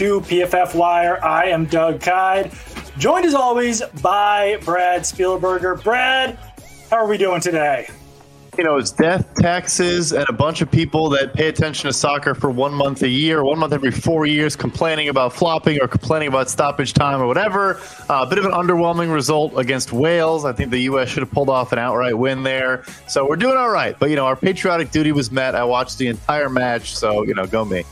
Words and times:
to 0.00 0.22
PFF 0.22 0.74
Wire. 0.74 1.22
I 1.22 1.50
am 1.50 1.66
Doug 1.66 2.00
Kyed, 2.00 2.52
joined 2.96 3.26
as 3.26 3.34
always 3.34 3.82
by 4.00 4.56
Brad 4.64 5.02
Spielberger. 5.02 5.84
Brad, 5.84 6.38
how 6.88 6.96
are 6.96 7.06
we 7.06 7.18
doing 7.18 7.42
today? 7.42 7.86
You 8.56 8.64
know, 8.64 8.78
it's 8.78 8.92
death, 8.92 9.34
taxes, 9.34 10.12
and 10.12 10.24
a 10.30 10.32
bunch 10.32 10.62
of 10.62 10.70
people 10.70 11.10
that 11.10 11.34
pay 11.34 11.48
attention 11.48 11.86
to 11.86 11.92
soccer 11.92 12.34
for 12.34 12.50
one 12.50 12.72
month 12.72 13.02
a 13.02 13.08
year, 13.10 13.44
one 13.44 13.58
month 13.58 13.74
every 13.74 13.90
four 13.90 14.24
years, 14.24 14.56
complaining 14.56 15.10
about 15.10 15.34
flopping 15.34 15.78
or 15.82 15.86
complaining 15.86 16.28
about 16.28 16.48
stoppage 16.48 16.94
time 16.94 17.20
or 17.20 17.26
whatever. 17.26 17.78
A 18.08 18.12
uh, 18.12 18.26
bit 18.26 18.38
of 18.38 18.46
an 18.46 18.52
underwhelming 18.52 19.12
result 19.12 19.52
against 19.58 19.92
Wales. 19.92 20.46
I 20.46 20.54
think 20.54 20.70
the 20.70 20.80
U.S. 20.80 21.10
should 21.10 21.22
have 21.22 21.30
pulled 21.30 21.50
off 21.50 21.72
an 21.72 21.78
outright 21.78 22.16
win 22.16 22.42
there. 22.42 22.84
So 23.06 23.28
we're 23.28 23.36
doing 23.36 23.58
all 23.58 23.70
right. 23.70 23.98
But, 23.98 24.08
you 24.08 24.16
know, 24.16 24.24
our 24.24 24.36
patriotic 24.36 24.92
duty 24.92 25.12
was 25.12 25.30
met. 25.30 25.54
I 25.54 25.64
watched 25.64 25.98
the 25.98 26.06
entire 26.06 26.48
match. 26.48 26.96
So, 26.96 27.22
you 27.22 27.34
know, 27.34 27.46
go 27.46 27.66
me. 27.66 27.84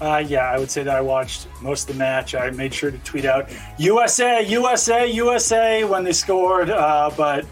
Uh, 0.00 0.24
yeah, 0.26 0.50
I 0.50 0.58
would 0.58 0.70
say 0.70 0.82
that 0.84 0.94
I 0.94 1.00
watched 1.00 1.48
most 1.60 1.88
of 1.88 1.96
the 1.96 1.98
match. 1.98 2.34
I 2.34 2.50
made 2.50 2.72
sure 2.72 2.90
to 2.90 2.98
tweet 2.98 3.24
out 3.24 3.50
USA, 3.78 4.46
USA, 4.46 5.10
USA 5.10 5.84
when 5.84 6.04
they 6.04 6.12
scored, 6.12 6.70
uh, 6.70 7.10
but 7.16 7.44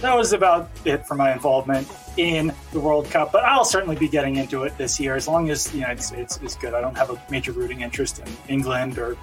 that 0.00 0.16
was 0.16 0.32
about 0.32 0.68
it 0.84 1.06
for 1.06 1.14
my 1.14 1.32
involvement 1.32 1.88
in 2.16 2.52
the 2.72 2.80
World 2.80 3.08
Cup. 3.08 3.30
But 3.30 3.44
I'll 3.44 3.64
certainly 3.64 3.94
be 3.96 4.08
getting 4.08 4.36
into 4.36 4.64
it 4.64 4.76
this 4.76 4.98
year 4.98 5.14
as 5.14 5.28
long 5.28 5.48
as 5.48 5.64
the 5.66 5.78
United 5.78 6.02
States 6.02 6.40
is 6.42 6.56
good. 6.56 6.74
I 6.74 6.80
don't 6.80 6.96
have 6.96 7.10
a 7.10 7.22
major 7.30 7.52
rooting 7.52 7.82
interest 7.82 8.18
in 8.18 8.26
England 8.48 8.98
or 8.98 9.16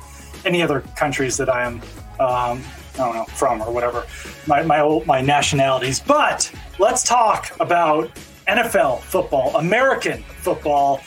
any 0.46 0.62
other 0.62 0.80
countries 0.96 1.36
that 1.38 1.50
I 1.50 1.64
am, 1.66 1.82
um, 2.20 2.64
I 2.94 2.98
don't 2.98 3.16
know, 3.16 3.26
from 3.26 3.62
or 3.62 3.72
whatever, 3.72 4.06
my, 4.48 4.64
my, 4.64 4.80
old, 4.80 5.06
my 5.06 5.20
nationalities. 5.20 6.00
But 6.00 6.50
let's 6.80 7.04
talk 7.04 7.52
about 7.60 8.10
NFL 8.48 9.02
football, 9.02 9.56
American 9.58 10.24
football 10.24 11.02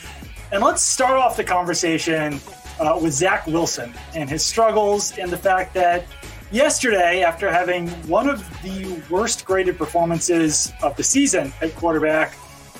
and 0.53 0.63
let's 0.63 0.83
start 0.83 1.17
off 1.17 1.35
the 1.35 1.43
conversation 1.43 2.39
uh, 2.79 2.97
with 3.01 3.11
Zach 3.11 3.47
Wilson 3.47 3.91
and 4.13 4.29
his 4.29 4.45
struggles 4.45 5.17
and 5.17 5.31
the 5.31 5.37
fact 5.37 5.73
that 5.73 6.05
yesterday, 6.51 7.23
after 7.23 7.51
having 7.51 7.89
one 8.07 8.29
of 8.29 8.47
the 8.61 9.01
worst 9.09 9.45
graded 9.45 9.79
performances 9.79 10.71
of 10.83 10.95
the 10.95 11.01
season 11.01 11.51
at 11.63 11.75
quarterback, 11.75 12.35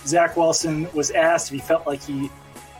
Zach 0.05 0.37
Wilson 0.37 0.87
was 0.93 1.09
asked 1.09 1.47
if 1.47 1.53
he 1.53 1.67
felt 1.67 1.87
like 1.87 2.03
he 2.03 2.29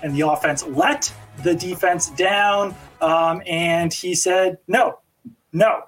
and 0.03 0.16
the 0.16 0.22
offense 0.22 0.63
let 0.67 1.11
the 1.41 1.55
defense 1.55 2.11
down. 2.11 2.75
Um, 3.02 3.41
and 3.47 3.91
he 3.91 4.13
said, 4.13 4.59
no, 4.67 5.00
no, 5.52 5.85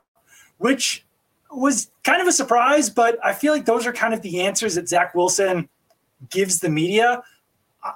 which 0.58 1.06
was 1.52 1.92
kind 2.04 2.24
of 2.24 2.28
a 2.28 2.32
surprise, 2.32 2.90
but 2.90 3.20
I 3.24 3.34
feel 3.34 3.54
like 3.54 3.66
those 3.66 3.86
are 3.86 3.94
kind 3.94 4.16
of 4.16 4.24
the 4.24 4.42
answers 4.42 4.74
that 4.76 4.90
Zach 4.90 5.14
Wilson 5.14 5.70
gives 6.32 6.60
the 6.60 6.70
media. 6.70 7.22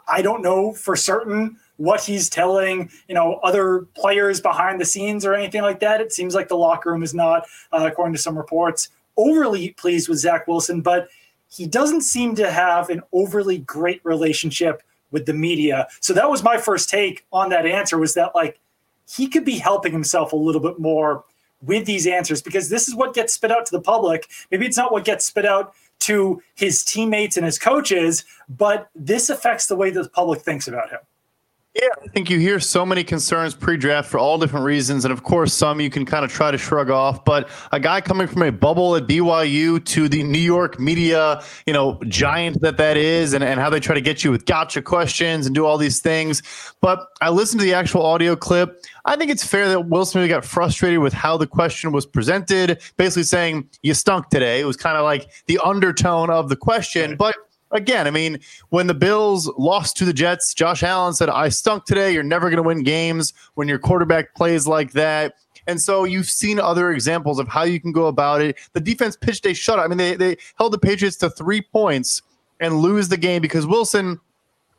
I 0.07 0.21
don't 0.21 0.41
know 0.41 0.73
for 0.73 0.95
certain 0.95 1.57
what 1.77 2.01
he's 2.01 2.29
telling, 2.29 2.91
you 3.07 3.15
know, 3.15 3.35
other 3.35 3.87
players 3.95 4.41
behind 4.41 4.81
the 4.81 4.85
scenes 4.85 5.25
or 5.25 5.33
anything 5.33 5.61
like 5.61 5.79
that. 5.79 6.01
It 6.01 6.11
seems 6.11 6.35
like 6.35 6.49
the 6.49 6.57
locker 6.57 6.91
room 6.91 7.03
is 7.03 7.13
not, 7.13 7.47
uh, 7.71 7.87
according 7.89 8.13
to 8.13 8.21
some 8.21 8.37
reports, 8.37 8.89
overly 9.17 9.71
pleased 9.71 10.09
with 10.09 10.19
Zach 10.19 10.47
Wilson, 10.47 10.81
but 10.81 11.07
he 11.49 11.65
doesn't 11.65 12.01
seem 12.01 12.35
to 12.35 12.51
have 12.51 12.89
an 12.89 13.01
overly 13.11 13.59
great 13.59 14.01
relationship 14.03 14.83
with 15.11 15.25
the 15.25 15.33
media. 15.33 15.87
So 16.01 16.13
that 16.13 16.29
was 16.29 16.43
my 16.43 16.57
first 16.57 16.89
take 16.89 17.25
on 17.31 17.49
that 17.49 17.65
answer 17.65 17.97
was 17.97 18.13
that 18.13 18.35
like 18.35 18.59
he 19.07 19.27
could 19.27 19.45
be 19.45 19.57
helping 19.57 19.91
himself 19.91 20.33
a 20.33 20.35
little 20.35 20.61
bit 20.61 20.79
more 20.79 21.23
with 21.61 21.85
these 21.85 22.07
answers 22.07 22.41
because 22.41 22.69
this 22.69 22.87
is 22.87 22.95
what 22.95 23.13
gets 23.13 23.33
spit 23.33 23.51
out 23.51 23.65
to 23.65 23.71
the 23.71 23.81
public. 23.81 24.29
Maybe 24.51 24.65
it's 24.65 24.77
not 24.77 24.91
what 24.91 25.05
gets 25.05 25.25
spit 25.25 25.45
out 25.45 25.73
to 25.99 26.41
his 26.55 26.83
teammates 26.83 27.37
and 27.37 27.45
his 27.45 27.59
coaches, 27.59 28.25
but 28.47 28.89
this 28.95 29.29
affects 29.29 29.67
the 29.67 29.75
way 29.75 29.89
that 29.91 30.03
the 30.03 30.09
public 30.09 30.41
thinks 30.41 30.67
about 30.67 30.89
him. 30.89 30.99
Yeah, 31.81 31.87
I 32.03 32.07
think 32.09 32.29
you 32.29 32.39
hear 32.39 32.59
so 32.59 32.85
many 32.85 33.05
concerns 33.05 33.55
pre-draft 33.55 34.09
for 34.09 34.17
all 34.17 34.37
different 34.37 34.65
reasons, 34.65 35.05
and 35.05 35.13
of 35.13 35.23
course, 35.23 35.53
some 35.53 35.79
you 35.79 35.89
can 35.89 36.03
kind 36.05 36.25
of 36.25 36.31
try 36.31 36.51
to 36.51 36.57
shrug 36.57 36.89
off. 36.89 37.23
But 37.23 37.47
a 37.71 37.79
guy 37.79 38.01
coming 38.01 38.27
from 38.27 38.41
a 38.41 38.51
bubble 38.51 38.97
at 38.97 39.07
BYU 39.07 39.85
to 39.85 40.09
the 40.09 40.23
New 40.23 40.39
York 40.39 40.77
media, 40.77 41.41
you 41.65 41.71
know, 41.71 41.97
giant 42.07 42.59
that 42.61 42.75
that 42.77 42.97
is, 42.97 43.31
and, 43.31 43.45
and 43.45 43.61
how 43.61 43.69
they 43.69 43.79
try 43.79 43.95
to 43.95 44.01
get 44.01 44.25
you 44.25 44.31
with 44.31 44.45
gotcha 44.45 44.81
questions 44.81 45.45
and 45.45 45.55
do 45.55 45.65
all 45.65 45.77
these 45.77 46.01
things. 46.01 46.41
But 46.81 47.07
I 47.21 47.29
listened 47.29 47.61
to 47.61 47.65
the 47.65 47.75
actual 47.75 48.05
audio 48.05 48.35
clip. 48.35 48.83
I 49.05 49.15
think 49.15 49.31
it's 49.31 49.45
fair 49.45 49.69
that 49.69 49.87
Wilson 49.87 50.27
got 50.27 50.43
frustrated 50.43 50.99
with 50.99 51.13
how 51.13 51.37
the 51.37 51.47
question 51.47 51.93
was 51.93 52.05
presented, 52.05 52.81
basically 52.97 53.23
saying 53.23 53.69
you 53.83 53.93
stunk 53.93 54.29
today. 54.29 54.59
It 54.59 54.65
was 54.65 54.75
kind 54.75 54.97
of 54.97 55.05
like 55.05 55.29
the 55.45 55.59
undertone 55.63 56.29
of 56.29 56.49
the 56.49 56.57
question, 56.57 57.15
but 57.15 57.35
again, 57.71 58.07
I 58.07 58.11
mean, 58.11 58.39
when 58.69 58.87
the 58.87 58.93
Bills 58.93 59.51
lost 59.57 59.97
to 59.97 60.05
the 60.05 60.13
Jets, 60.13 60.53
Josh 60.53 60.83
Allen 60.83 61.13
said, 61.13 61.29
I 61.29 61.49
stunk 61.49 61.85
today. 61.85 62.13
You're 62.13 62.23
never 62.23 62.49
going 62.49 62.57
to 62.57 62.63
win 62.63 62.83
games 62.83 63.33
when 63.55 63.67
your 63.67 63.79
quarterback 63.79 64.35
plays 64.35 64.67
like 64.67 64.91
that. 64.93 65.35
And 65.67 65.79
so 65.79 66.03
you've 66.03 66.29
seen 66.29 66.59
other 66.59 66.91
examples 66.91 67.39
of 67.39 67.47
how 67.47 67.63
you 67.63 67.79
can 67.79 67.91
go 67.91 68.07
about 68.07 68.41
it. 68.41 68.57
The 68.73 68.79
defense 68.79 69.15
pitched 69.15 69.45
a 69.45 69.49
shutout. 69.49 69.79
I 69.79 69.87
mean, 69.87 69.97
they, 69.97 70.15
they 70.15 70.37
held 70.57 70.73
the 70.73 70.79
Patriots 70.79 71.17
to 71.17 71.29
three 71.29 71.61
points 71.61 72.21
and 72.59 72.79
lose 72.79 73.09
the 73.09 73.17
game 73.17 73.41
because 73.41 73.65
Wilson. 73.65 74.19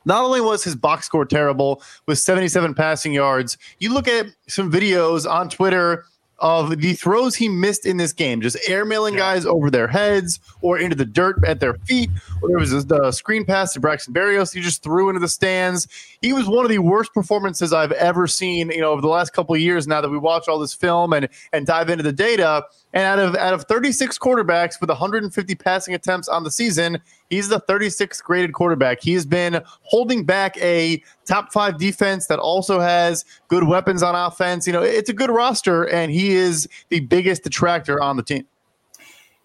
Not 0.07 0.25
only 0.25 0.41
was 0.41 0.65
his 0.65 0.75
box 0.75 1.05
score 1.05 1.27
terrible 1.27 1.83
with 2.07 2.19
77 2.19 2.73
passing 2.73 3.13
yards, 3.13 3.59
you 3.81 3.93
look 3.93 4.09
at 4.09 4.29
some 4.49 4.73
videos 4.73 5.31
on 5.31 5.51
Twitter 5.51 6.07
of 6.41 6.81
the 6.81 6.95
throws 6.95 7.35
he 7.35 7.49
missed 7.49 7.87
in 7.87 7.97
this 7.97 8.13
game, 8.13 8.41
just 8.41 8.57
airmailing 8.69 9.13
yeah. 9.13 9.19
guys 9.19 9.47
over 9.47 9.71
their 9.71 9.87
heads 9.87 10.41
or 10.63 10.79
into 10.79 10.97
the 10.97 11.05
dirt 11.05 11.43
at 11.47 11.61
their 11.61 11.75
feet. 11.75 12.11
Or 12.43 12.49
there 12.49 12.59
was 12.59 12.87
the 12.87 13.13
screen 13.13 13.45
pass 13.45 13.73
to 13.75 13.81
Braxton 13.81 14.15
Berrios 14.15 14.53
he 14.53 14.61
just 14.61 14.83
threw 14.83 15.09
into 15.09 15.21
the 15.21 15.29
stands. 15.29 15.87
He 16.21 16.35
was 16.35 16.47
one 16.47 16.67
of 16.67 16.71
the 16.71 16.81
worst 16.81 17.15
performances 17.15 17.73
I've 17.73 17.93
ever 17.93 18.27
seen, 18.27 18.71
you 18.71 18.83
know, 18.83 18.93
over 18.93 19.01
the 19.01 19.09
last 19.09 19.33
couple 19.33 19.57
years 19.57 19.87
now 19.87 20.03
that 20.03 20.11
we 20.11 20.19
watch 20.19 20.49
all 20.49 20.59
this 20.59 20.75
film 20.75 21.15
and 21.15 21.29
and 21.53 21.67
dive 21.67 21.89
into 21.89 22.03
the 22.03 22.13
data. 22.13 22.67
And 22.93 23.05
out 23.05 23.19
of 23.19 23.35
out 23.37 23.55
of 23.55 23.65
36 23.65 24.19
quarterbacks 24.19 24.81
with 24.81 24.91
150 24.91 25.55
passing 25.55 25.95
attempts 25.95 26.29
on 26.29 26.45
the 26.45 26.51
season, 26.51 26.99
he's 27.31 27.49
the 27.49 27.61
36th 27.61 28.23
graded 28.23 28.53
quarterback. 28.53 29.01
He 29.01 29.15
has 29.15 29.25
been 29.25 29.63
holding 29.83 30.25
back 30.25 30.59
a 30.59 31.03
top 31.25 31.53
five 31.53 31.79
defense 31.79 32.27
that 32.27 32.39
also 32.39 32.81
has 32.81 33.25
good 33.49 33.65
weapons 33.65 34.03
on 34.03 34.15
offense. 34.15 34.67
You 34.67 34.75
know, 34.75 34.83
it's 34.83 35.09
a 35.09 35.15
good 35.15 35.31
roster, 35.31 35.85
and 35.85 36.13
he 36.13 36.33
is 36.33 36.69
the 36.91 37.01
biggest 37.01 37.45
detractor 37.45 38.03
on 38.03 38.19
the 38.19 38.23
team. 38.23 38.47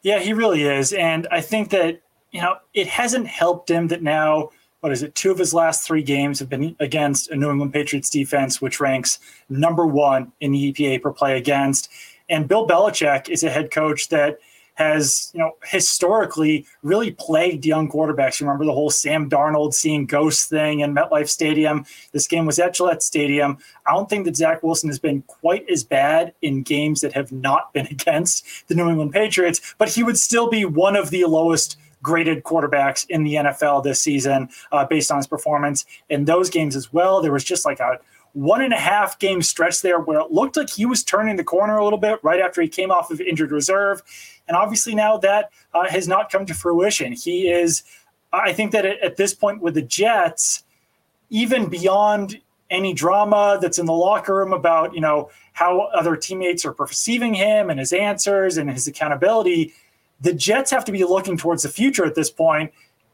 Yeah, 0.02 0.20
he 0.20 0.34
really 0.34 0.64
is, 0.64 0.92
and 0.92 1.26
I 1.32 1.40
think 1.40 1.70
that 1.70 2.02
you 2.32 2.42
know 2.42 2.58
it 2.74 2.88
hasn't 2.88 3.28
helped 3.28 3.72
him 3.72 3.88
that 3.88 4.04
now. 4.04 4.50
What 4.86 4.92
is 4.92 5.02
it? 5.02 5.16
Two 5.16 5.32
of 5.32 5.40
his 5.40 5.52
last 5.52 5.88
three 5.88 6.04
games 6.04 6.38
have 6.38 6.48
been 6.48 6.76
against 6.80 7.32
a 7.32 7.36
New 7.36 7.50
England 7.50 7.74
Patriots 7.74 8.08
defense, 8.08 8.62
which 8.62 8.80
ranks 8.80 9.18
number 9.50 9.88
one 9.88 10.32
in 10.42 10.52
the 10.52 10.72
EPA 10.72 11.02
per 11.02 11.12
play 11.12 11.38
against 11.40 11.90
and 12.30 12.48
Bill 12.48 12.68
Belichick 12.68 13.30
is 13.30 13.44
a 13.44 13.50
head 13.50 13.72
coach 13.72 14.10
that 14.10 14.40
has, 14.76 15.32
you 15.34 15.40
know, 15.40 15.54
historically 15.64 16.66
really 16.84 17.12
plagued 17.12 17.66
young 17.66 17.90
quarterbacks. 17.90 18.40
You 18.40 18.46
remember 18.46 18.66
the 18.66 18.74
whole 18.74 18.90
Sam 18.90 19.30
Darnold 19.30 19.74
seeing 19.74 20.06
ghosts 20.06 20.48
thing 20.48 20.82
in 20.82 20.94
MetLife 20.94 21.30
Stadium. 21.30 21.86
This 22.12 22.28
game 22.28 22.46
was 22.46 22.60
at 22.60 22.74
Gillette 22.74 23.02
Stadium. 23.02 23.58
I 23.88 23.94
don't 23.94 24.10
think 24.10 24.26
that 24.26 24.36
Zach 24.36 24.64
Wilson 24.64 24.90
has 24.90 25.00
been 25.00 25.22
quite 25.24 25.70
as 25.70 25.86
bad 25.86 26.34
in 26.42 26.62
games 26.62 27.00
that 27.02 27.14
have 27.14 27.32
not 27.32 27.72
been 27.74 27.88
against 27.92 28.68
the 28.68 28.76
New 28.76 28.90
England 28.90 29.14
Patriots, 29.14 29.76
but 29.78 29.90
he 29.90 30.04
would 30.04 30.18
still 30.18 30.50
be 30.50 30.66
one 30.66 30.98
of 30.98 31.10
the 31.10 31.24
lowest 31.24 31.78
graded 32.06 32.44
quarterbacks 32.44 33.06
in 33.10 33.24
the 33.24 33.34
NFL 33.34 33.84
this 33.84 34.00
season 34.00 34.48
uh, 34.72 34.86
based 34.86 35.10
on 35.10 35.18
his 35.18 35.26
performance 35.26 35.86
in 36.08 36.26
those 36.26 36.52
games 36.52 36.76
as 36.76 36.94
well. 36.94 37.20
There 37.20 37.32
was 37.32 37.44
just 37.44 37.66
like 37.66 37.80
a 37.80 38.00
one 38.34 38.62
and 38.62 38.74
a 38.74 38.78
half 38.78 39.18
game 39.18 39.42
stretch 39.42 39.82
there 39.82 40.00
where 40.00 40.20
it 40.20 40.32
looked 40.32 40.56
like 40.56 40.70
he 40.70 40.86
was 40.86 41.04
turning 41.04 41.36
the 41.36 41.44
corner 41.44 41.78
a 41.78 41.84
little 41.84 41.98
bit 41.98 42.20
right 42.22 42.40
after 42.40 42.62
he 42.62 42.68
came 42.68 42.92
off 42.92 43.10
of 43.10 43.20
injured 43.20 43.52
reserve. 43.52 44.04
And 44.48 44.56
obviously 44.56 44.94
now 44.94 45.18
that 45.18 45.50
uh, 45.74 45.90
has 45.90 46.08
not 46.08 46.32
come 46.32 46.46
to 46.46 46.54
fruition. 46.54 47.14
He 47.14 47.50
is, 47.50 47.82
I 48.32 48.54
think 48.54 48.72
that 48.74 48.86
at, 48.86 49.00
at 49.00 49.16
this 49.16 49.34
point 49.34 49.62
with 49.62 49.74
the 49.74 49.82
Jets, 49.82 50.64
even 51.32 51.70
beyond 51.70 52.40
any 52.70 52.94
drama 52.94 53.58
that's 53.60 53.80
in 53.80 53.86
the 53.86 53.94
locker 53.94 54.36
room 54.36 54.54
about, 54.54 54.94
you 54.94 55.02
know, 55.02 55.30
how 55.54 55.82
other 55.96 56.16
teammates 56.16 56.66
are 56.66 56.74
perceiving 56.74 57.34
him 57.34 57.70
and 57.70 57.80
his 57.80 57.94
answers 57.94 58.58
and 58.58 58.70
his 58.70 58.88
accountability, 58.88 59.74
the 60.22 60.34
Jets 60.34 60.72
have 60.72 60.86
to 60.86 60.92
be 60.92 61.04
looking 61.04 61.38
towards 61.38 61.64
the 61.64 61.70
future 61.70 62.06
at 62.06 62.16
this 62.16 62.30
point. 62.30 62.72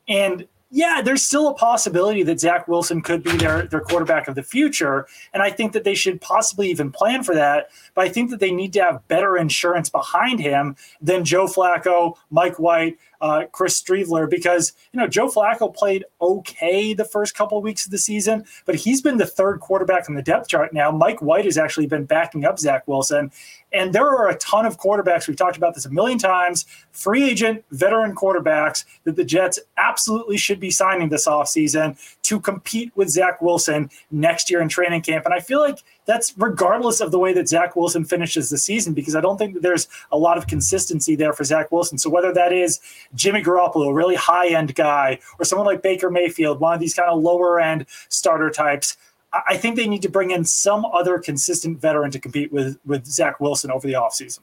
And 0.08 0.48
yeah, 0.74 1.02
there's 1.04 1.22
still 1.22 1.50
a 1.50 1.54
possibility 1.54 2.24
that 2.24 2.40
Zach 2.40 2.66
Wilson 2.68 3.02
could 3.02 3.24
be 3.24 3.36
their, 3.36 3.64
their 3.64 3.82
quarterback 3.82 4.30
of 4.30 4.36
the 4.36 4.44
future. 4.44 5.06
And 5.34 5.44
I 5.44 5.50
think 5.50 5.74
that 5.74 5.84
they 5.84 5.96
should 5.96 6.22
possibly 6.22 6.70
even 6.70 6.92
plan 6.92 7.24
for 7.24 7.36
that. 7.36 7.68
But 7.94 8.06
I 8.06 8.10
think 8.10 8.30
that 8.30 8.40
they 8.40 8.52
need 8.52 8.72
to 8.74 8.82
have 8.82 9.06
better 9.10 9.38
insurance 9.38 9.90
behind 9.90 10.40
him 10.40 10.78
than 11.02 11.26
Joe 11.26 11.46
Flacco, 11.46 12.16
Mike 12.30 12.58
White, 12.58 12.98
uh, 13.22 13.44
Chris 13.52 13.82
Streveler 13.82 14.30
because 14.30 14.74
you 14.92 15.00
know 15.00 15.08
Joe 15.08 15.28
Flacco 15.28 15.74
played 15.74 16.06
okay 16.20 16.94
the 16.94 17.06
first 17.06 17.36
couple 17.36 17.58
of 17.58 17.64
weeks 17.64 17.86
of 17.86 17.92
the 17.92 17.98
season, 17.98 18.46
but 18.66 18.76
he's 18.76 19.02
been 19.02 19.18
the 19.18 19.28
third 19.28 19.60
quarterback 19.60 20.10
in 20.10 20.16
the 20.16 20.24
depth 20.24 20.48
chart 20.48 20.74
now. 20.74 20.92
Mike 20.92 21.22
White 21.22 21.46
has 21.46 21.58
actually 21.58 21.86
been 21.86 22.06
backing 22.06 22.46
up 22.46 22.58
Zach 22.58 22.88
Wilson, 22.88 23.32
and 23.74 23.94
there 23.94 24.08
are 24.08 24.30
a 24.30 24.36
ton 24.38 24.66
of 24.66 24.78
quarterbacks. 24.78 25.28
We've 25.28 25.38
talked 25.38 25.58
about 25.58 25.76
this 25.76 25.86
a 25.86 25.90
million 25.90 26.18
times. 26.18 26.66
Free 26.92 27.30
agent, 27.30 27.64
veteran 27.72 28.16
quarterbacks 28.16 28.86
that 29.04 29.16
the 29.16 29.24
Jets 29.24 29.60
absolutely 29.78 30.38
should 30.38 30.60
be 30.60 30.72
signing 30.72 31.10
this 31.10 31.28
offseason 31.28 31.98
to 32.24 32.40
compete 32.40 32.92
with 32.96 33.10
Zach 33.10 33.42
Wilson 33.42 33.90
next 34.12 34.50
year 34.50 34.62
in 34.62 34.70
training 34.70 35.02
camp. 35.02 35.26
And 35.26 35.34
I 35.34 35.40
feel 35.40 35.60
like 35.60 35.80
that's 36.06 36.34
regardless 36.38 37.00
of 37.00 37.12
the 37.12 37.20
way 37.20 37.32
that 37.34 37.48
Zach 37.48 37.76
Wilson 37.76 38.04
finishes 38.04 38.50
the 38.50 38.58
season, 38.58 38.94
because 38.94 39.16
I 39.16 39.22
don't 39.22 39.38
think 39.38 39.54
that 39.54 39.64
there's 39.64 39.88
a 40.12 40.18
lot 40.18 40.38
of 40.38 40.48
consistency 40.48 41.16
there 41.16 41.34
for 41.34 41.44
Zach 41.44 41.72
Wilson. 41.72 41.98
So 41.98 42.10
whether 42.10 42.34
that 42.34 42.52
is 42.52 42.80
Jimmy 43.16 43.42
Garoppolo, 43.42 43.90
a 43.90 43.94
really 43.94 44.16
high 44.16 44.50
end 44.50 44.76
guy, 44.76 45.20
or 45.40 45.46
someone 45.46 45.68
like 45.68 45.82
Baker 45.82 46.10
Mayfield, 46.10 46.60
one 46.60 46.74
of 46.74 46.80
these 46.80 46.94
kind 46.94 47.10
of 47.10 47.22
lower 47.22 47.60
end 47.60 47.86
starter 48.10 48.50
types, 48.50 48.98
I 49.34 49.58
think 49.58 49.76
they 49.76 49.88
need 49.88 50.02
to 50.02 50.10
bring 50.10 50.32
in 50.32 50.44
some 50.44 50.86
other 50.86 51.18
consistent 51.18 51.80
veteran 51.80 52.12
to 52.12 52.20
compete 52.20 52.52
with 52.52 52.78
with 52.86 53.06
Zach 53.06 53.40
Wilson 53.40 53.72
over 53.72 53.88
the 53.88 53.94
offseason. 53.94 54.40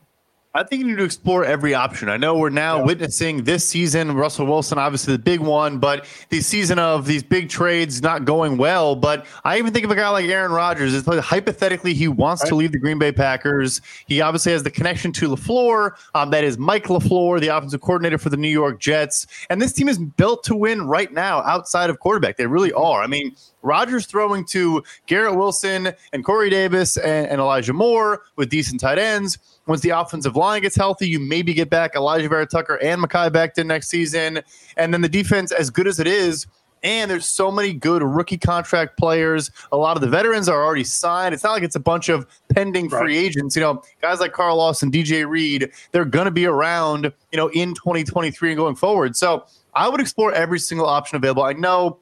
I 0.58 0.64
think 0.64 0.81
you 0.81 0.88
need 0.88 0.99
to 0.99 1.05
explore 1.05 1.44
every 1.44 1.72
option. 1.72 2.08
I 2.08 2.16
know 2.16 2.37
we're 2.37 2.50
now 2.50 2.78
yeah. 2.78 2.84
witnessing 2.84 3.44
this 3.44 3.64
season, 3.64 4.12
Russell 4.16 4.44
Wilson, 4.44 4.76
obviously 4.76 5.12
the 5.12 5.22
big 5.22 5.38
one, 5.38 5.78
but 5.78 6.05
the 6.31 6.40
season 6.40 6.81
of 6.81 7.06
these 7.06 7.22
big 7.22 7.49
trades 7.49 8.02
not 8.02 8.25
going 8.25 8.56
well. 8.56 8.96
But 8.96 9.25
I 9.44 9.58
even 9.58 9.72
think 9.72 9.84
of 9.84 9.93
a 9.93 9.94
guy 9.94 10.08
like 10.08 10.25
Aaron 10.25 10.50
Rodgers. 10.50 10.94
It's 10.94 11.06
like 11.06 11.20
hypothetically, 11.20 11.94
he 11.94 12.08
wants 12.08 12.43
right. 12.43 12.49
to 12.49 12.55
leave 12.56 12.72
the 12.72 12.78
Green 12.78 12.99
Bay 12.99 13.12
Packers. 13.12 13.81
He 14.08 14.20
obviously 14.20 14.50
has 14.50 14.64
the 14.64 14.70
connection 14.70 15.12
to 15.12 15.28
LaFleur. 15.28 15.93
Um, 16.16 16.31
that 16.31 16.43
is 16.43 16.58
Mike 16.58 16.87
LaFleur, 16.87 17.40
the 17.40 17.49
offensive 17.49 17.81
coordinator 17.81 18.19
for 18.19 18.31
the 18.31 18.37
New 18.37 18.49
York 18.49 18.81
Jets. 18.81 19.28
And 19.50 19.62
this 19.62 19.72
team 19.72 19.88
is 19.88 19.99
built 19.99 20.43
to 20.44 20.56
win 20.56 20.88
right 20.88 21.12
now 21.12 21.38
outside 21.43 21.88
of 21.88 22.00
quarterback. 22.00 22.37
They 22.37 22.49
really 22.49 22.72
are. 22.72 23.00
I 23.00 23.06
mean, 23.06 23.37
Rodgers 23.62 24.06
throwing 24.06 24.44
to 24.46 24.82
Garrett 25.06 25.37
Wilson 25.37 25.93
and 26.12 26.25
Corey 26.25 26.50
Davis 26.50 26.96
and, 26.96 27.28
and 27.28 27.40
Elijah 27.40 27.72
Moore 27.72 28.22
with 28.37 28.49
decent 28.49 28.81
tight 28.81 28.99
ends. 28.99 29.38
Once 29.69 29.82
the 29.82 29.91
offensive 29.91 30.35
line 30.35 30.62
gets 30.62 30.75
healthy, 30.75 31.06
you 31.06 31.20
maybe 31.20 31.53
get 31.53 31.69
back 31.69 31.94
Elijah 31.94 32.29
Vera-Tucker 32.29 32.76
and 32.82 33.03
Mekhi 33.03 33.31
Becton 33.31 33.67
next 33.67 33.88
season. 33.88 34.41
And 34.79 34.94
then 34.94 35.03
the 35.03 35.09
defense, 35.09 35.53
as 35.53 35.69
good 35.69 35.87
as 35.87 36.00
it 36.00 36.06
is, 36.06 36.47
and 36.82 37.11
there's 37.11 37.26
so 37.26 37.50
many 37.50 37.73
good 37.73 38.03
rookie 38.03 38.38
contract 38.38 38.97
players. 38.97 39.50
A 39.73 39.76
lot 39.76 39.97
of 39.97 40.00
the 40.00 40.09
veterans 40.09 40.49
are 40.49 40.65
already 40.65 40.85
signed. 40.85 41.35
It's 41.35 41.43
not 41.43 41.53
like 41.53 41.62
it's 41.62 41.76
a 41.76 41.81
bunch 41.81 42.09
of 42.09 42.26
pending 42.55 42.88
right. 42.88 43.03
free 43.03 43.19
agents. 43.19 43.56
You 43.56 43.62
know, 43.62 43.82
guys 44.00 44.20
like 44.20 44.32
Carl 44.32 44.56
Lawson, 44.56 44.91
DJ 44.91 45.29
Reed, 45.29 45.70
they're 45.93 46.05
going 46.05 46.26
to 46.26 46.31
be 46.31 46.47
around, 46.47 47.12
you 47.32 47.37
know, 47.37 47.49
in 47.49 47.75
2023 47.75 48.50
and 48.50 48.56
going 48.56 48.76
forward. 48.76 49.17
So 49.17 49.44
I 49.75 49.88
would 49.88 50.00
explore 50.00 50.32
every 50.32 50.61
single 50.61 50.87
option 50.87 51.17
available. 51.17 51.43
I 51.43 51.53
know 51.53 51.99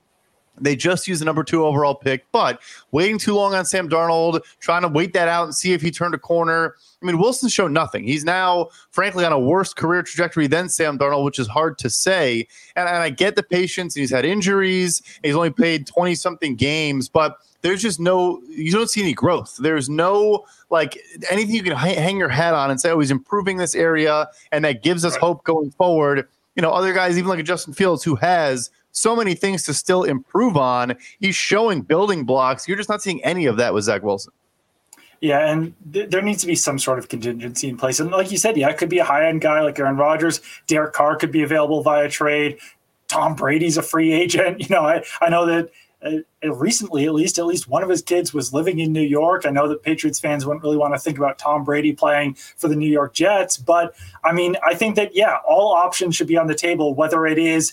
they 0.60 0.76
just 0.76 1.06
used 1.06 1.20
the 1.20 1.24
number 1.24 1.44
two 1.44 1.64
overall 1.64 1.94
pick, 1.94 2.24
but 2.32 2.60
waiting 2.92 3.18
too 3.18 3.34
long 3.34 3.54
on 3.54 3.64
Sam 3.64 3.88
Darnold, 3.88 4.40
trying 4.60 4.82
to 4.82 4.88
wait 4.88 5.12
that 5.12 5.28
out 5.28 5.44
and 5.44 5.54
see 5.54 5.72
if 5.72 5.82
he 5.82 5.90
turned 5.90 6.14
a 6.14 6.18
corner. 6.18 6.74
I 7.02 7.06
mean, 7.06 7.18
Wilson 7.18 7.48
showed 7.48 7.72
nothing. 7.72 8.04
He's 8.04 8.24
now, 8.24 8.68
frankly, 8.90 9.24
on 9.24 9.32
a 9.32 9.38
worse 9.38 9.74
career 9.74 10.02
trajectory 10.02 10.46
than 10.46 10.68
Sam 10.68 10.98
Darnold, 10.98 11.24
which 11.24 11.38
is 11.38 11.46
hard 11.46 11.78
to 11.78 11.90
say. 11.90 12.48
And, 12.74 12.88
and 12.88 12.98
I 12.98 13.10
get 13.10 13.36
the 13.36 13.42
patience. 13.42 13.94
He's 13.94 14.10
had 14.10 14.24
injuries. 14.24 15.02
He's 15.22 15.34
only 15.34 15.50
played 15.50 15.86
20 15.86 16.14
something 16.14 16.56
games, 16.56 17.08
but 17.08 17.38
there's 17.62 17.82
just 17.82 18.00
no, 18.00 18.40
you 18.48 18.72
don't 18.72 18.88
see 18.88 19.02
any 19.02 19.12
growth. 19.12 19.56
There's 19.60 19.88
no, 19.88 20.46
like, 20.70 20.98
anything 21.30 21.54
you 21.54 21.62
can 21.62 21.76
hang 21.76 22.16
your 22.16 22.28
hat 22.28 22.54
on 22.54 22.70
and 22.70 22.80
say, 22.80 22.90
oh, 22.90 23.00
he's 23.00 23.10
improving 23.10 23.56
this 23.56 23.74
area. 23.74 24.28
And 24.52 24.64
that 24.64 24.82
gives 24.82 25.04
us 25.04 25.16
hope 25.16 25.44
going 25.44 25.70
forward. 25.72 26.28
You 26.54 26.62
know, 26.62 26.70
other 26.70 26.92
guys, 26.92 27.18
even 27.18 27.28
like 27.28 27.40
a 27.40 27.42
Justin 27.42 27.74
Fields, 27.74 28.02
who 28.02 28.14
has 28.16 28.70
so 28.96 29.14
many 29.14 29.34
things 29.34 29.62
to 29.64 29.74
still 29.74 30.04
improve 30.04 30.56
on. 30.56 30.96
He's 31.20 31.36
showing 31.36 31.82
building 31.82 32.24
blocks. 32.24 32.66
You're 32.66 32.78
just 32.78 32.88
not 32.88 33.02
seeing 33.02 33.22
any 33.22 33.44
of 33.46 33.58
that 33.58 33.74
with 33.74 33.84
Zach 33.84 34.02
Wilson. 34.02 34.32
Yeah, 35.20 35.50
and 35.50 35.74
th- 35.92 36.10
there 36.10 36.22
needs 36.22 36.40
to 36.42 36.46
be 36.46 36.54
some 36.54 36.78
sort 36.78 36.98
of 36.98 37.08
contingency 37.08 37.68
in 37.68 37.76
place. 37.76 38.00
And 38.00 38.10
like 38.10 38.30
you 38.30 38.38
said, 38.38 38.56
yeah, 38.56 38.68
it 38.68 38.78
could 38.78 38.88
be 38.88 38.98
a 38.98 39.04
high 39.04 39.28
end 39.28 39.40
guy 39.40 39.60
like 39.60 39.78
Aaron 39.78 39.96
Rodgers. 39.96 40.40
Derek 40.66 40.92
Carr 40.92 41.16
could 41.16 41.32
be 41.32 41.42
available 41.42 41.82
via 41.82 42.08
trade. 42.08 42.58
Tom 43.08 43.34
Brady's 43.34 43.76
a 43.76 43.82
free 43.82 44.12
agent. 44.12 44.60
You 44.68 44.74
know, 44.74 44.82
I, 44.82 45.04
I 45.20 45.28
know 45.28 45.46
that 45.46 45.70
uh, 46.02 46.54
recently, 46.54 47.06
at 47.06 47.14
least, 47.14 47.38
at 47.38 47.46
least 47.46 47.68
one 47.68 47.82
of 47.82 47.88
his 47.88 48.02
kids 48.02 48.34
was 48.34 48.52
living 48.52 48.78
in 48.78 48.92
New 48.92 49.02
York. 49.02 49.46
I 49.46 49.50
know 49.50 49.68
that 49.68 49.82
Patriots 49.82 50.20
fans 50.20 50.44
wouldn't 50.44 50.62
really 50.62 50.76
want 50.76 50.94
to 50.94 50.98
think 50.98 51.18
about 51.18 51.38
Tom 51.38 51.64
Brady 51.64 51.92
playing 51.92 52.34
for 52.34 52.68
the 52.68 52.76
New 52.76 52.90
York 52.90 53.14
Jets, 53.14 53.56
but 53.56 53.94
I 54.24 54.32
mean, 54.32 54.56
I 54.64 54.74
think 54.74 54.96
that 54.96 55.14
yeah, 55.14 55.38
all 55.46 55.72
options 55.72 56.16
should 56.16 56.28
be 56.28 56.36
on 56.36 56.46
the 56.46 56.54
table, 56.54 56.94
whether 56.94 57.26
it 57.26 57.38
is 57.38 57.72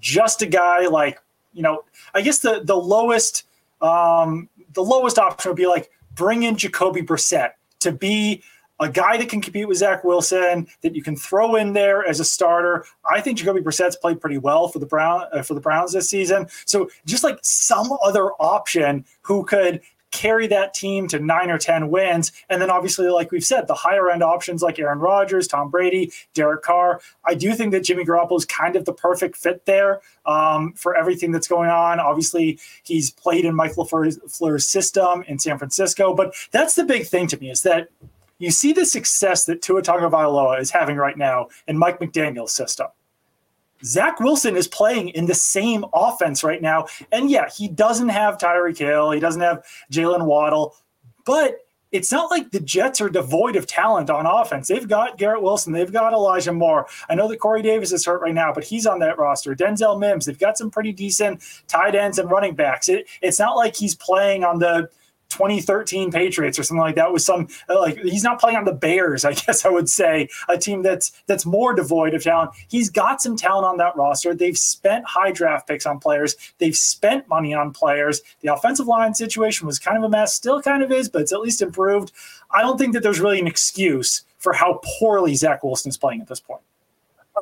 just 0.00 0.42
a 0.42 0.46
guy 0.46 0.86
like 0.86 1.18
you 1.52 1.62
know 1.62 1.84
i 2.14 2.20
guess 2.20 2.38
the 2.38 2.62
the 2.64 2.76
lowest 2.76 3.44
um 3.80 4.48
the 4.72 4.82
lowest 4.82 5.18
option 5.18 5.50
would 5.50 5.56
be 5.56 5.66
like 5.66 5.90
bring 6.14 6.42
in 6.42 6.56
jacoby 6.56 7.02
brissett 7.02 7.52
to 7.78 7.92
be 7.92 8.42
a 8.80 8.88
guy 8.88 9.18
that 9.18 9.28
can 9.28 9.42
compete 9.42 9.68
with 9.68 9.76
Zach 9.76 10.04
Wilson 10.04 10.66
that 10.80 10.96
you 10.96 11.02
can 11.02 11.14
throw 11.14 11.56
in 11.56 11.74
there 11.74 12.06
as 12.06 12.18
a 12.18 12.24
starter. 12.24 12.86
I 13.08 13.20
think 13.20 13.36
Jacoby 13.36 13.60
Brissett's 13.60 13.96
played 13.96 14.20
pretty 14.20 14.38
well 14.38 14.68
for 14.68 14.78
the 14.78 14.86
Brown 14.86 15.24
uh, 15.32 15.42
for 15.42 15.52
the 15.52 15.60
Browns 15.60 15.92
this 15.92 16.08
season. 16.08 16.48
So 16.64 16.90
just 17.04 17.22
like 17.22 17.38
some 17.42 17.90
other 18.02 18.32
option 18.40 19.04
who 19.20 19.44
could 19.44 19.82
carry 20.10 20.46
that 20.48 20.74
team 20.74 21.08
to 21.08 21.18
nine 21.18 21.50
or 21.50 21.58
10 21.58 21.90
wins. 21.90 22.32
And 22.48 22.60
then 22.60 22.70
obviously, 22.70 23.08
like 23.08 23.30
we've 23.30 23.44
said, 23.44 23.66
the 23.66 23.74
higher 23.74 24.10
end 24.10 24.22
options 24.22 24.62
like 24.62 24.78
Aaron 24.78 24.98
Rodgers, 24.98 25.46
Tom 25.46 25.70
Brady, 25.70 26.12
Derek 26.34 26.62
Carr. 26.62 27.00
I 27.24 27.34
do 27.34 27.54
think 27.54 27.72
that 27.72 27.84
Jimmy 27.84 28.04
Garoppolo 28.04 28.36
is 28.36 28.44
kind 28.44 28.76
of 28.76 28.84
the 28.84 28.92
perfect 28.92 29.36
fit 29.36 29.64
there 29.66 30.00
um, 30.26 30.72
for 30.74 30.96
everything 30.96 31.32
that's 31.32 31.48
going 31.48 31.70
on. 31.70 32.00
Obviously, 32.00 32.58
he's 32.82 33.10
played 33.10 33.44
in 33.44 33.54
Mike 33.54 33.74
LaFleur's 33.74 34.68
system 34.68 35.22
in 35.28 35.38
San 35.38 35.58
Francisco. 35.58 36.14
But 36.14 36.34
that's 36.50 36.74
the 36.74 36.84
big 36.84 37.06
thing 37.06 37.26
to 37.28 37.38
me 37.38 37.50
is 37.50 37.62
that 37.62 37.88
you 38.38 38.50
see 38.50 38.72
the 38.72 38.86
success 38.86 39.44
that 39.44 39.62
Tua 39.62 39.82
Tagovailoa 39.82 40.60
is 40.60 40.70
having 40.70 40.96
right 40.96 41.16
now 41.16 41.48
in 41.68 41.78
Mike 41.78 42.00
McDaniel's 42.00 42.52
system. 42.52 42.88
Zach 43.84 44.20
Wilson 44.20 44.56
is 44.56 44.68
playing 44.68 45.10
in 45.10 45.26
the 45.26 45.34
same 45.34 45.84
offense 45.92 46.44
right 46.44 46.62
now. 46.62 46.86
And 47.12 47.30
yeah, 47.30 47.48
he 47.48 47.68
doesn't 47.68 48.08
have 48.08 48.38
Tyreek 48.38 48.78
Hill, 48.78 49.10
he 49.10 49.20
doesn't 49.20 49.42
have 49.42 49.64
Jaylen 49.90 50.26
Waddle, 50.26 50.76
but 51.24 51.58
it's 51.92 52.12
not 52.12 52.30
like 52.30 52.50
the 52.50 52.60
Jets 52.60 53.00
are 53.00 53.08
devoid 53.08 53.56
of 53.56 53.66
talent 53.66 54.10
on 54.10 54.24
offense. 54.24 54.68
They've 54.68 54.86
got 54.86 55.18
Garrett 55.18 55.42
Wilson, 55.42 55.72
they've 55.72 55.92
got 55.92 56.12
Elijah 56.12 56.52
Moore. 56.52 56.86
I 57.08 57.14
know 57.14 57.28
that 57.28 57.38
Corey 57.38 57.62
Davis 57.62 57.92
is 57.92 58.06
hurt 58.06 58.22
right 58.22 58.34
now, 58.34 58.52
but 58.52 58.64
he's 58.64 58.86
on 58.86 59.00
that 59.00 59.18
roster. 59.18 59.54
Denzel 59.56 59.98
Mims, 59.98 60.26
they've 60.26 60.38
got 60.38 60.56
some 60.56 60.70
pretty 60.70 60.92
decent 60.92 61.42
tight 61.66 61.94
ends 61.94 62.18
and 62.18 62.30
running 62.30 62.54
backs. 62.54 62.88
It, 62.88 63.08
it's 63.22 63.38
not 63.38 63.56
like 63.56 63.74
he's 63.74 63.96
playing 63.96 64.44
on 64.44 64.60
the 64.60 64.88
2013 65.30 66.10
Patriots 66.10 66.58
or 66.58 66.62
something 66.62 66.80
like 66.80 66.96
that 66.96 67.12
with 67.12 67.22
some 67.22 67.48
like 67.68 67.98
he's 67.98 68.22
not 68.22 68.40
playing 68.40 68.56
on 68.56 68.64
the 68.64 68.72
Bears, 68.72 69.24
I 69.30 69.32
guess 69.32 69.64
I 69.64 69.70
would 69.70 69.88
say, 69.88 70.28
a 70.48 70.58
team 70.58 70.82
that's 70.82 71.12
that's 71.26 71.46
more 71.46 71.74
devoid 71.74 72.14
of 72.14 72.22
talent. 72.22 72.50
He's 72.68 72.90
got 72.90 73.22
some 73.22 73.36
talent 73.36 73.66
on 73.66 73.76
that 73.78 73.96
roster. 73.96 74.34
They've 74.34 74.58
spent 74.58 75.04
high 75.06 75.32
draft 75.32 75.66
picks 75.66 75.86
on 75.86 75.98
players. 75.98 76.36
They've 76.58 76.76
spent 76.76 77.28
money 77.28 77.54
on 77.54 77.72
players. 77.72 78.20
The 78.40 78.52
offensive 78.52 78.86
line 78.86 79.14
situation 79.14 79.66
was 79.66 79.78
kind 79.78 79.96
of 79.96 80.04
a 80.04 80.08
mess, 80.08 80.34
still 80.34 80.60
kind 80.60 80.82
of 80.82 80.92
is, 80.92 81.08
but 81.08 81.22
it's 81.22 81.32
at 81.32 81.40
least 81.40 81.62
improved. 81.62 82.12
I 82.50 82.62
don't 82.62 82.78
think 82.78 82.94
that 82.94 83.02
there's 83.02 83.20
really 83.20 83.40
an 83.40 83.46
excuse 83.46 84.24
for 84.38 84.52
how 84.52 84.80
poorly 84.98 85.34
Zach 85.34 85.62
Wilson 85.62 85.90
is 85.90 85.96
playing 85.96 86.20
at 86.20 86.28
this 86.28 86.40
point. 86.40 86.62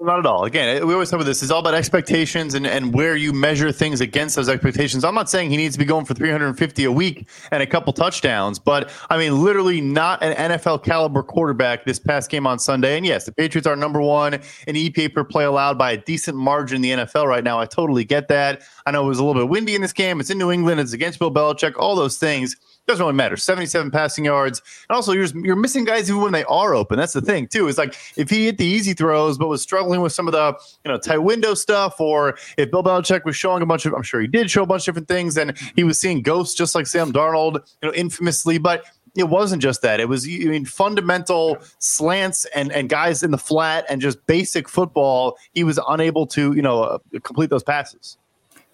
Not 0.00 0.20
at 0.20 0.26
all. 0.26 0.44
Again, 0.44 0.80
uh, 0.82 0.86
we 0.86 0.92
always 0.92 1.10
talk 1.10 1.16
about 1.16 1.26
this. 1.26 1.42
It's 1.42 1.50
all 1.50 1.58
about 1.60 1.74
expectations 1.74 2.54
and, 2.54 2.66
and 2.66 2.94
where 2.94 3.16
you 3.16 3.32
measure 3.32 3.72
things 3.72 4.00
against 4.00 4.36
those 4.36 4.48
expectations. 4.48 5.04
I'm 5.04 5.14
not 5.14 5.28
saying 5.28 5.50
he 5.50 5.56
needs 5.56 5.74
to 5.74 5.78
be 5.78 5.84
going 5.84 6.04
for 6.04 6.14
350 6.14 6.84
a 6.84 6.92
week 6.92 7.28
and 7.50 7.62
a 7.62 7.66
couple 7.66 7.92
touchdowns, 7.92 8.58
but 8.60 8.90
I 9.10 9.18
mean, 9.18 9.42
literally 9.42 9.80
not 9.80 10.22
an 10.22 10.52
NFL 10.52 10.84
caliber 10.84 11.22
quarterback 11.22 11.84
this 11.84 11.98
past 11.98 12.30
game 12.30 12.46
on 12.46 12.58
Sunday. 12.60 12.96
And 12.96 13.04
yes, 13.04 13.24
the 13.24 13.32
Patriots 13.32 13.66
are 13.66 13.74
number 13.74 14.00
one 14.00 14.34
in 14.34 14.76
EPA 14.76 15.14
per 15.14 15.24
play 15.24 15.44
allowed 15.44 15.78
by 15.78 15.92
a 15.92 15.96
decent 15.96 16.36
margin 16.36 16.76
in 16.76 16.82
the 16.82 17.04
NFL 17.04 17.26
right 17.26 17.42
now. 17.42 17.58
I 17.58 17.66
totally 17.66 18.04
get 18.04 18.28
that. 18.28 18.62
I 18.86 18.92
know 18.92 19.04
it 19.04 19.08
was 19.08 19.18
a 19.18 19.24
little 19.24 19.42
bit 19.42 19.48
windy 19.48 19.74
in 19.74 19.82
this 19.82 19.92
game. 19.92 20.20
It's 20.20 20.30
in 20.30 20.38
New 20.38 20.52
England. 20.52 20.80
It's 20.80 20.92
against 20.92 21.18
Bill 21.18 21.32
Belichick. 21.32 21.74
All 21.76 21.96
those 21.96 22.18
things 22.18 22.56
doesn't 22.88 23.04
really 23.04 23.14
matter. 23.14 23.36
77 23.36 23.90
passing 23.90 24.24
yards. 24.24 24.62
And 24.88 24.96
also, 24.96 25.12
you're, 25.12 25.26
you're 25.44 25.56
missing 25.56 25.84
guys 25.84 26.08
even 26.08 26.22
when 26.22 26.32
they 26.32 26.44
are 26.44 26.74
open. 26.74 26.98
That's 26.98 27.12
the 27.12 27.20
thing, 27.20 27.46
too. 27.46 27.68
It's 27.68 27.78
like 27.78 27.94
if 28.16 28.30
he 28.30 28.46
hit 28.46 28.58
the 28.58 28.64
easy 28.64 28.94
throws, 28.94 29.38
but 29.38 29.48
was 29.48 29.62
struggling 29.62 30.00
with 30.00 30.12
some 30.12 30.26
of 30.26 30.32
the 30.32 30.58
you 30.84 30.90
know 30.90 30.98
tight 30.98 31.18
window 31.18 31.54
stuff, 31.54 32.00
or 32.00 32.36
if 32.56 32.70
Bill 32.70 32.82
Belichick 32.82 33.24
was 33.24 33.36
showing 33.36 33.62
a 33.62 33.66
bunch 33.66 33.86
of, 33.86 33.94
I'm 33.94 34.02
sure 34.02 34.20
he 34.20 34.26
did 34.26 34.50
show 34.50 34.62
a 34.62 34.66
bunch 34.66 34.82
of 34.82 34.94
different 34.94 35.08
things, 35.08 35.36
and 35.36 35.56
he 35.76 35.84
was 35.84 36.00
seeing 36.00 36.22
ghosts 36.22 36.54
just 36.54 36.74
like 36.74 36.86
Sam 36.86 37.12
Darnold, 37.12 37.54
you 37.82 37.88
know, 37.88 37.94
infamously. 37.94 38.58
But 38.58 38.84
it 39.16 39.28
wasn't 39.28 39.62
just 39.62 39.82
that. 39.82 40.00
It 40.00 40.08
was 40.08 40.24
I 40.26 40.44
mean 40.44 40.64
fundamental 40.64 41.58
slants 41.78 42.44
and 42.46 42.72
and 42.72 42.88
guys 42.88 43.22
in 43.22 43.30
the 43.30 43.38
flat 43.38 43.84
and 43.88 44.00
just 44.00 44.24
basic 44.26 44.68
football. 44.68 45.36
He 45.52 45.64
was 45.64 45.78
unable 45.88 46.26
to 46.28 46.52
you 46.54 46.62
know 46.62 46.82
uh, 46.82 46.98
complete 47.22 47.50
those 47.50 47.64
passes. 47.64 48.16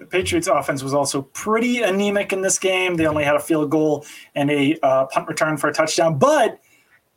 The 0.05 0.11
Patriots 0.11 0.49
offense 0.49 0.83
was 0.83 0.93
also 0.93 1.23
pretty 1.23 1.81
anemic 1.81 2.35
in 2.35 2.43
this 2.43 2.59
game. 2.59 2.97
They 2.97 3.07
only 3.07 3.25
had 3.25 3.37
a 3.37 3.41
field 3.41 3.71
goal 3.71 4.05
and 4.35 4.51
a 4.51 4.79
uh, 4.83 5.07
punt 5.07 5.27
return 5.29 5.57
for 5.57 5.69
a 5.69 5.73
touchdown, 5.73 6.19
but 6.19 6.61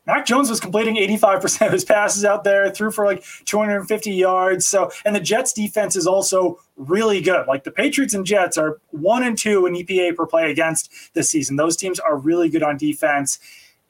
Mac 0.05 0.25
Jones 0.25 0.49
was 0.49 0.61
completing 0.61 0.95
85% 0.95 1.65
of 1.65 1.73
his 1.73 1.83
passes 1.83 2.23
out 2.23 2.45
there, 2.45 2.71
threw 2.71 2.91
for 2.91 3.05
like 3.05 3.25
250 3.43 4.09
yards. 4.09 4.65
So, 4.65 4.89
and 5.03 5.13
the 5.13 5.19
Jets 5.19 5.51
defense 5.51 5.97
is 5.97 6.07
also 6.07 6.61
really 6.77 7.19
good. 7.19 7.45
Like 7.45 7.65
the 7.65 7.71
Patriots 7.71 8.13
and 8.13 8.25
Jets 8.25 8.57
are 8.57 8.79
one 8.91 9.21
and 9.21 9.37
two 9.37 9.65
in 9.65 9.73
EPA 9.73 10.15
per 10.15 10.25
play 10.25 10.49
against 10.49 10.89
this 11.13 11.29
season. 11.29 11.57
Those 11.57 11.75
teams 11.75 11.99
are 11.99 12.15
really 12.15 12.47
good 12.47 12.63
on 12.63 12.77
defense. 12.77 13.37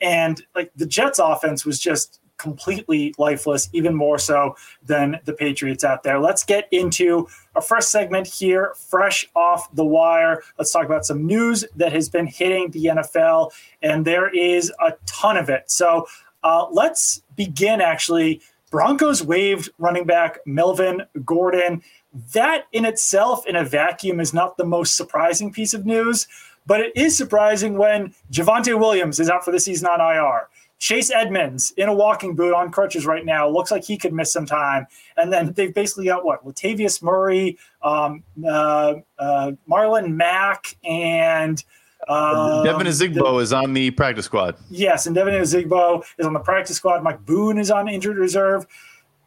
And 0.02 0.42
like 0.56 0.72
the 0.76 0.88
Jets 0.88 1.20
offense 1.20 1.68
was 1.68 1.80
just 1.80 2.17
completely 2.38 3.14
lifeless, 3.18 3.70
even 3.74 3.96
more 3.96 4.18
so 4.18 4.56
than 4.86 5.20
the 5.26 5.34
Patriots 5.34 5.84
out 5.84 6.04
there. 6.04 6.20
Let's 6.20 6.44
get 6.44 6.68
into 6.72 7.28
our 7.56 7.62
first 7.62 7.92
segment 7.92 8.28
here, 8.28 8.74
fresh 8.76 9.28
off 9.36 9.74
the 9.76 9.86
wire. 9.86 10.42
Let's 10.58 10.72
talk 10.72 10.86
about 10.86 11.06
some 11.06 11.26
news 11.26 11.66
that 11.76 11.92
has 11.92 12.10
been 12.10 12.28
hitting 12.28 12.72
the 12.72 12.86
NFL, 12.86 13.52
and 13.82 14.06
there 14.06 14.30
is 14.30 14.72
a 14.80 14.94
ton 15.06 15.38
of 15.38 15.50
it. 15.50 15.70
So 15.70 16.08
uh, 16.44 16.68
let's 16.72 17.22
begin 17.36 17.82
actually. 17.82 18.42
Broncos 18.70 19.24
waived 19.24 19.70
running 19.78 20.06
back 20.06 20.40
Melvin 20.46 21.04
Gordon. 21.24 21.82
That 22.34 22.66
in 22.74 22.84
itself, 22.84 23.46
in 23.48 23.56
a 23.56 23.64
vacuum, 23.64 24.20
is 24.20 24.34
not 24.34 24.58
the 24.58 24.66
most 24.66 24.98
surprising 24.98 25.54
piece 25.54 25.74
of 25.74 25.86
news, 25.86 26.28
but 26.66 26.82
it 26.82 26.92
is 26.96 27.16
surprising 27.16 27.78
when 27.78 28.14
Javonte 28.32 28.78
Williams 28.78 29.22
is 29.22 29.30
out 29.30 29.46
for 29.46 29.52
the 29.52 29.60
season 29.60 29.88
on 29.88 30.02
IR. 30.02 30.50
Chase 30.80 31.12
Edmonds 31.12 31.74
in 31.78 31.90
a 31.90 31.94
walking 31.94 32.36
boot 32.36 32.54
on 32.54 32.72
crutches 32.72 33.06
right 33.06 33.26
now 33.26 33.50
looks 33.50 33.72
like 33.72 33.84
he 33.84 33.98
could 33.98 34.14
miss 34.14 34.32
some 34.32 34.46
time. 34.46 34.86
And 35.16 35.34
then 35.34 35.54
they've 35.54 35.74
basically 35.74 36.06
got 36.06 36.24
what 36.24 36.46
Latavius 36.46 37.02
Murray, 37.02 37.58
um, 37.82 38.24
uh, 38.46 38.96
uh, 39.18 39.52
Marlon 39.70 40.14
Mack, 40.14 40.78
and 40.84 41.64
um, 42.08 42.64
Devine 42.64 42.86
Ozigbo 42.86 43.16
the, 43.16 43.38
is 43.38 43.54
on 43.54 43.74
the 43.74 43.92
practice 43.92 44.26
squad. 44.26 44.56
Yes, 44.70 45.08
and 45.08 45.16
Devin 45.16 45.34
Ozigbo 45.34 46.04
is 46.20 46.26
on 46.26 46.34
the 46.34 46.40
practice 46.40 46.78
squad. 46.78 47.02
Mike 47.04 47.26
Boone 47.26 47.58
is 47.58 47.72
on 47.72 47.90
injured 47.90 48.18
reserve. 48.18 48.68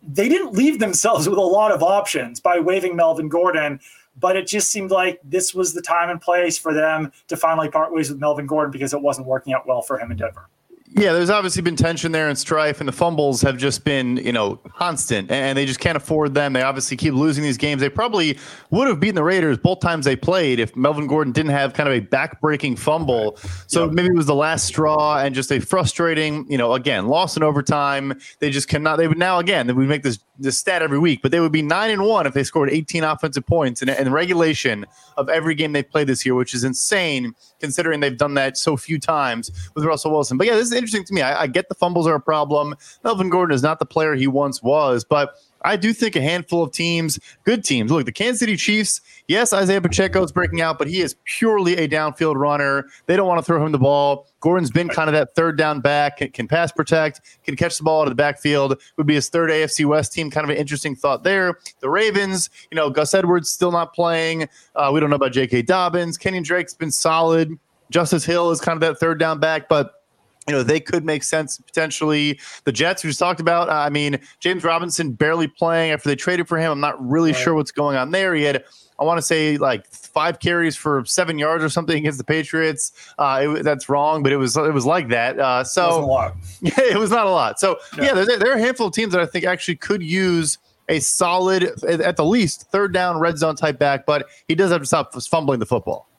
They 0.03 0.29
didn't 0.29 0.55
leave 0.55 0.79
themselves 0.79 1.29
with 1.29 1.39
a 1.39 1.43
lot 1.43 1.73
of 1.73 1.83
options 1.83 2.41
by 2.41 2.59
waiving 2.59 2.97
Melvin 2.97 3.29
Gordon 3.29 3.81
but 4.19 4.37
it 4.37 4.47
just 4.47 4.71
seemed 4.71 4.91
like 4.91 5.19
this 5.25 5.55
was 5.55 5.73
the 5.73 5.81
time 5.81 6.11
and 6.11 6.21
place 6.21 6.59
for 6.59 6.75
them 6.75 7.11
to 7.29 7.37
finally 7.37 7.71
part 7.71 7.93
ways 7.93 8.11
with 8.11 8.19
Melvin 8.19 8.47
Gordon 8.47 8.71
because 8.71 8.93
it 8.93 9.01
wasn't 9.01 9.27
working 9.27 9.55
out 9.55 9.67
well 9.67 9.83
for 9.83 9.99
him 9.99 10.11
in 10.11 10.19
Denver. 10.19 10.49
Yeah, 10.93 11.13
there's 11.13 11.31
obviously 11.31 11.63
been 11.63 11.77
tension 11.77 12.11
there 12.11 12.29
and 12.29 12.37
strife, 12.37 12.81
and 12.81 12.89
the 12.89 12.93
fumbles 12.93 13.41
have 13.43 13.57
just 13.57 13.85
been, 13.85 14.17
you 14.17 14.33
know, 14.33 14.57
constant, 14.57 15.31
and 15.31 15.57
they 15.57 15.65
just 15.65 15.79
can't 15.79 15.97
afford 15.97 16.35
them. 16.35 16.53
They 16.53 16.63
obviously 16.63 16.97
keep 16.97 17.15
losing 17.15 17.45
these 17.45 17.57
games. 17.57 17.81
They 17.81 17.89
probably 17.89 18.37
would 18.71 18.89
have 18.89 18.99
beaten 18.99 19.15
the 19.15 19.23
Raiders 19.23 19.57
both 19.57 19.79
times 19.79 20.05
they 20.05 20.17
played 20.17 20.59
if 20.59 20.75
Melvin 20.75 21.07
Gordon 21.07 21.33
didn't 21.33 21.53
have 21.53 21.75
kind 21.75 21.89
of 21.89 21.95
a 21.95 22.01
back-breaking 22.01 22.75
fumble. 22.75 23.39
So 23.69 23.85
yep. 23.85 23.95
maybe 23.95 24.09
it 24.09 24.17
was 24.17 24.27
the 24.27 24.35
last 24.35 24.67
straw 24.67 25.19
and 25.19 25.33
just 25.33 25.53
a 25.53 25.61
frustrating, 25.61 26.51
you 26.51 26.59
know, 26.59 26.73
again, 26.75 27.07
loss 27.07 27.37
in 27.37 27.45
overtime. 27.45 28.19
They 28.41 28.51
just 28.51 28.69
cannot. 28.69 28.97
They 28.97 29.07
would 29.07 29.19
now 29.19 29.39
again. 29.39 29.75
We 29.77 29.87
make 29.87 30.03
this 30.03 30.19
this 30.41 30.59
stat 30.59 30.83
every 30.83 30.99
week, 30.99 31.21
but 31.23 31.31
they 31.31 31.39
would 31.39 31.53
be 31.53 31.63
nine 31.63 31.91
and 31.91 32.03
one 32.03 32.27
if 32.27 32.35
they 32.35 32.43
scored 32.43 32.71
18 32.71 33.05
offensive 33.05 33.47
points 33.47 33.83
in, 33.83 33.91
in 33.91 34.11
regulation 34.11 34.87
of 35.17 35.29
every 35.29 35.55
game 35.55 35.73
they 35.73 35.83
played 35.83 36.07
this 36.07 36.25
year, 36.25 36.35
which 36.35 36.55
is 36.55 36.65
insane 36.65 37.35
considering 37.61 38.01
they've 38.01 38.17
done 38.17 38.35
that 38.35 38.57
so 38.57 38.77
few 38.77 38.99
times 38.99 39.51
with 39.75 39.85
Russell 39.85 40.11
Wilson. 40.11 40.39
But 40.39 40.47
yeah, 40.47 40.55
this 40.55 40.73
is 40.73 40.73
interesting 40.81 41.05
to 41.05 41.15
me. 41.15 41.23
I, 41.23 41.43
I 41.43 41.47
get 41.47 41.69
the 41.69 41.75
fumbles 41.75 42.07
are 42.07 42.15
a 42.15 42.21
problem. 42.21 42.75
Melvin 43.05 43.31
Gordon 43.31 43.55
is 43.55 43.63
not 43.63 43.79
the 43.79 43.87
player 43.87 44.15
he 44.15 44.27
once 44.27 44.63
was, 44.63 45.05
but 45.05 45.35
I 45.63 45.77
do 45.77 45.93
think 45.93 46.17
a 46.17 46.21
handful 46.21 46.63
of 46.63 46.73
teams, 46.73 47.19
good 47.45 47.65
teams. 47.65 47.91
Look, 47.91 48.07
the 48.07 48.13
Kansas 48.13 48.41
City 48.41 48.57
Chiefs, 48.57 49.01
yes, 49.29 49.53
Isaiah 49.53 49.81
Pacheco 49.81 50.23
is 50.23 50.33
breaking 50.33 50.61
out, 50.61 50.79
but 50.79 50.89
he 50.89 51.01
is 51.01 51.17
purely 51.25 51.77
a 51.77 51.89
downfield 51.89 52.37
runner. 52.37 52.87
They 53.07 53.17
don't 53.17 53.29
want 53.29 53.39
to 53.39 53.45
throw 53.45 53.65
him 53.65 53.73
the 53.73 53.79
ball. 53.79 54.27
Gordon's 54.41 54.71
been 54.71 54.89
kind 54.89 55.09
of 55.09 55.15
that 55.15 55.35
third 55.35 55.59
down 55.59 55.81
back, 55.81 56.19
can, 56.19 56.31
can 56.31 56.49
pass 56.49 56.73
protect, 56.73 57.21
can 57.45 57.57
catch 57.57 57.77
the 57.77 57.85
ball 57.85 58.01
out 58.01 58.07
of 58.07 58.11
the 58.11 58.15
backfield, 58.15 58.81
would 58.97 59.07
be 59.07 59.15
his 59.15 59.29
third 59.29 59.51
AFC 59.51 59.85
West 59.85 60.13
team. 60.13 60.31
Kind 60.31 60.45
of 60.45 60.51
an 60.51 60.57
interesting 60.57 60.97
thought 60.97 61.25
there. 61.25 61.59
The 61.81 61.91
Ravens, 61.91 62.49
you 62.71 62.77
know, 62.77 62.89
Gus 62.89 63.13
Edwards 63.13 63.51
still 63.51 63.73
not 63.73 63.95
playing. 63.95 64.49
Uh, 64.75 64.91
we 64.93 65.01
don't 65.01 65.11
know 65.11 65.17
about 65.17 65.33
J.K. 65.33 65.63
Dobbins. 65.63 66.17
Kenyan 66.17 66.45
Drake's 66.45 66.75
been 66.75 66.91
solid. 66.91 67.59
Justice 67.91 68.25
Hill 68.25 68.51
is 68.51 68.61
kind 68.61 68.77
of 68.77 68.81
that 68.81 68.99
third 68.99 69.19
down 69.19 69.41
back, 69.41 69.69
but 69.69 70.00
you 70.49 70.55
know, 70.55 70.63
they 70.63 70.81
could 70.81 71.05
make 71.05 71.23
sense 71.23 71.59
potentially. 71.59 72.41
The 72.65 72.73
Jets, 72.73 73.05
we 73.05 73.11
just 73.11 73.19
talked 73.19 73.41
about. 73.41 73.69
I 73.71 73.91
mean, 73.91 74.19
James 74.41 74.65
Robinson 74.65 75.13
barely 75.13 75.47
playing 75.47 75.93
after 75.93 76.09
they 76.09 76.17
traded 76.17 76.49
for 76.49 76.59
him. 76.59 76.73
I'm 76.73 76.81
not 76.81 77.01
really 77.07 77.33
right. 77.33 77.41
sure 77.41 77.55
what's 77.55 77.71
going 77.71 77.97
on 77.97 78.11
there. 78.11 78.35
He 78.35 78.43
had, 78.43 78.65
I 78.99 79.05
want 79.05 79.19
to 79.19 79.23
say, 79.23 79.59
like 79.59 79.87
five 79.87 80.41
carries 80.41 80.77
for 80.77 81.05
seven 81.05 81.39
yards 81.39 81.63
or 81.63 81.69
something 81.69 81.97
against 81.97 82.19
the 82.19 82.25
Patriots. 82.25 82.93
Uh, 83.19 83.55
it, 83.59 83.63
that's 83.63 83.89
wrong, 83.89 84.23
but 84.23 84.33
it 84.33 84.39
was 84.39 84.57
it 84.57 84.75
was 84.75 84.87
like 84.87 85.09
that. 85.09 85.39
Uh, 85.39 85.63
so 85.63 86.33
yeah, 86.61 86.73
it 86.79 86.99
was 86.99 87.11
not 87.11 87.27
a 87.27 87.31
lot. 87.31 87.61
So 87.61 87.79
yeah, 87.97 88.05
yeah 88.05 88.15
there, 88.15 88.39
there 88.39 88.51
are 88.51 88.57
a 88.57 88.61
handful 88.61 88.89
of 88.89 88.95
teams 88.95 89.13
that 89.13 89.21
I 89.21 89.27
think 89.27 89.45
actually 89.45 89.77
could 89.77 90.03
use 90.03 90.59
a 90.89 90.99
solid, 90.99 91.63
at 91.85 92.17
the 92.17 92.25
least, 92.25 92.69
third 92.73 92.93
down 92.93 93.19
red 93.19 93.39
zone 93.39 93.55
type 93.55 93.79
back, 93.79 94.05
but 94.05 94.27
he 94.49 94.57
does 94.57 94.73
have 94.73 94.81
to 94.81 94.87
stop 94.87 95.15
fumbling 95.15 95.61
the 95.61 95.67
football. 95.67 96.10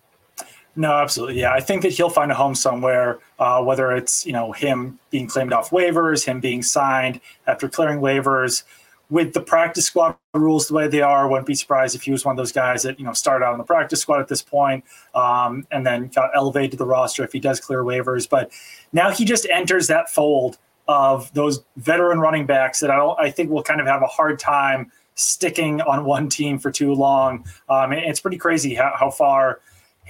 No, 0.76 0.94
absolutely. 0.94 1.40
Yeah, 1.40 1.54
I 1.54 1.60
think 1.60 1.82
that 1.82 1.92
he'll 1.92 2.10
find 2.10 2.32
a 2.32 2.36
home 2.36 2.56
somewhere. 2.56 3.20
Uh, 3.40 3.62
whether 3.62 3.92
it's 3.92 4.26
you 4.26 4.32
know 4.32 4.52
him 4.52 5.00
being 5.10 5.28
claimed 5.28 5.52
off 5.54 5.72
waivers, 5.72 6.26
him 6.26 6.40
being 6.40 6.64
signed 6.64 7.20
after 7.48 7.68
clearing 7.68 8.00
waivers. 8.00 8.64
With 9.10 9.34
the 9.34 9.42
practice 9.42 9.88
squad 9.88 10.16
rules 10.34 10.70
the 10.70 10.74
way 10.74 10.88
they 10.88 11.02
are, 11.02 11.28
wouldn't 11.28 11.46
be 11.46 11.54
surprised 11.54 11.96
if 11.96 12.04
he 12.04 12.12
was 12.12 12.24
one 12.24 12.32
of 12.32 12.38
those 12.38 12.54
guys 12.54 12.84
that 12.84 12.98
you 12.98 13.06
know 13.06 13.12
started 13.12 13.44
out 13.44 13.52
on 13.52 13.58
the 13.58 13.66
practice 13.66 14.00
squad 14.00 14.22
at 14.22 14.30
this 14.30 14.42
point, 14.42 14.86
um, 15.14 15.68
and 15.72 15.86
then 15.86 16.08
got 16.08 16.30
elevated 16.34 16.72
to 16.72 16.78
the 16.78 16.86
roster 16.86 17.24
if 17.26 17.34
he 17.34 17.40
does 17.40 17.60
clear 17.60 17.84
waivers. 17.84 18.30
But 18.30 18.52
now 18.94 19.12
he 19.12 19.26
just 19.26 19.46
enters 19.50 19.88
that 19.88 20.10
fold 20.10 20.58
of 20.88 21.34
those 21.34 21.64
veteran 21.76 22.20
running 22.20 22.46
backs 22.46 22.80
that 22.80 22.90
I, 22.90 23.06
I 23.20 23.32
think 23.32 23.50
will 23.50 23.64
kind 23.64 23.82
of 23.82 23.88
have 23.88 24.02
a 24.02 24.08
hard 24.08 24.40
time 24.40 24.90
sticking 25.16 25.82
on 25.82 26.06
one 26.06 26.30
team 26.30 26.58
for 26.58 26.72
too 26.72 26.94
long. 26.94 27.46
Um, 27.70 27.92
it's 27.92 28.22
pretty 28.22 28.38
crazy 28.38 28.74
how, 28.74 28.94
how 28.98 29.10
far 29.12 29.60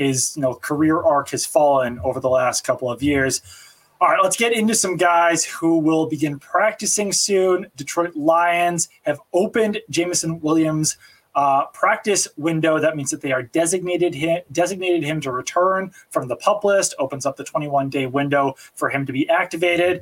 his 0.01 0.35
you 0.35 0.41
know 0.41 0.55
career 0.55 1.01
arc 1.01 1.29
has 1.29 1.45
fallen 1.45 1.99
over 1.99 2.19
the 2.19 2.29
last 2.29 2.63
couple 2.63 2.89
of 2.89 3.03
years. 3.03 3.41
All 3.99 4.07
right, 4.07 4.19
let's 4.23 4.35
get 4.35 4.53
into 4.53 4.73
some 4.73 4.97
guys 4.97 5.45
who 5.45 5.77
will 5.77 6.07
begin 6.07 6.39
practicing 6.39 7.11
soon. 7.11 7.67
Detroit 7.75 8.15
Lions 8.15 8.89
have 9.03 9.19
opened 9.31 9.79
Jameson 9.91 10.39
Williams' 10.39 10.97
uh, 11.35 11.67
practice 11.67 12.27
window. 12.35 12.79
That 12.79 12.97
means 12.97 13.11
that 13.11 13.21
they 13.21 13.31
are 13.31 13.43
designated 13.43 14.15
him, 14.15 14.41
designated 14.51 15.03
him 15.03 15.21
to 15.21 15.31
return 15.31 15.91
from 16.09 16.27
the 16.27 16.35
pup 16.35 16.63
list. 16.63 16.95
Opens 16.97 17.27
up 17.27 17.37
the 17.37 17.43
21 17.43 17.89
day 17.89 18.07
window 18.07 18.55
for 18.73 18.89
him 18.89 19.05
to 19.05 19.13
be 19.13 19.29
activated. 19.29 20.01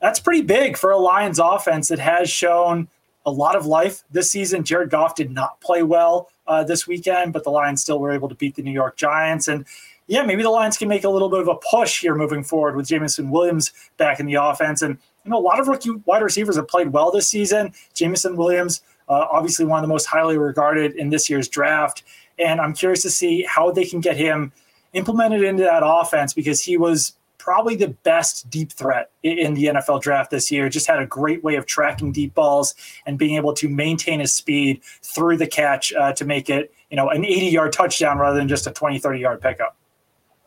That's 0.00 0.20
pretty 0.20 0.42
big 0.42 0.78
for 0.78 0.90
a 0.90 0.98
Lions 0.98 1.38
offense 1.38 1.88
that 1.88 1.98
has 1.98 2.30
shown 2.30 2.88
a 3.26 3.30
lot 3.30 3.56
of 3.56 3.66
life 3.66 4.04
this 4.10 4.30
season. 4.30 4.64
Jared 4.64 4.90
Goff 4.90 5.14
did 5.14 5.30
not 5.30 5.60
play 5.60 5.82
well 5.82 6.30
uh, 6.46 6.64
this 6.64 6.86
weekend, 6.86 7.32
but 7.32 7.44
the 7.44 7.50
Lions 7.50 7.80
still 7.80 7.98
were 7.98 8.12
able 8.12 8.28
to 8.28 8.34
beat 8.34 8.54
the 8.54 8.62
New 8.62 8.72
York 8.72 8.96
Giants. 8.96 9.48
And 9.48 9.64
yeah, 10.06 10.22
maybe 10.22 10.42
the 10.42 10.50
Lions 10.50 10.76
can 10.76 10.88
make 10.88 11.04
a 11.04 11.08
little 11.08 11.28
bit 11.28 11.40
of 11.40 11.48
a 11.48 11.56
push 11.70 12.00
here 12.00 12.14
moving 12.14 12.44
forward 12.44 12.76
with 12.76 12.88
Jameson 12.88 13.30
Williams 13.30 13.72
back 13.96 14.20
in 14.20 14.26
the 14.26 14.34
offense. 14.34 14.82
And 14.82 14.98
you 15.24 15.30
know, 15.30 15.38
a 15.38 15.40
lot 15.40 15.60
of 15.60 15.68
rookie 15.68 15.90
wide 16.04 16.22
receivers 16.22 16.56
have 16.56 16.68
played 16.68 16.92
well 16.92 17.10
this 17.10 17.28
season. 17.28 17.72
Jameson 17.94 18.36
Williams, 18.36 18.82
uh, 19.08 19.26
obviously 19.30 19.64
one 19.64 19.78
of 19.78 19.82
the 19.82 19.92
most 19.92 20.06
highly 20.06 20.36
regarded 20.36 20.94
in 20.96 21.10
this 21.10 21.30
year's 21.30 21.48
draft. 21.48 22.02
And 22.38 22.60
I'm 22.60 22.74
curious 22.74 23.02
to 23.02 23.10
see 23.10 23.44
how 23.48 23.70
they 23.70 23.84
can 23.84 24.00
get 24.00 24.16
him 24.16 24.52
implemented 24.92 25.42
into 25.42 25.62
that 25.62 25.82
offense 25.84 26.34
because 26.34 26.60
he 26.60 26.76
was 26.76 27.14
probably 27.44 27.76
the 27.76 27.88
best 27.88 28.48
deep 28.48 28.72
threat 28.72 29.10
in 29.22 29.52
the 29.52 29.64
NFL 29.66 30.00
draft 30.00 30.30
this 30.30 30.50
year. 30.50 30.70
Just 30.70 30.86
had 30.86 30.98
a 30.98 31.04
great 31.04 31.44
way 31.44 31.56
of 31.56 31.66
tracking 31.66 32.10
deep 32.10 32.34
balls 32.34 32.74
and 33.04 33.18
being 33.18 33.36
able 33.36 33.52
to 33.52 33.68
maintain 33.68 34.20
his 34.20 34.32
speed 34.32 34.80
through 35.02 35.36
the 35.36 35.46
catch 35.46 35.92
uh, 35.92 36.14
to 36.14 36.24
make 36.24 36.48
it, 36.48 36.72
you 36.88 36.96
know, 36.96 37.10
an 37.10 37.22
80 37.22 37.46
yard 37.48 37.72
touchdown 37.74 38.16
rather 38.16 38.38
than 38.38 38.48
just 38.48 38.66
a 38.66 38.70
20, 38.70 38.98
30 38.98 39.18
yard 39.18 39.42
pickup. 39.42 39.76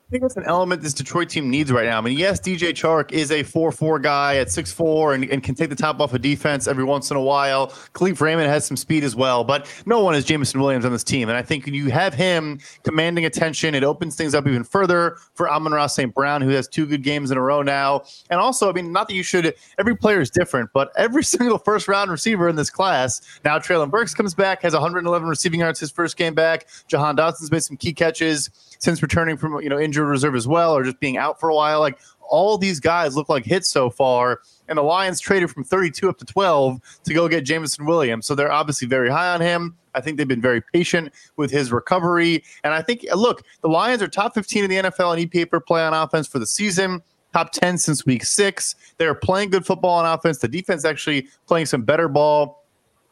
I 0.07 0.09
think 0.09 0.21
that's 0.21 0.37
an 0.37 0.45
element 0.45 0.81
this 0.81 0.93
Detroit 0.93 1.27
team 1.27 1.49
needs 1.49 1.69
right 1.69 1.85
now. 1.85 1.97
I 1.97 2.01
mean, 2.01 2.17
yes, 2.17 2.39
DJ 2.39 2.69
Chark 2.69 3.11
is 3.11 3.29
a 3.29 3.43
4 3.43 3.73
4 3.73 3.99
guy 3.99 4.37
at 4.37 4.47
6'4 4.47 5.15
and, 5.15 5.25
and 5.25 5.43
can 5.43 5.53
take 5.53 5.69
the 5.69 5.75
top 5.75 5.99
off 5.99 6.13
of 6.13 6.21
defense 6.21 6.65
every 6.65 6.85
once 6.85 7.11
in 7.11 7.17
a 7.17 7.21
while. 7.21 7.67
Kalif 7.93 8.21
Raymond 8.21 8.47
has 8.47 8.65
some 8.65 8.77
speed 8.77 9.03
as 9.03 9.17
well, 9.17 9.43
but 9.43 9.69
no 9.85 10.01
one 10.01 10.15
is 10.15 10.23
Jameson 10.23 10.61
Williams 10.61 10.85
on 10.85 10.93
this 10.93 11.03
team. 11.03 11.27
And 11.27 11.37
I 11.37 11.41
think 11.41 11.65
when 11.65 11.73
you 11.73 11.91
have 11.91 12.13
him 12.13 12.57
commanding 12.83 13.25
attention, 13.25 13.75
it 13.75 13.83
opens 13.83 14.15
things 14.15 14.33
up 14.33 14.47
even 14.47 14.63
further 14.63 15.17
for 15.33 15.49
Amon-Ra 15.49 15.87
St. 15.87 16.13
Brown, 16.13 16.41
who 16.41 16.51
has 16.51 16.69
two 16.69 16.85
good 16.85 17.03
games 17.03 17.29
in 17.29 17.37
a 17.37 17.41
row 17.41 17.61
now. 17.61 18.03
And 18.29 18.39
also, 18.39 18.69
I 18.69 18.71
mean, 18.71 18.93
not 18.93 19.09
that 19.09 19.13
you 19.13 19.23
should, 19.23 19.55
every 19.77 19.97
player 19.97 20.21
is 20.21 20.29
different, 20.29 20.69
but 20.73 20.89
every 20.95 21.23
single 21.25 21.57
first 21.57 21.89
round 21.89 22.11
receiver 22.11 22.47
in 22.47 22.55
this 22.55 22.69
class, 22.69 23.39
now 23.43 23.59
Treylon 23.59 23.91
Burks 23.91 24.13
comes 24.13 24.33
back, 24.33 24.61
has 24.61 24.71
111 24.71 25.27
receiving 25.27 25.59
yards 25.59 25.81
his 25.81 25.91
first 25.91 26.15
game 26.15 26.33
back. 26.33 26.65
Jahan 26.87 27.17
Dotson's 27.17 27.51
made 27.51 27.63
some 27.63 27.75
key 27.75 27.91
catches 27.91 28.49
since 28.79 29.01
returning 29.01 29.37
from 29.37 29.61
you 29.61 29.69
know 29.69 29.79
injured 29.79 30.07
reserve 30.07 30.35
as 30.35 30.47
well, 30.47 30.75
or 30.75 30.83
just 30.83 30.99
being 30.99 31.17
out 31.17 31.39
for 31.39 31.49
a 31.49 31.55
while. 31.55 31.79
Like 31.79 31.99
all 32.29 32.57
these 32.57 32.79
guys 32.79 33.15
look 33.15 33.29
like 33.29 33.45
hits 33.45 33.67
so 33.69 33.89
far, 33.89 34.41
and 34.67 34.77
the 34.77 34.83
Lions 34.83 35.19
traded 35.19 35.51
from 35.51 35.63
32 35.63 36.09
up 36.09 36.17
to 36.17 36.25
12 36.25 36.79
to 37.05 37.13
go 37.13 37.27
get 37.27 37.45
Jameson 37.45 37.85
Williams. 37.85 38.25
So 38.25 38.35
they're 38.35 38.51
obviously 38.51 38.87
very 38.87 39.09
high 39.09 39.33
on 39.33 39.41
him. 39.41 39.75
I 39.95 40.01
think 40.01 40.17
they've 40.17 40.27
been 40.27 40.41
very 40.41 40.61
patient 40.73 41.11
with 41.37 41.49
his 41.49 41.71
recovery, 41.71 42.43
and 42.63 42.73
I 42.73 42.81
think 42.81 43.05
look, 43.15 43.43
the 43.61 43.69
Lions 43.69 44.01
are 44.01 44.07
top 44.07 44.33
15 44.33 44.63
in 44.63 44.69
the 44.69 44.75
NFL 44.77 45.17
in 45.17 45.27
EPA 45.27 45.49
per 45.49 45.59
play 45.59 45.81
on 45.81 45.93
offense 45.93 46.27
for 46.27 46.39
the 46.39 46.47
season. 46.47 47.01
Top 47.33 47.51
10 47.51 47.77
since 47.77 48.05
week 48.05 48.23
six. 48.23 48.75
They're 48.97 49.13
playing 49.13 49.49
good 49.49 49.65
football 49.65 49.99
on 49.99 50.05
offense. 50.05 50.39
The 50.39 50.47
defense 50.47 50.85
actually 50.85 51.27
playing 51.45 51.65
some 51.65 51.83
better 51.83 52.07
ball 52.07 52.56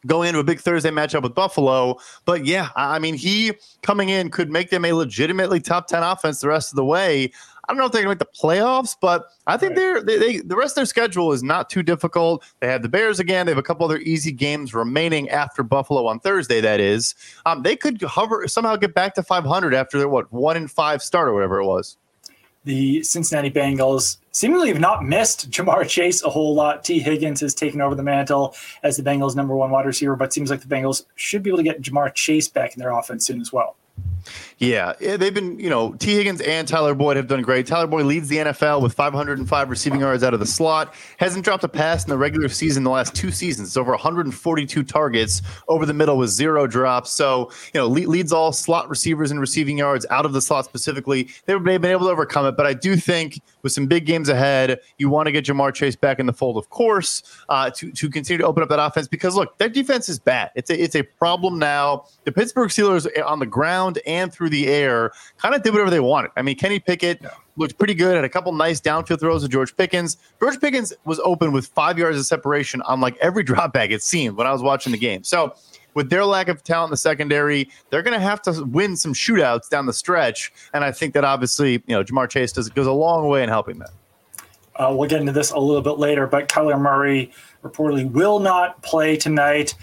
going 0.06 0.28
into 0.28 0.40
a 0.40 0.44
big 0.44 0.60
Thursday 0.60 0.90
matchup 0.90 1.22
with 1.22 1.34
Buffalo. 1.34 1.98
But 2.24 2.46
yeah, 2.46 2.68
I 2.76 2.98
mean, 2.98 3.14
he 3.14 3.52
coming 3.82 4.08
in 4.08 4.30
could 4.30 4.50
make 4.50 4.70
them 4.70 4.84
a 4.84 4.92
legitimately 4.92 5.60
top 5.60 5.88
10 5.88 6.02
offense 6.02 6.40
the 6.40 6.48
rest 6.48 6.72
of 6.72 6.76
the 6.76 6.84
way. 6.84 7.30
I 7.68 7.72
don't 7.72 7.78
know 7.78 7.86
if 7.86 7.92
they're 7.92 8.02
going 8.04 8.16
to 8.16 8.24
make 8.24 8.32
the 8.32 8.40
playoffs, 8.40 8.96
but 9.00 9.26
I 9.48 9.56
think 9.56 9.70
right. 9.70 9.76
they're 9.76 10.02
they, 10.02 10.18
they, 10.18 10.38
the 10.38 10.56
rest 10.56 10.72
of 10.72 10.76
their 10.76 10.86
schedule 10.86 11.32
is 11.32 11.42
not 11.42 11.68
too 11.68 11.82
difficult. 11.82 12.44
They 12.60 12.68
have 12.68 12.82
the 12.82 12.88
Bears 12.88 13.18
again. 13.18 13.46
They 13.46 13.50
have 13.50 13.58
a 13.58 13.62
couple 13.62 13.84
other 13.84 13.98
easy 13.98 14.30
games 14.30 14.72
remaining 14.72 15.28
after 15.30 15.64
Buffalo 15.64 16.06
on 16.06 16.20
Thursday. 16.20 16.60
That 16.60 16.78
is, 16.78 17.16
um, 17.44 17.62
they 17.62 17.74
could 17.74 18.00
hover 18.02 18.46
somehow 18.46 18.76
get 18.76 18.94
back 18.94 19.14
to 19.14 19.22
500 19.22 19.74
after 19.74 19.98
their 19.98 20.08
what 20.08 20.32
one 20.32 20.56
in 20.56 20.68
five 20.68 21.02
start 21.02 21.28
or 21.28 21.34
whatever 21.34 21.58
it 21.58 21.66
was. 21.66 21.96
The 22.66 23.04
Cincinnati 23.04 23.48
Bengals 23.48 24.16
seemingly 24.32 24.70
have 24.70 24.80
not 24.80 25.04
missed 25.04 25.52
Ja'Marr 25.52 25.88
Chase 25.88 26.24
a 26.24 26.28
whole 26.28 26.52
lot. 26.52 26.82
Tee 26.82 26.98
Higgins 26.98 27.40
has 27.40 27.54
taken 27.54 27.80
over 27.80 27.94
the 27.94 28.02
mantle 28.02 28.56
as 28.82 28.96
the 28.96 29.04
Bengals' 29.04 29.36
number 29.36 29.54
one 29.54 29.70
wide 29.70 29.86
receiver, 29.86 30.16
but 30.16 30.32
seems 30.32 30.50
like 30.50 30.62
the 30.62 30.66
Bengals 30.66 31.04
should 31.14 31.44
be 31.44 31.50
able 31.50 31.58
to 31.58 31.62
get 31.62 31.80
Ja'Marr 31.80 32.12
Chase 32.12 32.48
back 32.48 32.74
in 32.74 32.80
their 32.80 32.90
offense 32.90 33.24
soon 33.24 33.40
as 33.40 33.52
well. 33.52 33.76
Yeah, 34.58 34.94
they've 34.98 35.34
been, 35.34 35.60
you 35.60 35.68
know, 35.68 35.92
Tee 35.94 36.14
Higgins 36.14 36.40
and 36.40 36.66
Tyler 36.66 36.94
Boyd 36.94 37.18
have 37.18 37.26
done 37.26 37.42
great. 37.42 37.66
Tyler 37.66 37.86
Boyd 37.86 38.06
leads 38.06 38.28
the 38.28 38.38
NFL 38.38 38.80
with 38.80 38.94
505 38.94 39.68
receiving 39.68 40.00
yards 40.00 40.24
out 40.24 40.32
of 40.32 40.40
the 40.40 40.46
slot. 40.46 40.94
Hasn't 41.18 41.44
dropped 41.44 41.62
a 41.64 41.68
pass 41.68 42.04
in 42.04 42.08
the 42.08 42.16
regular 42.16 42.48
season 42.48 42.82
the 42.82 42.88
last 42.88 43.14
two 43.14 43.30
seasons. 43.30 43.68
It's 43.68 43.76
over 43.76 43.90
142 43.90 44.82
targets 44.82 45.42
over 45.68 45.84
the 45.84 45.92
middle 45.92 46.16
with 46.16 46.30
zero 46.30 46.66
drops. 46.66 47.10
So, 47.10 47.50
you 47.74 47.80
know, 47.80 47.86
leads 47.86 48.32
all 48.32 48.50
slot 48.50 48.88
receivers 48.88 49.30
in 49.30 49.38
receiving 49.38 49.76
yards 49.76 50.06
out 50.08 50.24
of 50.24 50.32
the 50.32 50.40
slot 50.40 50.64
specifically. 50.64 51.28
They've 51.44 51.62
been 51.62 51.84
able 51.84 52.06
to 52.06 52.12
overcome 52.12 52.46
it, 52.46 52.56
but 52.56 52.64
I 52.64 52.72
do 52.72 52.96
think 52.96 53.42
with 53.62 53.72
some 53.72 53.86
big 53.86 54.06
games 54.06 54.30
ahead, 54.30 54.80
you 54.96 55.10
want 55.10 55.26
to 55.26 55.32
get 55.32 55.44
Ja'Marr 55.44 55.74
Chase 55.74 55.96
back 55.96 56.18
in 56.18 56.24
the 56.24 56.32
fold, 56.32 56.56
of 56.56 56.70
course, 56.70 57.22
uh, 57.50 57.68
to 57.70 57.92
to 57.92 58.08
continue 58.08 58.38
to 58.38 58.46
open 58.46 58.62
up 58.62 58.70
that 58.70 58.78
offense 58.78 59.06
because 59.06 59.34
look, 59.34 59.58
that 59.58 59.74
defense 59.74 60.08
is 60.08 60.18
bad. 60.18 60.50
It's 60.54 60.70
a 60.70 60.82
it's 60.82 60.96
a 60.96 61.02
problem 61.02 61.58
now. 61.58 62.06
The 62.24 62.32
Pittsburgh 62.32 62.70
Steelers 62.70 63.06
on 63.26 63.38
the 63.38 63.46
ground 63.46 63.85
and 64.06 64.32
through 64.32 64.50
the 64.50 64.66
air 64.66 65.12
kind 65.38 65.54
of 65.54 65.62
did 65.62 65.72
whatever 65.72 65.90
they 65.90 66.00
wanted. 66.00 66.30
I 66.36 66.42
mean, 66.42 66.56
Kenny 66.56 66.78
Pickett 66.78 67.20
yeah. 67.22 67.30
looked 67.56 67.78
pretty 67.78 67.94
good. 67.94 68.14
Had 68.14 68.24
a 68.24 68.28
couple 68.28 68.52
nice 68.52 68.80
downfield 68.80 69.20
throws 69.20 69.42
to 69.42 69.48
George 69.48 69.76
Pickens. 69.76 70.16
George 70.40 70.60
Pickens 70.60 70.92
was 71.04 71.20
open 71.20 71.52
with 71.52 71.66
five 71.66 71.98
yards 71.98 72.18
of 72.18 72.26
separation 72.26 72.82
on 72.82 73.00
like 73.00 73.16
every 73.18 73.42
drop 73.44 73.72
back 73.72 73.90
it 73.90 74.02
seemed 74.02 74.36
when 74.36 74.46
I 74.46 74.52
was 74.52 74.62
watching 74.62 74.92
the 74.92 74.98
game. 74.98 75.24
So 75.24 75.54
with 75.94 76.10
their 76.10 76.24
lack 76.24 76.48
of 76.48 76.62
talent 76.62 76.88
in 76.88 76.92
the 76.92 76.98
secondary, 76.98 77.70
they're 77.90 78.02
going 78.02 78.18
to 78.18 78.24
have 78.24 78.42
to 78.42 78.64
win 78.64 78.96
some 78.96 79.14
shootouts 79.14 79.70
down 79.70 79.86
the 79.86 79.94
stretch. 79.94 80.52
And 80.74 80.84
I 80.84 80.92
think 80.92 81.14
that 81.14 81.24
obviously, 81.24 81.72
you 81.86 81.96
know, 81.96 82.04
Ja'Marr 82.04 82.28
Chase 82.28 82.52
does 82.52 82.68
goes 82.68 82.86
a 82.86 82.92
long 82.92 83.28
way 83.28 83.42
in 83.42 83.48
helping 83.48 83.78
that. 83.78 83.90
Uh, 84.76 84.94
we'll 84.94 85.08
get 85.08 85.20
into 85.20 85.32
this 85.32 85.52
a 85.52 85.58
little 85.58 85.80
bit 85.80 85.98
later, 85.98 86.26
but 86.26 86.48
Kyler 86.48 86.78
Murray 86.78 87.32
reportedly 87.64 88.08
will 88.10 88.38
not 88.38 88.82
play 88.82 89.16
tonight. 89.16 89.74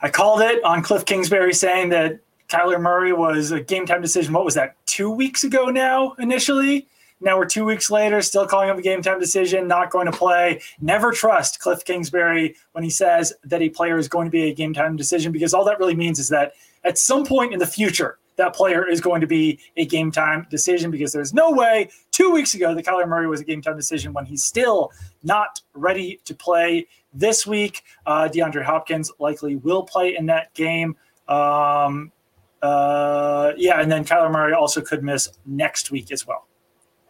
I 0.00 0.10
called 0.10 0.40
it 0.42 0.62
on 0.64 0.82
Cliff 0.82 1.04
Kingsbury 1.04 1.54
saying 1.54 1.90
that 1.90 2.18
Kyler 2.52 2.80
Murray 2.80 3.14
was 3.14 3.50
a 3.50 3.62
game 3.62 3.86
time 3.86 4.02
decision. 4.02 4.34
What 4.34 4.44
was 4.44 4.54
that? 4.54 4.76
Two 4.84 5.10
weeks 5.10 5.42
ago 5.42 5.66
now, 5.66 6.12
initially. 6.18 6.86
Now 7.22 7.38
we're 7.38 7.46
two 7.46 7.64
weeks 7.64 7.90
later, 7.90 8.20
still 8.20 8.46
calling 8.46 8.68
him 8.68 8.78
a 8.78 8.82
game 8.82 9.00
time 9.00 9.18
decision, 9.18 9.66
not 9.66 9.90
going 9.90 10.06
to 10.06 10.12
play. 10.12 10.60
Never 10.80 11.12
trust 11.12 11.60
Cliff 11.60 11.84
Kingsbury 11.84 12.56
when 12.72 12.84
he 12.84 12.90
says 12.90 13.32
that 13.44 13.62
a 13.62 13.70
player 13.70 13.96
is 13.96 14.06
going 14.08 14.26
to 14.26 14.30
be 14.30 14.50
a 14.50 14.54
game 14.54 14.74
time 14.74 14.96
decision 14.96 15.32
because 15.32 15.54
all 15.54 15.64
that 15.64 15.78
really 15.78 15.94
means 15.94 16.18
is 16.18 16.28
that 16.28 16.52
at 16.84 16.98
some 16.98 17.24
point 17.24 17.54
in 17.54 17.58
the 17.58 17.66
future, 17.66 18.18
that 18.36 18.54
player 18.54 18.86
is 18.86 19.00
going 19.00 19.20
to 19.22 19.26
be 19.26 19.58
a 19.76 19.86
game 19.86 20.10
time 20.10 20.46
decision 20.50 20.90
because 20.90 21.12
there's 21.12 21.32
no 21.32 21.50
way 21.52 21.88
two 22.10 22.30
weeks 22.32 22.54
ago 22.54 22.74
that 22.74 22.84
Kyler 22.84 23.08
Murray 23.08 23.28
was 23.28 23.40
a 23.40 23.44
game 23.44 23.62
time 23.62 23.76
decision 23.76 24.12
when 24.12 24.26
he's 24.26 24.44
still 24.44 24.90
not 25.22 25.60
ready 25.72 26.20
to 26.26 26.34
play 26.34 26.86
this 27.14 27.46
week. 27.46 27.82
Uh, 28.04 28.28
DeAndre 28.28 28.64
Hopkins 28.64 29.10
likely 29.18 29.56
will 29.56 29.84
play 29.84 30.16
in 30.16 30.26
that 30.26 30.52
game. 30.54 30.96
Um, 31.28 32.10
uh, 32.62 33.52
yeah, 33.56 33.80
and 33.80 33.90
then 33.90 34.04
Kyler 34.04 34.30
Murray 34.30 34.52
also 34.52 34.80
could 34.80 35.02
miss 35.02 35.28
next 35.44 35.90
week 35.90 36.12
as 36.12 36.26
well. 36.26 36.46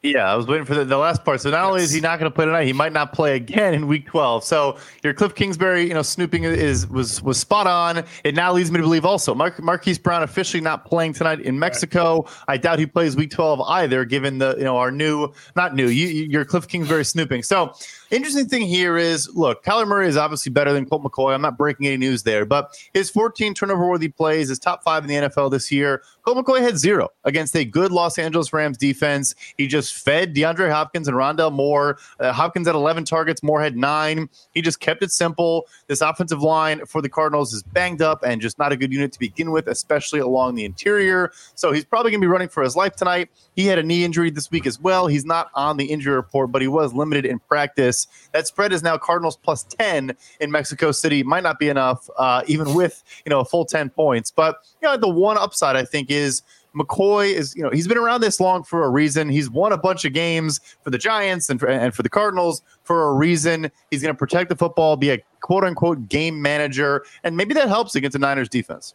Yeah, 0.03 0.33
I 0.33 0.35
was 0.35 0.49
waiting 0.49 0.67
for 0.67 0.75
the, 0.75 0.85
the 0.85 0.97
last 0.97 1.25
part. 1.25 1.41
So 1.41 1.51
not 1.51 1.59
yes. 1.59 1.67
only 1.67 1.83
is 1.83 1.93
he 1.93 2.01
not 2.01 2.19
going 2.19 2.29
to 2.29 2.35
play 2.35 2.45
tonight, 2.45 2.65
he 2.65 2.73
might 2.73 2.93
not 2.93 3.13
play 3.13 3.37
again 3.37 3.73
in 3.73 3.87
Week 3.87 4.05
12. 4.07 4.43
So 4.43 4.77
your 5.05 5.15
Cliff 5.15 5.33
Kingsbury, 5.37 5.87
you 5.87 5.95
know, 5.95 6.03
snooping 6.03 6.43
is 6.43 6.89
was 6.89 7.23
was 7.23 7.39
spot 7.39 7.69
on. 7.69 8.05
It 8.25 8.35
now 8.35 8.53
leads 8.53 8.73
me 8.73 8.79
to 8.79 8.83
believe 8.83 9.05
also 9.05 9.33
Mar- 9.33 9.55
Marquise 9.61 10.01
Brown 10.01 10.25
officially 10.25 10.61
not 10.61 10.87
playing 10.87 11.13
tonight 11.13 11.41
in 11.41 11.57
Mexico. 11.57 12.23
Right. 12.23 12.33
I 12.49 12.57
doubt 12.57 12.81
he 12.81 12.87
plays 12.87 13.15
Week 13.15 13.31
12 13.31 13.61
either, 13.61 14.05
given 14.05 14.39
the 14.39 14.57
you 14.59 14.65
know 14.65 14.77
our 14.77 14.91
new 14.91 15.33
not 15.55 15.77
new 15.77 15.87
you, 15.87 16.09
your 16.09 16.45
Cliff 16.45 16.67
Kingsbury 16.67 17.05
snooping. 17.05 17.45
So 17.45 17.73
Interesting 18.13 18.47
thing 18.47 18.61
here 18.61 18.99
is 18.99 19.35
look, 19.35 19.65
Kyler 19.65 19.89
Murray 19.89 20.07
is 20.07 20.19
obviously 20.19 20.51
better 20.51 20.75
than 20.75 20.85
Colt 20.85 21.03
McCoy. 21.03 21.33
I'm 21.33 21.41
not 21.41 21.57
breaking 21.57 21.87
any 21.87 21.97
news 21.97 22.23
there, 22.25 22.45
but 22.45 22.77
his 22.93 23.09
14 23.09 23.55
turnover 23.55 23.89
worthy 23.89 24.09
plays 24.09 24.51
is 24.51 24.59
top 24.59 24.85
five 24.85 25.03
in 25.03 25.09
the 25.09 25.15
NFL 25.15 25.51
this 25.51 25.73
year. 25.73 26.03
Colt 26.21 26.37
McCoy 26.37 26.61
had 26.61 26.77
zero 26.77 27.09
against 27.25 27.57
a 27.57 27.65
good 27.65 27.91
Los 27.91 28.19
Angeles 28.19 28.53
Rams 28.53 28.77
defense. 28.77 29.35
He 29.57 29.67
just 29.67 29.95
fed 29.95 30.35
DeAndre 30.35 30.71
Hopkins 30.71 31.09
and 31.09 31.17
Rondale 31.17 31.51
Moore. 31.51 31.99
Uh, 32.21 32.35
Hopkins 32.35 32.67
had 32.67 32.77
11 32.77 33.07
targets, 33.07 33.43
Moore 33.43 33.63
had 33.63 33.79
nine. 33.79 34.29
He 34.53 34.61
just 34.61 34.81
kept 34.81 35.03
it 35.03 35.11
simple. 35.11 35.67
This 35.87 36.03
offensive 36.03 36.43
line 36.43 36.85
for 36.85 37.01
the 37.01 37.09
Cardinals 37.09 37.55
is 37.55 37.63
banged 37.63 38.03
up 38.03 38.23
and 38.23 38.43
just 38.43 38.59
not 38.59 38.73
a 38.73 38.77
good 38.77 38.93
unit 38.93 39.13
to 39.13 39.19
begin 39.19 39.53
with, 39.53 39.69
especially 39.69 40.21
along 40.21 40.57
the 40.57 40.67
interior. 40.67 41.33
So 41.55 41.73
he's 41.73 41.87
probably 41.87 42.11
going 42.11 42.21
to 42.21 42.27
be 42.27 42.31
running 42.31 42.51
for 42.51 42.63
his 42.63 42.77
life 42.77 42.95
tonight. 42.95 43.31
He 43.57 43.65
had 43.65 43.79
a 43.79 43.83
knee 43.83 44.05
injury 44.05 44.29
this 44.29 44.51
week 44.51 44.67
as 44.67 44.79
well. 44.79 45.07
He's 45.07 45.25
not 45.25 45.49
on 45.55 45.79
the 45.79 45.87
injury 45.87 46.15
report, 46.15 46.53
but 46.53 46.61
he 46.61 46.69
was 46.69 46.93
limited 46.93 47.25
in 47.25 47.39
practice. 47.39 48.02
That 48.33 48.47
spread 48.47 48.73
is 48.73 48.83
now 48.83 48.97
Cardinals 48.99 49.37
plus 49.37 49.65
10 49.65 50.17
in 50.41 50.51
Mexico 50.51 50.93
City. 50.93 51.23
Might 51.23 51.43
not 51.43 51.59
be 51.59 51.69
enough, 51.69 52.09
uh, 52.19 52.43
even 52.47 52.75
with, 52.75 53.03
you 53.25 53.31
know, 53.31 53.41
a 53.41 53.45
full 53.45 53.65
10 53.65 53.91
points. 53.91 54.31
But, 54.31 54.57
you 54.81 54.89
know, 54.89 54.97
the 54.97 55.09
one 55.09 55.39
upside, 55.39 55.77
I 55.77 55.85
think, 55.85 56.11
is 56.11 56.43
McCoy 56.75 57.33
is, 57.33 57.55
you 57.55 57.63
know, 57.63 57.71
he's 57.71 57.87
been 57.87 57.99
around 57.99 58.21
this 58.21 58.41
long 58.41 58.65
for 58.65 58.85
a 58.85 58.89
reason. 58.89 59.29
He's 59.29 59.51
won 59.51 59.73
a 59.73 59.79
bunch 59.79 60.05
of 60.05 60.13
games 60.13 60.61
for 60.83 60.91
the 60.91 60.99
Giants 60.99 61.51
and 61.51 61.61
for, 61.61 61.69
and 61.69 61.95
for 61.95 62.03
the 62.03 62.09
Cardinals 62.09 62.63
for 62.85 63.09
a 63.09 63.15
reason. 63.15 63.71
He's 63.91 64.03
going 64.03 64.15
to 64.15 64.19
protect 64.19 64.49
the 64.49 64.57
football, 64.57 64.97
be 64.97 65.11
a 65.11 65.23
quote 65.41 65.65
unquote 65.65 66.09
game 66.09 66.41
manager, 66.41 67.05
and 67.25 67.37
maybe 67.37 67.55
that 67.55 67.69
helps 67.69 67.95
against 67.95 68.15
the 68.15 68.19
Niners 68.19 68.49
defense. 68.49 68.95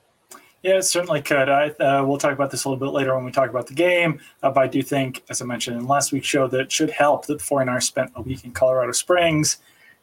Yeah, 0.63 0.77
it 0.77 0.83
certainly 0.83 1.21
could. 1.21 1.49
I, 1.49 1.69
uh, 1.69 2.03
we'll 2.05 2.17
talk 2.17 2.33
about 2.33 2.51
this 2.51 2.65
a 2.65 2.69
little 2.69 2.83
bit 2.85 2.93
later 2.93 3.15
when 3.15 3.23
we 3.23 3.31
talk 3.31 3.49
about 3.49 3.67
the 3.67 3.73
game. 3.73 4.19
Uh, 4.41 4.51
but 4.51 4.63
I 4.63 4.67
do 4.67 4.81
think, 4.81 5.23
as 5.29 5.41
I 5.41 5.45
mentioned 5.45 5.77
in 5.77 5.87
last 5.87 6.11
week's 6.11 6.27
show, 6.27 6.47
that 6.47 6.59
it 6.59 6.71
should 6.71 6.89
help 6.89 7.27
that 7.27 7.37
the 7.37 7.43
49ers 7.43 7.83
spent 7.83 8.11
a 8.15 8.21
week 8.21 8.43
in 8.43 8.51
Colorado 8.51 8.91
Springs 8.91 9.57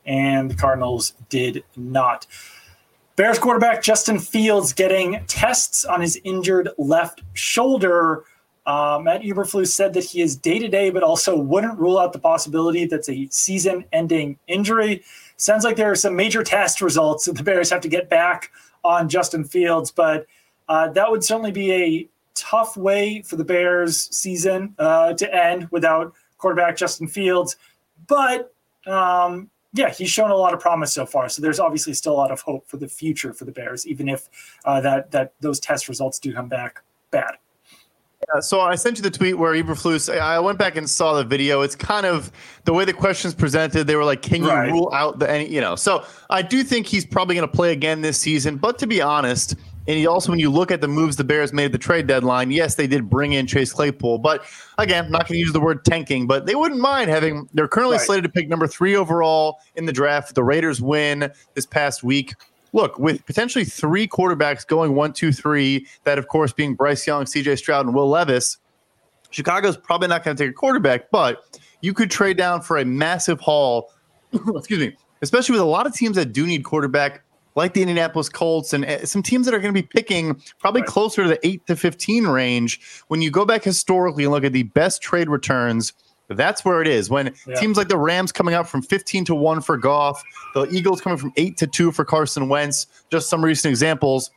and 0.07 0.51
the 0.51 0.55
Cardinals 0.55 1.14
did 1.29 1.64
not. 1.77 2.27
Bears 3.17 3.38
quarterback 3.38 3.83
Justin 3.83 4.19
Fields 4.19 4.73
getting 4.73 5.25
tests 5.27 5.85
on 5.85 6.01
his 6.01 6.21
injured 6.25 6.71
left 6.79 7.23
shoulder. 7.33 8.25
Uh, 8.67 8.99
Matt 9.03 9.23
Eberflus 9.23 9.69
said 9.69 9.93
that 9.95 10.05
he 10.05 10.21
is 10.21 10.35
day 10.35 10.59
to 10.59 10.69
day, 10.69 10.90
but 10.90 11.03
also 11.03 11.37
wouldn't 11.37 11.79
rule 11.79 11.99
out 11.99 12.12
the 12.12 12.19
possibility 12.19 12.87
that's 12.87 13.09
a 13.09 13.29
season 13.31 13.85
ending 13.93 14.38
injury. 14.49 15.03
Sounds 15.37 15.64
like 15.64 15.77
there 15.77 15.90
are 15.90 15.97
some 15.97 16.17
major 16.17 16.43
test 16.43 16.81
results 16.81 17.27
that 17.27 17.37
the 17.37 17.43
Bears 17.43 17.71
have 17.71 17.83
to 17.83 17.88
get 17.88 18.09
back 18.09 18.51
on 18.83 19.09
Justin 19.09 19.45
Fields, 19.45 19.90
but 19.90 20.27
uh, 20.68 20.88
that 20.88 21.11
would 21.11 21.22
certainly 21.22 21.53
be 21.53 21.72
a 21.72 22.09
tough 22.35 22.77
way 22.77 23.22
for 23.22 23.37
the 23.37 23.44
Bears 23.44 24.09
season 24.16 24.74
uh, 24.79 25.12
to 25.14 25.35
end 25.35 25.68
without 25.70 26.14
quarterback 26.38 26.77
Justin 26.77 27.07
Fields. 27.07 27.57
But 28.07 28.53
um, 28.87 29.50
yeah, 29.72 29.90
he's 29.90 30.11
shown 30.11 30.31
a 30.31 30.37
lot 30.37 30.55
of 30.55 30.61
promise 30.61 30.92
so 30.92 31.07
far. 31.07 31.29
So 31.29 31.42
there's 31.42 31.61
obviously 31.61 31.94
still 31.94 32.12
a 32.12 32.14
lot 32.14 32.31
of 32.31 32.40
hope 32.40 32.66
for 32.68 32.77
the 32.77 32.88
future 32.88 33.33
for 33.33 33.44
the 33.44 33.53
Bears, 33.53 33.87
even 33.87 34.09
if 34.09 34.29
uh, 34.64 34.81
that 34.81 35.11
that 35.11 35.35
those 35.40 35.61
test 35.61 35.88
results 35.88 36.18
do 36.18 36.33
come 36.33 36.48
back 36.48 36.83
bad. 37.11 37.37
Yeah, 38.33 38.40
so 38.40 38.61
I 38.61 38.74
sent 38.77 38.96
you 38.96 39.03
the 39.03 39.11
tweet 39.11 39.37
where 39.37 39.53
Eberflus. 39.53 40.16
I 40.16 40.38
went 40.38 40.59
back 40.59 40.77
and 40.77 40.88
saw 40.88 41.14
the 41.14 41.24
video. 41.24 41.62
It's 41.62 41.77
kind 41.77 42.07
of 42.07 42.31
the 42.64 42.72
way 42.72 42.85
the 42.85 42.92
questions 42.92 43.35
presented. 43.35 43.87
They 43.87 43.96
were 43.96 44.05
like, 44.05 44.22
"Can 44.22 44.42
you 44.42 44.48
right. 44.48 44.70
rule 44.70 44.90
out 44.94 45.18
the 45.18 45.31
any?" 45.31 45.48
You 45.48 45.61
know. 45.61 45.77
So 45.77 46.05
I 46.31 46.42
do 46.42 46.62
think 46.62 46.87
he's 46.87 47.05
probably 47.05 47.35
going 47.35 47.48
to 47.48 47.55
play 47.55 47.72
again 47.72 48.00
this 48.00 48.18
season. 48.18 48.57
But 48.57 48.79
to 48.79 48.87
be 48.87 49.03
honest, 49.03 49.57
and 49.87 49.99
he 49.99 50.07
also, 50.07 50.31
when 50.31 50.38
you 50.38 50.51
look 50.51 50.70
at 50.70 50.81
the 50.81 50.88
moves 50.88 51.16
the 51.16 51.25
Bears 51.25 51.53
made 51.53 51.66
at 51.66 51.73
the 51.73 51.79
trade 51.79 52.07
deadline, 52.07 52.51
yes, 52.51 52.75
they 52.75 52.87
did 52.87 53.11
bring 53.11 53.35
in 53.35 53.47
Chase 53.47 53.73
Claypool. 53.73 54.18
But 54.18 54.44
again, 54.79 55.07
I'm 55.07 55.11
not 55.11 55.29
going 55.29 55.35
to 55.35 55.38
use 55.38 55.53
the 55.53 55.61
word 55.61 55.85
tanking, 55.85 56.27
but 56.27 56.47
they 56.47 56.55
wouldn't 56.55 56.81
mind 56.81 57.11
having, 57.11 57.49
they're 57.53 57.68
currently 57.68 57.99
right. 57.99 58.07
slated 58.07 58.25
to 58.25 58.31
pick 58.31 58.49
number 58.49 58.66
three 58.66 58.97
overall 58.97 59.59
in 59.77 59.85
the 59.85 59.92
draft. 59.92 60.35
The 60.35 60.42
Raiders 60.42 60.81
win 60.81 61.31
this 61.53 61.66
past 61.66 62.03
week. 62.03 62.35
Look, 62.73 62.99
with 62.99 63.25
potentially 63.27 63.64
three 63.64 64.09
quarterbacks 64.09 64.66
going 64.66 64.94
one, 64.94 65.12
two, 65.12 65.33
three, 65.33 65.87
that 66.05 66.18
of 66.18 66.29
course 66.29 66.53
being 66.53 66.75
Bryce 66.75 67.07
Young, 67.07 67.25
CJ 67.25 67.59
Stroud, 67.59 67.85
and 67.87 67.94
Will 67.94 68.09
Levis, 68.09 68.57
Chicago's 69.31 69.77
probably 69.77 70.09
not 70.09 70.25
going 70.25 70.37
to 70.37 70.44
take 70.44 70.51
a 70.51 70.55
quarterback, 70.55 71.11
but 71.11 71.44
you 71.83 71.92
could 71.92 72.11
trade 72.11 72.37
down 72.37 72.62
for 72.62 72.79
a 72.79 72.85
massive 72.85 73.38
haul. 73.38 73.92
excuse 74.33 74.81
me, 74.81 74.97
especially 75.23 75.53
with 75.53 75.61
a 75.61 75.66
lot 75.66 75.87
of 75.87 75.94
teams 75.94 76.16
that 76.16 76.33
do 76.33 76.47
need 76.47 76.64
quarterback 76.64 77.23
like 77.55 77.75
the 77.75 77.83
Indianapolis 77.83 78.29
Colts 78.29 78.73
and 78.73 78.85
eh, 78.85 79.05
some 79.05 79.23
teams 79.23 79.47
that 79.47 79.55
are 79.55 79.61
going 79.61 79.75
to 79.75 79.81
be 79.81 79.87
picking 79.87 80.40
probably 80.59 80.83
right. 80.83 80.88
closer 80.88 81.23
to 81.23 81.29
the 81.29 81.47
8 81.47 81.67
to 81.67 81.77
15 81.77 82.27
range. 82.27 82.81
When 83.09 83.23
you 83.23 83.31
go 83.31 83.45
back 83.45 83.62
historically 83.62 84.25
and 84.25 84.33
look 84.33 84.45
at 84.45 84.53
the 84.53 84.64
best 84.64 85.03
trade 85.03 85.29
returns, 85.29 85.93
that's 86.29 86.64
where 86.64 86.81
it 86.81 86.88
is. 86.88 87.11
When 87.11 87.35
yeah. 87.47 87.57
teams 87.57 87.77
like 87.77 87.88
the 87.88 87.99
Rams 87.99 88.33
coming 88.33 88.55
up 88.55 88.67
from 88.67 88.83
15 88.83 89.27
to 89.27 89.35
1 89.35 89.61
for 89.61 89.77
Goff, 89.77 90.23
the 90.55 90.64
Eagles 90.71 91.01
coming 91.01 91.19
from 91.19 91.33
8 91.37 91.57
to 91.59 91.67
2 91.67 91.93
for 91.93 92.05
Carson 92.05 92.49
Wentz, 92.49 92.87
just 93.11 93.29
some 93.29 93.45
recent 93.45 93.71
examples. 93.71 94.31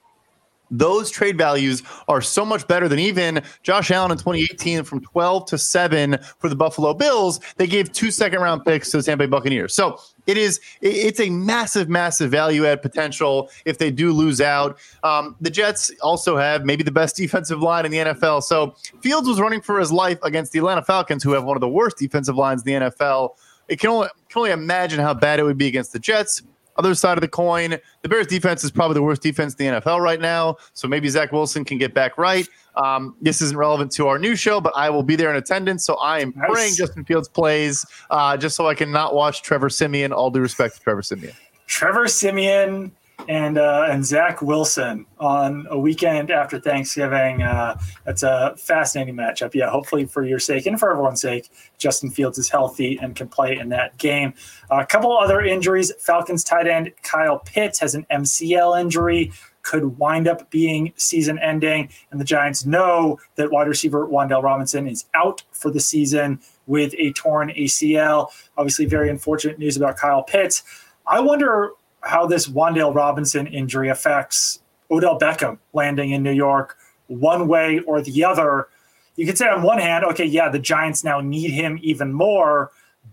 those 0.69 1.09
trade 1.09 1.37
values 1.37 1.81
are 2.09 2.21
so 2.21 2.43
much 2.45 2.67
better 2.67 2.89
than 2.89 2.99
even 2.99 3.41
Josh 3.63 3.89
Allen 3.89 4.11
in 4.11 4.17
2018 4.17 4.83
from 4.83 4.99
12 4.99 5.45
to 5.45 5.57
7 5.57 6.17
for 6.39 6.49
the 6.49 6.57
Buffalo 6.57 6.93
Bills. 6.93 7.39
They 7.55 7.67
gave 7.67 7.93
two 7.93 8.11
second 8.11 8.41
round 8.41 8.65
picks 8.65 8.91
to 8.91 8.97
the 8.97 9.03
Tampa 9.03 9.23
Bay 9.23 9.29
Buccaneers. 9.29 9.73
So 9.73 9.97
it 10.27 10.37
is 10.37 10.59
it's 10.81 11.19
a 11.19 11.29
massive, 11.29 11.89
massive 11.89 12.29
value 12.29 12.65
add 12.65 12.81
potential 12.81 13.49
if 13.65 13.77
they 13.77 13.89
do 13.89 14.11
lose 14.11 14.41
out. 14.41 14.77
Um, 15.03 15.35
the 15.41 15.49
Jets 15.49 15.91
also 16.01 16.37
have 16.37 16.65
maybe 16.65 16.83
the 16.83 16.91
best 16.91 17.15
defensive 17.17 17.61
line 17.61 17.85
in 17.85 17.91
the 17.91 17.97
NFL. 17.97 18.43
So 18.43 18.75
Fields 19.01 19.27
was 19.27 19.39
running 19.39 19.61
for 19.61 19.79
his 19.79 19.91
life 19.91 20.19
against 20.23 20.51
the 20.51 20.59
Atlanta 20.59 20.83
Falcons, 20.83 21.23
who 21.23 21.31
have 21.31 21.45
one 21.45 21.57
of 21.57 21.61
the 21.61 21.69
worst 21.69 21.97
defensive 21.97 22.35
lines 22.35 22.61
in 22.65 22.81
the 22.81 22.89
NFL. 22.89 23.31
It 23.67 23.79
can 23.79 23.89
only 23.89 24.09
can 24.29 24.39
only 24.39 24.51
imagine 24.51 24.99
how 24.99 25.13
bad 25.13 25.39
it 25.39 25.43
would 25.43 25.57
be 25.57 25.67
against 25.67 25.93
the 25.93 25.99
Jets. 25.99 26.43
Other 26.77 26.95
side 26.95 27.17
of 27.17 27.21
the 27.21 27.27
coin, 27.27 27.77
the 28.01 28.09
Bears 28.09 28.27
defense 28.27 28.63
is 28.63 28.71
probably 28.71 28.95
the 28.95 29.01
worst 29.01 29.21
defense 29.21 29.55
in 29.55 29.73
the 29.73 29.81
NFL 29.81 29.99
right 29.99 30.19
now. 30.19 30.57
So 30.73 30.87
maybe 30.87 31.09
Zach 31.09 31.31
Wilson 31.31 31.65
can 31.65 31.77
get 31.77 31.93
back 31.93 32.17
right. 32.17 32.47
Um, 32.75 33.15
this 33.21 33.41
isn't 33.41 33.57
relevant 33.57 33.91
to 33.93 34.07
our 34.07 34.19
new 34.19 34.35
show, 34.35 34.61
but 34.61 34.73
I 34.75 34.89
will 34.89 35.03
be 35.03 35.15
there 35.15 35.29
in 35.29 35.35
attendance. 35.35 35.83
So 35.85 35.95
I 35.95 36.19
am 36.19 36.33
nice. 36.35 36.49
praying 36.49 36.75
Justin 36.75 37.03
Fields 37.05 37.27
plays 37.27 37.85
uh, 38.11 38.37
just 38.37 38.55
so 38.55 38.67
I 38.67 38.75
can 38.75 38.91
not 38.91 39.15
watch 39.15 39.41
Trevor 39.41 39.69
Siemian. 39.69 40.13
All 40.13 40.29
due 40.29 40.41
respect 40.41 40.75
to 40.75 40.81
Trevor 40.81 41.01
Siemian. 41.01 41.33
Trevor 41.65 42.07
Siemian 42.07 42.91
and 43.27 43.57
uh, 43.57 43.87
and 43.89 44.05
Zach 44.05 44.41
Wilson 44.41 45.05
on 45.19 45.67
a 45.69 45.77
weekend 45.77 46.31
after 46.31 46.59
Thanksgiving. 46.59 47.41
Uh, 47.41 47.77
that's 48.05 48.23
a 48.23 48.55
fascinating 48.57 49.15
matchup. 49.15 49.53
Yeah, 49.53 49.69
hopefully 49.69 50.05
for 50.05 50.23
your 50.23 50.39
sake 50.39 50.65
and 50.65 50.79
for 50.79 50.91
everyone's 50.91 51.21
sake, 51.21 51.49
Justin 51.77 52.09
Fields 52.09 52.37
is 52.37 52.49
healthy 52.49 52.97
and 53.01 53.15
can 53.15 53.27
play 53.27 53.57
in 53.57 53.69
that 53.69 53.97
game. 53.97 54.33
Uh, 54.71 54.77
a 54.77 54.85
couple 54.85 55.17
other 55.17 55.41
injuries: 55.41 55.91
Falcons 55.99 56.43
tight 56.43 56.67
end 56.67 56.91
Kyle 57.03 57.39
Pitts 57.39 57.79
has 57.79 57.95
an 57.95 58.05
MCL 58.11 58.79
injury. 58.79 59.31
Could 59.63 59.97
wind 59.97 60.29
up 60.29 60.49
being 60.49 60.93
season 60.95 61.37
ending, 61.39 61.89
and 62.11 62.21
the 62.21 62.25
Giants 62.25 62.65
know 62.65 63.19
that 63.35 63.51
wide 63.51 63.67
receiver 63.67 64.07
Wan'Dale 64.07 64.41
Robinson 64.41 64.87
is 64.87 65.05
out 65.13 65.43
for 65.51 65.69
the 65.69 65.81
season 65.81 66.39
with 66.67 66.95
a 66.97 67.11
torn 67.11 67.49
ACL. 67.49 68.29
Obviously, 68.57 68.85
very 68.85 69.09
unfortunate 69.09 69.59
news 69.59 69.75
about 69.75 69.97
Kyle 69.97 70.23
Pitts. 70.23 70.63
I 71.05 71.19
wonder 71.19 71.71
how 72.01 72.25
this 72.25 72.47
Wan'Dale 72.47 72.93
Robinson 72.93 73.47
injury 73.47 73.89
affects 73.89 74.59
Odell 74.89 75.19
Beckham 75.19 75.57
landing 75.73 76.11
in 76.11 76.23
New 76.23 76.31
York 76.31 76.77
one 77.07 77.47
way 77.47 77.79
or 77.79 78.01
the 78.01 78.23
other. 78.23 78.67
You 79.15 79.25
could 79.25 79.37
say 79.37 79.47
on 79.47 79.63
one 79.63 79.79
hand, 79.79 80.05
okay, 80.05 80.25
yeah, 80.25 80.49
the 80.49 80.59
Giants 80.59 81.03
now 81.03 81.19
need 81.19 81.51
him 81.51 81.79
even 81.81 82.13
more, 82.13 82.71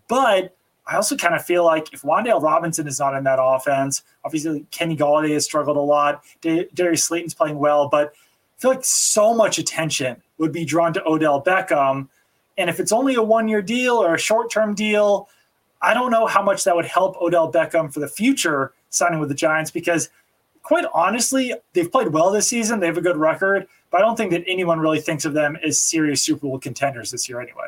but 0.08 0.54
I 0.86 0.96
also 0.96 1.16
kind 1.16 1.34
of 1.34 1.44
feel 1.44 1.64
like 1.64 1.92
if 1.92 2.02
Wan'Dale 2.02 2.42
Robinson 2.42 2.86
is 2.86 2.98
not 2.98 3.14
in 3.14 3.24
that 3.24 3.38
offense, 3.40 4.02
obviously 4.24 4.66
Kenny 4.70 4.96
Golladay 4.96 5.32
has 5.32 5.44
struggled 5.44 5.76
a 5.76 5.80
lot. 5.80 6.22
Darius 6.42 7.04
Slayton's 7.04 7.34
playing 7.34 7.58
well, 7.58 7.88
but 7.88 8.12
I 8.58 8.60
feel 8.60 8.70
like 8.72 8.84
so 8.84 9.34
much 9.34 9.58
attention 9.58 10.22
would 10.38 10.52
be 10.52 10.64
drawn 10.64 10.92
to 10.92 11.04
Odell 11.06 11.42
Beckham. 11.42 12.08
And 12.58 12.68
if 12.68 12.80
it's 12.80 12.92
only 12.92 13.14
a 13.14 13.22
one 13.22 13.48
year 13.48 13.62
deal 13.62 13.96
or 13.96 14.14
a 14.14 14.18
short 14.18 14.50
term 14.50 14.74
deal, 14.74 15.28
I 15.84 15.92
don't 15.92 16.10
know 16.10 16.26
how 16.26 16.42
much 16.42 16.64
that 16.64 16.74
would 16.74 16.86
help 16.86 17.20
Odell 17.20 17.52
Beckham 17.52 17.92
for 17.92 18.00
the 18.00 18.08
future 18.08 18.72
signing 18.88 19.20
with 19.20 19.28
the 19.28 19.34
Giants 19.34 19.70
because, 19.70 20.08
quite 20.62 20.86
honestly, 20.94 21.52
they've 21.74 21.92
played 21.92 22.08
well 22.08 22.30
this 22.30 22.48
season. 22.48 22.80
They 22.80 22.86
have 22.86 22.96
a 22.96 23.02
good 23.02 23.18
record, 23.18 23.66
but 23.90 24.00
I 24.00 24.00
don't 24.00 24.16
think 24.16 24.30
that 24.30 24.44
anyone 24.46 24.80
really 24.80 25.00
thinks 25.00 25.26
of 25.26 25.34
them 25.34 25.58
as 25.62 25.78
serious 25.78 26.22
Super 26.22 26.46
Bowl 26.46 26.58
contenders 26.58 27.10
this 27.10 27.28
year 27.28 27.38
anyway. 27.38 27.66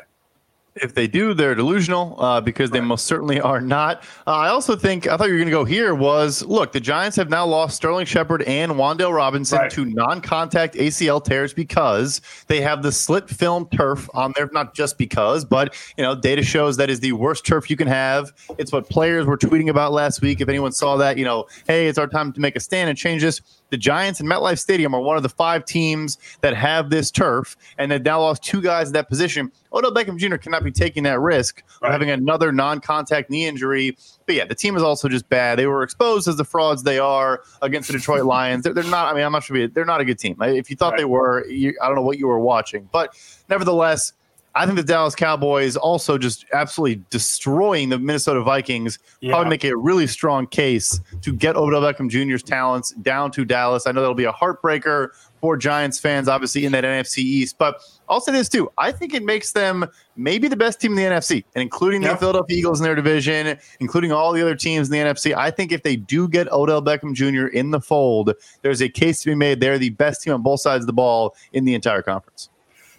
If 0.81 0.93
they 0.93 1.07
do, 1.07 1.33
they're 1.33 1.55
delusional 1.55 2.15
uh, 2.21 2.41
because 2.41 2.71
they 2.71 2.81
most 2.81 3.05
certainly 3.05 3.39
are 3.39 3.61
not. 3.61 4.03
Uh, 4.25 4.31
I 4.31 4.49
also 4.49 4.75
think 4.75 5.07
I 5.07 5.17
thought 5.17 5.27
you 5.27 5.33
were 5.33 5.39
going 5.39 5.47
to 5.47 5.51
go 5.51 5.65
here 5.65 5.95
was 5.95 6.43
look, 6.43 6.71
the 6.71 6.79
Giants 6.79 7.15
have 7.17 7.29
now 7.29 7.45
lost 7.45 7.75
Sterling 7.75 8.05
Shepard 8.05 8.43
and 8.43 8.73
Wan'Dale 8.73 9.13
Robinson 9.13 9.59
right. 9.59 9.71
to 9.71 9.85
non-contact 9.85 10.75
ACL 10.75 11.23
tears 11.23 11.53
because 11.53 12.21
they 12.47 12.61
have 12.61 12.83
the 12.83 12.91
slit 12.91 13.29
film 13.29 13.67
turf 13.69 14.09
on 14.13 14.33
there. 14.35 14.49
Not 14.51 14.73
just 14.73 14.97
because, 14.97 15.45
but 15.45 15.75
you 15.97 16.03
know, 16.03 16.15
data 16.15 16.43
shows 16.43 16.77
that 16.77 16.89
is 16.89 16.99
the 16.99 17.11
worst 17.11 17.45
turf 17.45 17.69
you 17.69 17.77
can 17.77 17.87
have. 17.87 18.33
It's 18.57 18.71
what 18.71 18.89
players 18.89 19.25
were 19.25 19.37
tweeting 19.37 19.69
about 19.69 19.91
last 19.91 20.21
week. 20.21 20.41
If 20.41 20.49
anyone 20.49 20.71
saw 20.71 20.97
that, 20.97 21.17
you 21.17 21.25
know, 21.25 21.45
hey, 21.67 21.87
it's 21.87 21.97
our 21.97 22.07
time 22.07 22.31
to 22.33 22.39
make 22.39 22.55
a 22.55 22.59
stand 22.59 22.89
and 22.89 22.97
change 22.97 23.21
this 23.21 23.41
the 23.69 23.77
Giants 23.77 24.19
and 24.19 24.29
MetLife 24.29 24.59
Stadium 24.59 24.93
are 24.93 25.01
one 25.01 25.17
of 25.17 25.23
the 25.23 25.29
five 25.29 25.65
teams 25.65 26.17
that 26.41 26.55
have 26.55 26.89
this 26.89 27.11
turf, 27.11 27.57
and 27.77 27.91
they've 27.91 28.03
now 28.03 28.21
lost 28.21 28.43
two 28.43 28.61
guys 28.61 28.87
in 28.87 28.93
that 28.93 29.09
position. 29.09 29.51
Odell 29.73 29.91
Beckham 29.91 30.17
Jr. 30.17 30.37
cannot 30.37 30.63
be 30.63 30.71
taking 30.71 31.03
that 31.03 31.19
risk 31.19 31.63
right. 31.81 31.89
of 31.89 31.91
having 31.91 32.09
another 32.09 32.51
non-contact 32.51 33.29
knee 33.29 33.45
injury. 33.45 33.97
But 34.25 34.35
yeah, 34.35 34.45
the 34.45 34.55
team 34.55 34.75
is 34.75 34.83
also 34.83 35.09
just 35.09 35.27
bad. 35.29 35.59
They 35.59 35.67
were 35.67 35.83
exposed 35.83 36.27
as 36.27 36.37
the 36.37 36.45
frauds 36.45 36.83
they 36.83 36.99
are 36.99 37.41
against 37.61 37.87
the 37.87 37.93
Detroit 37.93 38.23
Lions. 38.25 38.63
They're, 38.63 38.73
they're 38.73 38.83
not. 38.83 39.11
I 39.11 39.15
mean, 39.15 39.25
I'm 39.25 39.31
not 39.31 39.43
sure. 39.43 39.67
They're 39.67 39.85
not 39.85 40.01
a 40.01 40.05
good 40.05 40.19
team. 40.19 40.37
If 40.41 40.69
you 40.69 40.75
thought 40.75 40.91
right. 40.91 40.99
they 40.99 41.05
were, 41.05 41.45
you, 41.47 41.77
I 41.81 41.87
don't 41.87 41.95
know 41.95 42.01
what 42.01 42.17
you 42.17 42.27
were 42.27 42.39
watching, 42.39 42.89
but 42.91 43.15
nevertheless 43.49 44.13
I 44.57 44.65
think 44.65 44.75
the 44.75 44.83
Dallas 44.83 45.13
Cowboys 45.13 45.77
also 45.77 46.17
just 46.17 46.45
absolutely 46.51 47.03
destroying 47.11 47.89
the 47.89 47.99
Minnesota 47.99 48.41
Vikings 48.41 48.97
yeah. 49.21 49.31
probably 49.31 49.51
make 49.51 49.63
a 49.63 49.77
really 49.77 50.07
strong 50.07 50.47
case 50.47 50.99
to 51.21 51.31
get 51.31 51.55
Odell 51.55 51.81
Beckham 51.81 52.09
Jr.'s 52.09 52.41
talents 52.41 52.91
down 53.03 53.29
to 53.31 53.45
Dallas. 53.45 53.85
I 53.85 53.91
know 53.91 54.01
that'll 54.01 54.15
be 54.15 54.23
a 54.23 54.33
heartbreaker 54.33 55.09
for 55.41 55.57
Giants 55.57 55.99
fans, 55.99 56.27
obviously 56.27 56.65
in 56.65 56.71
that 56.71 56.83
NFC 56.83 57.19
East. 57.19 57.59
But 57.59 57.83
I'll 58.09 58.19
say 58.19 58.31
this 58.31 58.49
too: 58.49 58.71
I 58.79 58.91
think 58.91 59.13
it 59.13 59.23
makes 59.23 59.51
them 59.51 59.85
maybe 60.15 60.47
the 60.47 60.55
best 60.55 60.81
team 60.81 60.97
in 60.97 60.97
the 60.97 61.03
NFC, 61.03 61.43
and 61.53 61.61
including 61.61 62.01
the 62.01 62.17
Philadelphia 62.17 62.57
Eagles 62.57 62.79
in 62.79 62.83
their 62.83 62.95
division, 62.95 63.59
including 63.79 64.11
all 64.11 64.33
the 64.33 64.41
other 64.41 64.55
teams 64.55 64.87
in 64.87 64.91
the 64.91 64.97
NFC. 64.97 65.35
I 65.35 65.51
think 65.51 65.71
if 65.71 65.83
they 65.83 65.97
do 65.97 66.27
get 66.27 66.51
Odell 66.51 66.81
Beckham 66.81 67.13
Jr. 67.13 67.45
in 67.55 67.69
the 67.69 67.79
fold, 67.79 68.33
there's 68.63 68.81
a 68.81 68.89
case 68.89 69.21
to 69.21 69.29
be 69.29 69.35
made. 69.35 69.59
They're 69.59 69.77
the 69.77 69.91
best 69.91 70.23
team 70.23 70.33
on 70.33 70.41
both 70.41 70.61
sides 70.61 70.81
of 70.81 70.87
the 70.87 70.93
ball 70.93 71.35
in 71.53 71.63
the 71.65 71.75
entire 71.75 72.01
conference. 72.01 72.49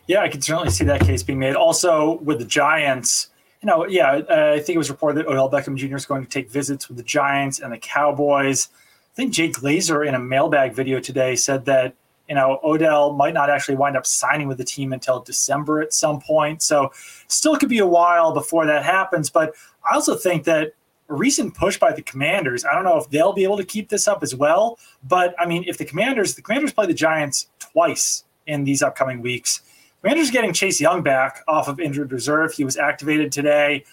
Yeah, 0.09 0.23
I 0.23 0.29
can 0.29 0.41
certainly 0.41 0.71
see 0.71 0.85
that 0.85 1.03
case 1.03 1.23
being 1.23 1.39
made. 1.39 1.55
Also, 1.55 2.19
with 2.23 2.39
the 2.39 2.47
Giants, 2.47 3.29
you 3.61 3.67
know, 3.67 3.87
yeah, 3.87 4.23
uh, 4.31 4.53
I 4.55 4.59
think 4.59 4.77
it 4.77 4.79
was 4.79 4.89
reported 4.89 5.19
that 5.19 5.27
Odell 5.29 5.51
Beckham 5.51 5.77
Jr. 5.77 5.97
is 5.97 6.07
going 6.07 6.25
to 6.25 6.29
take 6.29 6.51
visits 6.51 6.89
with 6.89 6.97
the 6.97 7.03
Giants 7.03 7.61
and 7.61 7.71
the 7.71 7.79
Cowboys. 7.79 8.69
I 9.13 9.15
think 9.15 9.35
Jay 9.35 9.51
Glazer 9.51 10.09
in 10.09 10.15
a 10.15 10.19
mailbag 10.19 10.73
video 10.73 10.99
today 10.99 11.37
said 11.37 11.67
that 11.67 11.95
you 12.27 12.35
know 12.35 12.59
Odell 12.65 13.13
might 13.13 13.35
not 13.35 13.51
actually 13.51 13.77
wind 13.77 13.99
up 13.99 14.07
signing 14.07 14.49
with 14.49 14.57
the 14.57 14.65
team 14.65 14.95
until 14.95 15.21
December 15.21 15.83
at 15.83 15.93
some 15.93 16.23
point. 16.23 16.63
So, 16.63 16.91
still 17.27 17.59
could 17.59 17.69
be 17.69 17.79
a 17.79 17.87
while 17.87 18.33
before 18.33 18.65
that 18.65 18.87
happens. 18.87 19.29
But 19.29 19.53
I 19.91 19.95
also 19.95 20.17
think 20.17 20.45
that 20.45 20.73
a 21.11 21.15
recent 21.15 21.55
push 21.55 21.79
by 21.79 21.93
the 21.93 22.03
Commanders. 22.03 22.65
I 22.65 22.73
don't 22.73 22.85
know 22.85 22.97
if 22.97 23.11
they'll 23.11 23.35
be 23.35 23.45
able 23.45 23.59
to 23.59 23.65
keep 23.65 23.91
this 23.91 24.09
up 24.09 24.23
as 24.23 24.35
well. 24.35 24.79
But 25.07 25.35
I 25.39 25.45
mean, 25.45 25.65
if 25.67 25.77
the 25.77 25.85
Commanders, 25.85 26.35
the 26.35 26.43
Commanders 26.43 26.73
play 26.73 26.87
the 26.87 26.95
Giants 26.95 27.49
twice 27.59 28.25
in 28.47 28.65
these 28.65 28.83
upcoming 28.83 29.21
weeks 29.21 29.61
Commanders 30.03 30.31
getting 30.31 30.53
Chase 30.53 30.81
Young 30.81 31.03
back 31.03 31.43
off 31.49 31.69
of 31.69 31.81
injured 31.81 32.13
reserve. 32.13 32.53
He 32.53 32.65
was 32.65 32.77
activated 32.77 33.33
today. 33.33 33.85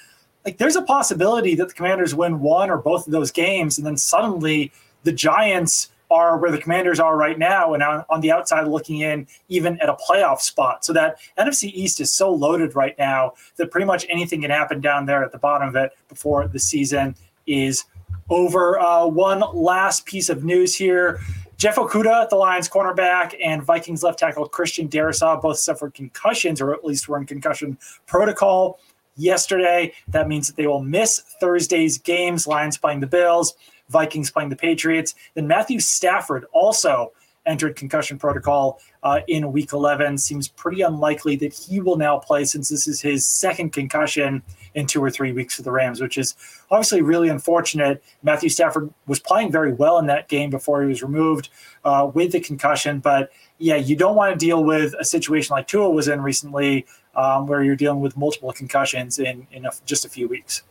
Like, 0.43 0.57
there's 0.57 0.75
a 0.75 0.83
possibility 0.83 1.55
that 1.55 1.69
the 1.69 1.73
Commanders 1.73 2.13
win 2.13 2.39
one 2.39 2.69
or 2.69 2.77
both 2.77 3.07
of 3.07 3.11
those 3.11 3.31
games, 3.31 3.77
and 3.77 3.87
then 3.87 3.97
suddenly 3.97 4.71
the 5.03 5.11
Giants 5.11 5.89
are 6.11 6.37
where 6.37 6.51
the 6.51 6.59
Commanders 6.59 6.99
are 6.99 7.17
right 7.17 7.39
now, 7.39 7.73
and 7.73 7.81
on, 7.81 8.05
on 8.09 8.21
the 8.21 8.31
outside 8.31 8.67
looking 8.67 8.99
in, 8.99 9.25
even 9.49 9.79
at 9.81 9.89
a 9.89 9.95
playoff 9.95 10.39
spot. 10.39 10.85
So 10.85 10.93
that 10.93 11.17
NFC 11.37 11.71
East 11.73 11.99
is 11.99 12.11
so 12.11 12.31
loaded 12.31 12.75
right 12.75 12.95
now 12.99 13.33
that 13.55 13.71
pretty 13.71 13.85
much 13.85 14.05
anything 14.07 14.41
can 14.41 14.51
happen 14.51 14.81
down 14.81 15.07
there 15.07 15.23
at 15.23 15.31
the 15.31 15.39
bottom 15.39 15.67
of 15.67 15.75
it 15.75 15.91
before 16.07 16.47
the 16.47 16.59
season 16.59 17.15
is 17.47 17.85
over. 18.29 18.79
Uh, 18.79 19.07
one 19.07 19.43
last 19.53 20.05
piece 20.05 20.29
of 20.29 20.43
news 20.43 20.75
here. 20.75 21.19
Jeff 21.57 21.77
Okudah, 21.77 22.27
the 22.29 22.35
Lions 22.35 22.67
cornerback, 22.67 23.33
and 23.43 23.63
Vikings 23.63 24.03
left 24.03 24.19
tackle 24.19 24.47
Christian 24.47 24.89
Darrisaw 24.89 25.41
both 25.41 25.57
suffered 25.57 25.93
concussions, 25.93 26.59
or 26.59 26.73
at 26.73 26.83
least 26.83 27.07
were 27.07 27.17
in 27.17 27.25
concussion 27.25 27.77
protocol 28.07 28.79
yesterday. 29.15 29.93
That 30.09 30.27
means 30.27 30.47
that 30.47 30.57
they 30.57 30.67
will 30.67 30.83
miss 30.83 31.19
Thursday's 31.39 31.97
games. 31.97 32.45
Lions 32.45 32.77
playing 32.77 32.99
the 32.99 33.07
Bills, 33.07 33.55
Vikings 33.89 34.31
playing 34.31 34.49
the 34.49 34.55
Patriots. 34.57 35.15
Then 35.33 35.47
Matthew 35.47 35.79
Stafford 35.79 36.45
also 36.51 37.13
entered 37.45 37.75
concussion 37.75 38.17
protocol 38.17 38.79
uh, 39.03 39.21
in 39.27 39.51
week 39.51 39.73
11. 39.73 40.17
Seems 40.17 40.47
pretty 40.47 40.81
unlikely 40.81 41.36
that 41.38 41.53
he 41.53 41.79
will 41.79 41.97
now 41.97 42.17
play 42.17 42.45
since 42.45 42.69
this 42.69 42.88
is 42.88 43.01
his 43.01 43.25
second 43.25 43.71
concussion 43.71 44.41
in 44.73 44.86
two 44.86 45.03
or 45.03 45.10
three 45.10 45.31
weeks 45.31 45.55
for 45.55 45.62
the 45.62 45.71
Rams, 45.71 46.01
which 46.01 46.17
is 46.17 46.36
obviously 46.71 47.01
really 47.01 47.29
unfortunate. 47.29 48.03
Matthew 48.23 48.49
Stafford 48.49 48.93
was 49.08 49.19
playing 49.19 49.51
very 49.51 49.73
well 49.73 49.97
in 49.99 50.05
that 50.08 50.27
game 50.27 50.49
before 50.49 50.81
he 50.81 50.88
was 50.88 51.01
removed 51.01 51.49
uh, 51.84 52.10
with 52.13 52.31
the 52.31 52.39
concussion. 52.39 52.99
But 52.99 53.31
yeah, 53.58 53.75
you 53.75 53.95
don't 53.95 54.15
want 54.15 54.38
to 54.38 54.45
deal 54.45 54.63
with 54.63 54.93
a 54.99 55.05
situation 55.05 55.53
like 55.53 55.67
Tua 55.67 55.89
was 55.89 56.08
in 56.08 56.21
recently, 56.21 56.86
um, 57.15 57.47
where 57.47 57.63
you're 57.63 57.75
dealing 57.75 58.01
with 58.01 58.17
multiple 58.17 58.51
concussions 58.51 59.19
in, 59.19 59.47
in 59.51 59.65
a, 59.65 59.71
just 59.86 60.05
a 60.05 60.10
few 60.10 60.27
weeks. 60.27 60.63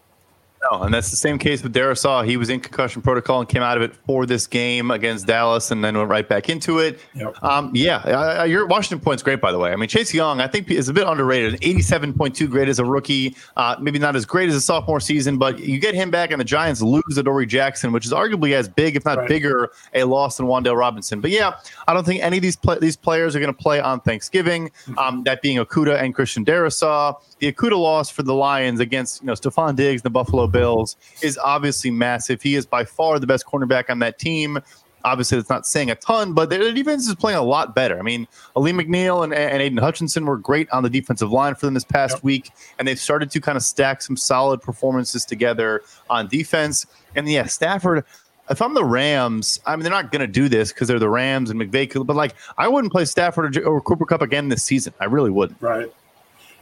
No, 0.70 0.82
and 0.82 0.94
that's 0.94 1.10
the 1.10 1.16
same 1.16 1.38
case 1.38 1.62
with 1.62 1.74
Darrisaw. 1.74 2.26
He 2.26 2.36
was 2.36 2.48
in 2.48 2.60
concussion 2.60 3.02
protocol 3.02 3.40
and 3.40 3.48
came 3.48 3.62
out 3.62 3.76
of 3.76 3.82
it 3.82 3.94
for 4.06 4.24
this 4.24 4.46
game 4.46 4.90
against 4.90 5.26
Dallas, 5.26 5.70
and 5.70 5.84
then 5.84 5.96
went 5.96 6.08
right 6.08 6.28
back 6.28 6.48
into 6.48 6.78
it. 6.78 7.00
Yep. 7.14 7.42
Um, 7.42 7.70
yeah, 7.74 7.96
uh, 8.40 8.44
your 8.44 8.66
Washington 8.66 9.04
point's 9.04 9.22
great, 9.22 9.40
by 9.40 9.52
the 9.52 9.58
way. 9.58 9.72
I 9.72 9.76
mean, 9.76 9.88
Chase 9.88 10.14
Young, 10.14 10.40
I 10.40 10.46
think 10.46 10.70
is 10.70 10.88
a 10.88 10.92
bit 10.92 11.06
underrated. 11.06 11.54
An 11.54 11.60
87.2 11.60 12.48
grade 12.48 12.68
as 12.68 12.78
a 12.78 12.84
rookie, 12.84 13.36
uh, 13.56 13.76
maybe 13.80 13.98
not 13.98 14.16
as 14.16 14.24
great 14.24 14.48
as 14.48 14.54
a 14.54 14.60
sophomore 14.60 15.00
season, 15.00 15.38
but 15.38 15.58
you 15.58 15.78
get 15.78 15.94
him 15.94 16.10
back, 16.10 16.30
and 16.30 16.40
the 16.40 16.44
Giants 16.44 16.80
lose 16.80 17.18
Adoree 17.18 17.46
Jackson, 17.46 17.92
which 17.92 18.06
is 18.06 18.12
arguably 18.12 18.52
as 18.52 18.68
big, 18.68 18.96
if 18.96 19.04
not 19.04 19.18
right. 19.18 19.28
bigger, 19.28 19.70
a 19.92 20.04
loss 20.04 20.38
than 20.38 20.46
Wan'Dale 20.46 20.76
Robinson. 20.76 21.20
But 21.20 21.30
yeah, 21.30 21.54
I 21.86 21.94
don't 21.94 22.04
think 22.04 22.22
any 22.22 22.38
of 22.38 22.42
these 22.42 22.56
play- 22.56 22.78
these 22.80 22.96
players 22.96 23.36
are 23.36 23.40
going 23.40 23.52
to 23.52 23.62
play 23.62 23.80
on 23.80 24.00
Thanksgiving. 24.00 24.68
Mm-hmm. 24.68 24.98
Um, 24.98 25.22
that 25.24 25.42
being 25.42 25.58
Okudah 25.58 26.00
and 26.00 26.14
Christian 26.14 26.44
Darrisaw. 26.44 27.20
The 27.38 27.52
Okudah 27.52 27.78
loss 27.78 28.10
for 28.10 28.22
the 28.22 28.34
Lions 28.34 28.80
against 28.80 29.20
you 29.20 29.26
know 29.26 29.34
Stefon 29.34 29.76
Diggs, 29.76 30.02
the 30.02 30.10
Buffalo 30.10 30.46
Bills, 30.54 30.96
is 31.20 31.36
obviously 31.38 31.90
massive. 31.90 32.40
He 32.40 32.54
is 32.54 32.64
by 32.64 32.84
far 32.84 33.18
the 33.18 33.26
best 33.26 33.44
cornerback 33.44 33.90
on 33.90 33.98
that 33.98 34.18
team. 34.18 34.58
Obviously, 35.04 35.36
that's 35.36 35.50
not 35.50 35.66
saying 35.66 35.90
a 35.90 35.96
ton, 35.96 36.32
but 36.32 36.48
their 36.48 36.72
defense 36.72 37.06
is 37.06 37.14
playing 37.14 37.36
a 37.36 37.42
lot 37.42 37.74
better. 37.74 37.98
I 37.98 38.02
mean, 38.02 38.26
Alim 38.56 38.78
McNeill 38.78 39.22
and, 39.22 39.34
and 39.34 39.60
Aidan 39.60 39.76
Hutchinson 39.76 40.24
were 40.24 40.38
great 40.38 40.70
on 40.70 40.82
the 40.82 40.88
defensive 40.88 41.30
line 41.30 41.54
for 41.54 41.66
them 41.66 41.74
this 41.74 41.84
past 41.84 42.16
yep. 42.16 42.24
week, 42.24 42.50
and 42.78 42.88
they've 42.88 42.98
started 42.98 43.30
to 43.32 43.40
kind 43.40 43.56
of 43.56 43.62
stack 43.62 44.00
some 44.00 44.16
solid 44.16 44.62
performances 44.62 45.26
together 45.26 45.82
on 46.08 46.26
defense. 46.28 46.86
And 47.14 47.28
yeah, 47.28 47.44
Stafford, 47.44 48.04
if 48.48 48.62
I'm 48.62 48.72
the 48.72 48.84
Rams, 48.84 49.60
I 49.66 49.76
mean, 49.76 49.82
they're 49.82 49.92
not 49.92 50.10
going 50.10 50.20
to 50.20 50.26
do 50.26 50.48
this 50.48 50.72
because 50.72 50.88
they're 50.88 50.98
the 50.98 51.10
Rams 51.10 51.50
and 51.50 51.60
McVay, 51.60 52.06
but 52.06 52.16
like, 52.16 52.34
I 52.56 52.66
wouldn't 52.68 52.90
play 52.90 53.04
Stafford 53.04 53.58
or, 53.58 53.66
or 53.66 53.80
Cooper 53.82 54.06
Kupp 54.06 54.22
again 54.22 54.48
this 54.48 54.64
season. 54.64 54.94
I 55.00 55.04
really 55.04 55.30
wouldn't. 55.30 55.60
Right. 55.60 55.92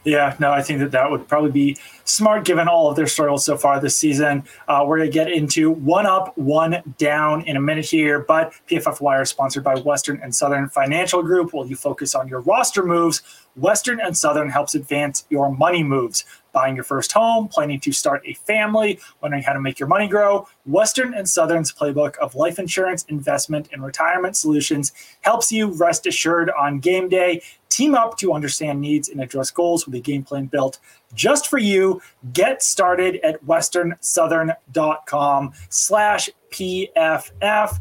Yeah, 0.03 0.35
no, 0.39 0.51
I 0.51 0.61
think 0.61 0.79
that 0.79 0.91
that 0.91 1.09
would 1.09 1.27
probably 1.27 1.51
be 1.51 1.77
smart 2.03 2.43
given 2.43 2.67
all 2.67 2.89
of 2.89 2.95
their 2.95 3.07
struggles 3.07 3.45
so 3.45 3.57
far 3.57 3.79
this 3.79 3.95
season. 3.95 4.43
Uh, 4.67 4.83
we're 4.85 4.97
going 4.97 5.09
to 5.09 5.13
get 5.13 5.31
into 5.31 5.71
one 5.71 6.05
up, 6.05 6.37
one 6.37 6.81
down 6.97 7.43
in 7.43 7.55
a 7.55 7.61
minute 7.61 7.85
here, 7.85 8.19
but 8.19 8.53
PFF 8.69 8.99
Wire 8.99 9.21
is 9.21 9.29
sponsored 9.29 9.63
by 9.63 9.75
Western 9.75 10.19
and 10.21 10.35
Southern 10.35 10.67
Financial 10.67 11.23
Group. 11.23 11.53
While 11.53 11.67
you 11.67 11.77
focus 11.77 12.15
on 12.15 12.27
your 12.27 12.41
roster 12.41 12.83
moves, 12.83 13.21
Western 13.55 14.01
and 14.01 14.17
Southern 14.17 14.49
helps 14.49 14.75
advance 14.75 15.25
your 15.29 15.55
money 15.55 15.83
moves. 15.83 16.25
Buying 16.53 16.75
your 16.75 16.83
first 16.83 17.11
home, 17.11 17.47
planning 17.47 17.79
to 17.81 17.91
start 17.91 18.21
a 18.25 18.33
family, 18.33 18.99
wondering 19.21 19.43
how 19.43 19.53
to 19.53 19.59
make 19.59 19.79
your 19.79 19.89
money 19.89 20.07
grow, 20.07 20.47
Western 20.65 21.15
and 21.15 21.27
Southern's 21.27 21.73
playbook 21.73 22.15
of 22.17 22.35
life 22.35 22.59
insurance, 22.59 23.05
investment, 23.09 23.69
and 23.71 23.83
retirement 23.83 24.37
solutions 24.37 24.93
helps 25.21 25.51
you 25.51 25.71
rest 25.71 26.05
assured 26.05 26.51
on 26.51 26.79
game 26.79 27.09
day. 27.09 27.41
Team 27.69 27.95
up 27.95 28.19
to 28.19 28.33
understand 28.33 28.79
needs 28.79 29.09
and 29.09 29.19
address 29.19 29.49
goals 29.49 29.87
with 29.87 29.95
a 29.95 29.99
game 29.99 30.23
plan 30.23 30.45
built 30.45 30.77
just 31.15 31.47
for 31.47 31.57
you. 31.57 31.99
Get 32.33 32.61
started 32.61 33.19
at 33.23 33.43
westernsouthern.com 33.43 35.53
slash 35.69 36.29
PFF. 36.51 37.79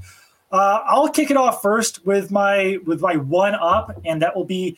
Uh, 0.50 0.80
I'll 0.86 1.08
kick 1.08 1.30
it 1.30 1.36
off 1.36 1.62
first 1.62 2.04
with 2.04 2.30
my 2.30 2.78
with 2.84 3.00
my 3.00 3.16
one 3.16 3.54
up, 3.54 3.98
and 4.04 4.20
that 4.22 4.36
will 4.36 4.44
be 4.44 4.76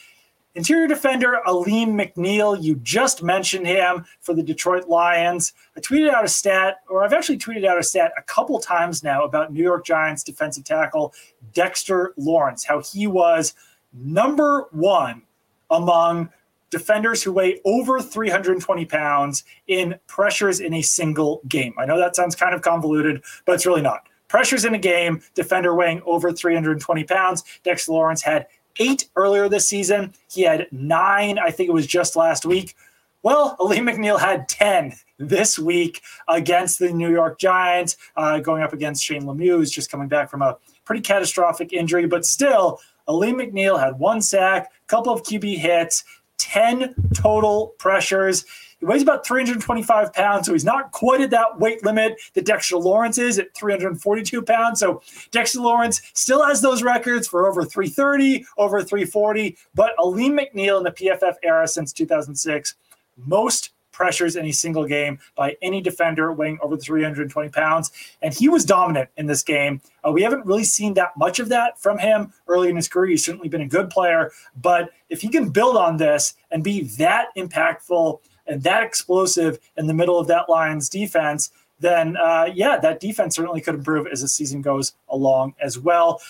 Interior 0.57 0.87
defender 0.87 1.41
Alim 1.47 1.99
McNeill, 1.99 2.63
you 2.63 2.77
just 2.77 3.25
mentioned 3.25 3.67
him 3.67 4.05
for 4.21 4.35
the 4.35 4.43
Detroit 4.43 4.89
Lions. 4.89 5.53
I 5.77 5.81
tweeted 5.81 6.11
out 6.11 6.25
a 6.25 6.29
stat, 6.29 6.77
or 6.89 7.05
I've 7.05 7.13
actually 7.13 7.39
tweeted 7.39 7.65
out 7.65 7.77
a 7.77 7.83
stat 7.83 8.13
a 8.17 8.23
couple 8.23 8.61
times 8.61 9.03
now 9.03 9.25
about 9.25 9.53
New 9.53 9.63
York 9.63 9.85
Giants 9.85 10.23
defensive 10.23 10.63
tackle 10.63 11.13
Dexter 11.55 12.15
Lawrence, 12.17 12.65
how 12.65 12.81
he 12.81 13.09
was 13.09 13.55
number 13.93 14.69
one 14.71 15.23
among 15.71 16.31
defenders 16.71 17.23
who 17.23 17.33
weigh 17.33 17.61
over 17.65 18.01
320 18.01 18.85
pounds 18.85 19.45
in 19.67 19.97
pressures 20.07 20.61
in 20.61 20.75
a 20.75 20.83
single 20.83 21.41
game. 21.49 21.75
I 21.79 21.85
know 21.85 21.99
that 21.99 22.15
sounds 22.15 22.37
kind 22.37 22.55
of 22.55 22.63
convoluted, 22.63 23.25
but 23.45 23.55
it's 23.55 23.67
really 23.67 23.83
not. 23.83 24.09
Pressures 24.29 24.65
in 24.65 24.75
a 24.75 24.79
game, 24.79 25.21
defender 25.35 25.75
weighing 25.75 26.01
over 26.07 26.33
320 26.33 27.05
pounds. 27.05 27.43
Dexter 27.63 27.93
Lawrence 27.93 28.23
had 28.23 28.47
eight 28.79 29.09
earlier 29.17 29.49
this 29.49 29.69
season. 29.69 30.15
He 30.31 30.43
had 30.43 30.69
nine, 30.73 31.39
I 31.39 31.51
think 31.51 31.69
it 31.69 31.73
was 31.73 31.87
just 31.87 32.17
last 32.17 32.45
week. 32.45 32.75
Well, 33.23 33.57
Alim 33.61 33.87
McNeill 33.87 34.21
had 34.21 34.49
10 34.49 34.95
this 35.19 35.59
week 35.59 36.03
against 36.29 36.79
the 36.79 36.93
New 36.93 37.11
York 37.11 37.39
Giants, 37.39 37.97
uh, 38.17 38.39
going 38.39 38.63
up 38.63 38.73
against 38.73 39.03
Shane 39.03 39.23
Lemieux, 39.23 39.57
who's 39.57 39.71
just 39.71 39.91
coming 39.91 40.09
back 40.09 40.31
from 40.31 40.43
a 40.43 40.57
pretty 40.85 41.03
catastrophic 41.03 41.73
injury. 41.73 42.07
But 42.07 42.27
still, 42.27 42.81
Alim 43.09 43.37
McNeill 43.37 43.81
had 43.81 43.99
one 43.99 44.21
sack, 44.21 44.73
a 44.83 44.87
couple 44.87 45.13
of 45.13 45.23
QB 45.23 45.59
hits, 45.59 46.05
10 46.39 46.95
total 47.15 47.75
pressures. 47.79 48.45
He 48.81 48.87
weighs 48.87 49.03
about 49.03 49.27
325 49.27 50.13
pounds, 50.13 50.47
so 50.47 50.53
he's 50.53 50.65
not 50.65 50.93
quite 50.93 51.21
at 51.21 51.31
that 51.31 51.59
weight 51.59 51.85
limit 51.85 52.21
that 52.35 52.47
Dexter 52.47 52.77
Lawrence 52.77 53.19
is 53.19 53.39
at 53.39 53.55
342 53.55 54.43
pounds. 54.43 54.81
So 54.81 55.03
Dexter 55.31 55.61
Lawrence 55.61 56.03
still 56.15 56.45
has 56.47 56.61
those 56.61 56.83
records 56.83 57.29
for 57.29 57.49
over 57.49 57.65
330, 57.65 58.45
over 58.59 58.83
340, 58.83 59.57
but 59.75 59.93
Alim 59.99 60.37
McNeill 60.37 60.79
in 60.79 60.85
the 60.85 60.91
PFF 60.91 61.35
era 61.43 61.67
since 61.67 61.93
2006, 61.93 62.75
most 63.17 63.71
pressures 63.95 64.37
any 64.37 64.53
single 64.53 64.85
game 64.85 65.19
by 65.37 65.57
any 65.63 65.81
defender 65.81 66.33
weighing 66.33 66.59
over 66.61 66.77
320 66.77 67.49
pounds. 67.51 67.93
And 68.21 68.35
he 68.35 68.49
was 68.49 68.65
dominant 68.65 69.09
in 69.17 69.27
this 69.27 69.43
game. 69.43 69.81
Uh, 70.07 70.11
we 70.11 70.23
haven't 70.23 70.45
really 70.45 70.65
seen 70.65 70.95
that 70.95 71.17
much 71.17 71.39
of 71.39 71.49
that 71.49 71.81
from 71.81 71.99
him 71.99 72.33
early 72.49 72.69
in 72.69 72.77
his 72.77 72.89
career. 72.89 73.11
He's 73.11 73.25
certainly 73.25 73.49
been 73.49 73.63
a 73.63 73.69
good 73.69 73.89
player, 73.89 74.33
but 74.61 74.91
if 75.09 75.23
he 75.23 75.29
can 75.29 75.49
build 75.49 75.77
on 75.77 75.97
this 75.97 76.35
and 76.51 76.63
be 76.63 76.83
that 76.99 77.29
impactful 77.37 78.19
and 78.47 78.63
that 78.63 78.83
explosive 78.83 79.59
in 79.77 79.87
the 79.87 79.95
middle 79.95 80.19
of 80.19 80.27
that 80.29 80.49
Lions 80.49 80.89
defense, 80.89 81.51
then 81.81 82.17
uh, 82.17 82.49
yeah, 82.53 82.79
that 82.79 83.01
defense 83.01 83.37
certainly 83.37 83.61
could 83.61 83.75
improve 83.75 84.07
as 84.07 84.21
the 84.21 84.29
season 84.29 84.63
goes 84.63 84.93
along 85.09 85.55
as 85.61 85.79
well. 85.79 86.21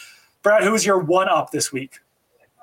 Brad, 0.43 0.63
who's 0.63 0.85
your 0.85 0.99
one 0.99 1.29
up 1.29 1.51
this 1.51 1.73
week? 1.73 2.01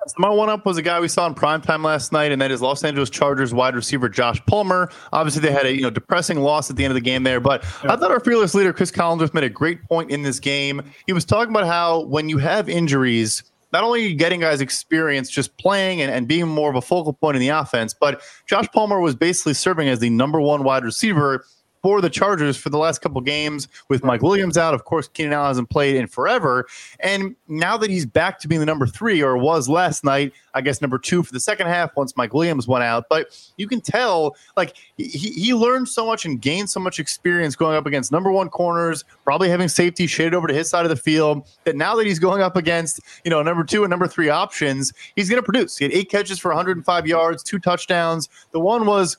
So 0.08 0.16
my 0.18 0.30
one 0.30 0.50
up 0.50 0.66
was 0.66 0.78
a 0.78 0.82
guy 0.82 1.00
we 1.00 1.08
saw 1.08 1.28
in 1.28 1.36
primetime 1.36 1.84
last 1.84 2.12
night, 2.12 2.32
and 2.32 2.42
that 2.42 2.50
is 2.50 2.60
Los 2.60 2.84
Angeles 2.84 3.10
Chargers 3.12 3.54
wide 3.54 3.76
receiver 3.76 4.10
Josh 4.10 4.44
Palmer. 4.48 4.90
Obviously, 5.14 5.44
they 5.44 5.52
had 5.52 5.68
a 5.68 5.76
you 5.76 5.82
know 5.82 5.92
depressing 5.92 6.40
loss 6.40 6.72
at 6.72 6.76
the 6.76 6.84
end 6.84 6.92
of 6.92 6.96
the 6.96 7.02
game 7.02 7.22
there, 7.22 7.40
but 7.40 7.64
yeah. 7.84 7.94
I 7.94 7.98
thought 7.98 8.10
our 8.10 8.20
fearless 8.20 8.56
leader 8.56 8.74
Chris 8.74 8.90
Collinsworth 8.90 9.36
made 9.36 9.44
a 9.44 9.50
great 9.50 9.84
point 9.84 10.10
in 10.10 10.24
this 10.24 10.40
game. 10.40 10.82
He 11.06 11.14
was 11.14 11.24
talking 11.24 11.52
about 11.54 11.68
how 11.68 12.02
when 12.06 12.30
you 12.30 12.40
have 12.40 12.68
injuries, 12.68 13.44
not 13.72 13.84
only 13.84 14.14
getting 14.14 14.40
guys 14.40 14.62
experience 14.62 15.30
just 15.30 15.56
playing 15.58 16.02
and, 16.02 16.12
and 16.12 16.28
being 16.28 16.48
more 16.48 16.70
of 16.70 16.76
a 16.76 16.82
focal 16.82 17.14
point 17.14 17.36
in 17.36 17.42
the 17.42 17.50
offense, 17.50 17.94
but 17.94 18.22
Josh 18.48 18.68
Palmer 18.74 19.00
was 19.00 19.16
basically 19.16 19.54
serving 19.54 19.88
as 19.88 20.00
the 20.00 20.10
number 20.10 20.40
one 20.40 20.64
wide 20.64 20.84
receiver 20.84 21.46
for 21.82 22.02
the 22.02 22.10
Chargers 22.10 22.58
for 22.58 22.70
the 22.70 22.78
last 22.78 23.02
couple 23.02 23.22
games 23.22 23.68
with 23.90 24.04
Mike 24.04 24.22
Williams 24.22 24.58
out. 24.58 24.74
Of 24.74 24.86
course, 24.86 25.08
Keenan 25.08 25.34
Allen 25.34 25.48
hasn't 25.48 25.70
played 25.70 25.96
in 25.96 26.08
forever. 26.08 26.68
And 27.00 27.36
now 27.48 27.78
that 27.78 27.90
he's 27.90 28.06
back 28.06 28.40
to 28.40 28.48
being 28.48 28.60
the 28.60 28.66
number 28.66 28.86
three, 28.86 29.22
or 29.22 29.38
was 29.38 29.68
last 29.68 30.04
night, 30.04 30.34
I 30.54 30.62
guess 30.62 30.82
number 30.82 30.98
two 30.98 31.24
for 31.24 31.34
the 31.34 31.40
second 31.40 31.68
half 31.68 31.96
once 31.96 32.16
Mike 32.16 32.34
Williams 32.34 32.68
went 32.68 32.84
out. 32.84 33.06
But 33.10 33.36
you 33.58 33.68
can 33.68 33.82
tell, 33.82 34.36
like, 34.56 34.76
he, 34.98 35.08
he 35.08 35.54
learned 35.54 35.88
so 35.88 36.06
much 36.06 36.26
and 36.26 36.42
gained 36.42 36.70
so 36.70 36.80
much 36.80 37.00
experience 37.00 37.56
going 37.56 37.76
up 37.76 37.86
against 37.86 38.12
number 38.12 38.32
one 38.32 38.50
corners, 38.50 39.04
probably 39.24 39.50
having 39.50 39.68
safety 39.68 40.08
shaded 40.08 40.34
over 40.34 40.48
to 40.48 40.54
his 40.54 40.70
side 40.70 40.86
of 40.86 40.90
the 40.90 40.96
field, 40.96 41.48
that 41.64 41.76
now 41.76 41.96
that 41.96 42.06
he's 42.06 42.20
going 42.20 42.42
up 42.42 42.56
against, 42.56 43.00
you 43.24 43.32
know, 43.32 43.42
number 43.42 43.64
two 43.64 43.84
and 43.84 43.90
number 43.90 44.08
three 44.08 44.30
options, 44.30 44.94
he's 45.16 45.30
going 45.30 45.42
to 45.42 45.46
produce. 45.46 45.78
He 45.78 45.86
had 45.86 45.94
eight 45.94 46.10
catches 46.10 46.38
for 46.38 46.50
105 46.50 47.08
yards, 47.08 47.44
two 47.44 47.60
touchdowns. 47.60 48.30
The 48.52 48.60
one 48.60 48.86
was 48.86 49.18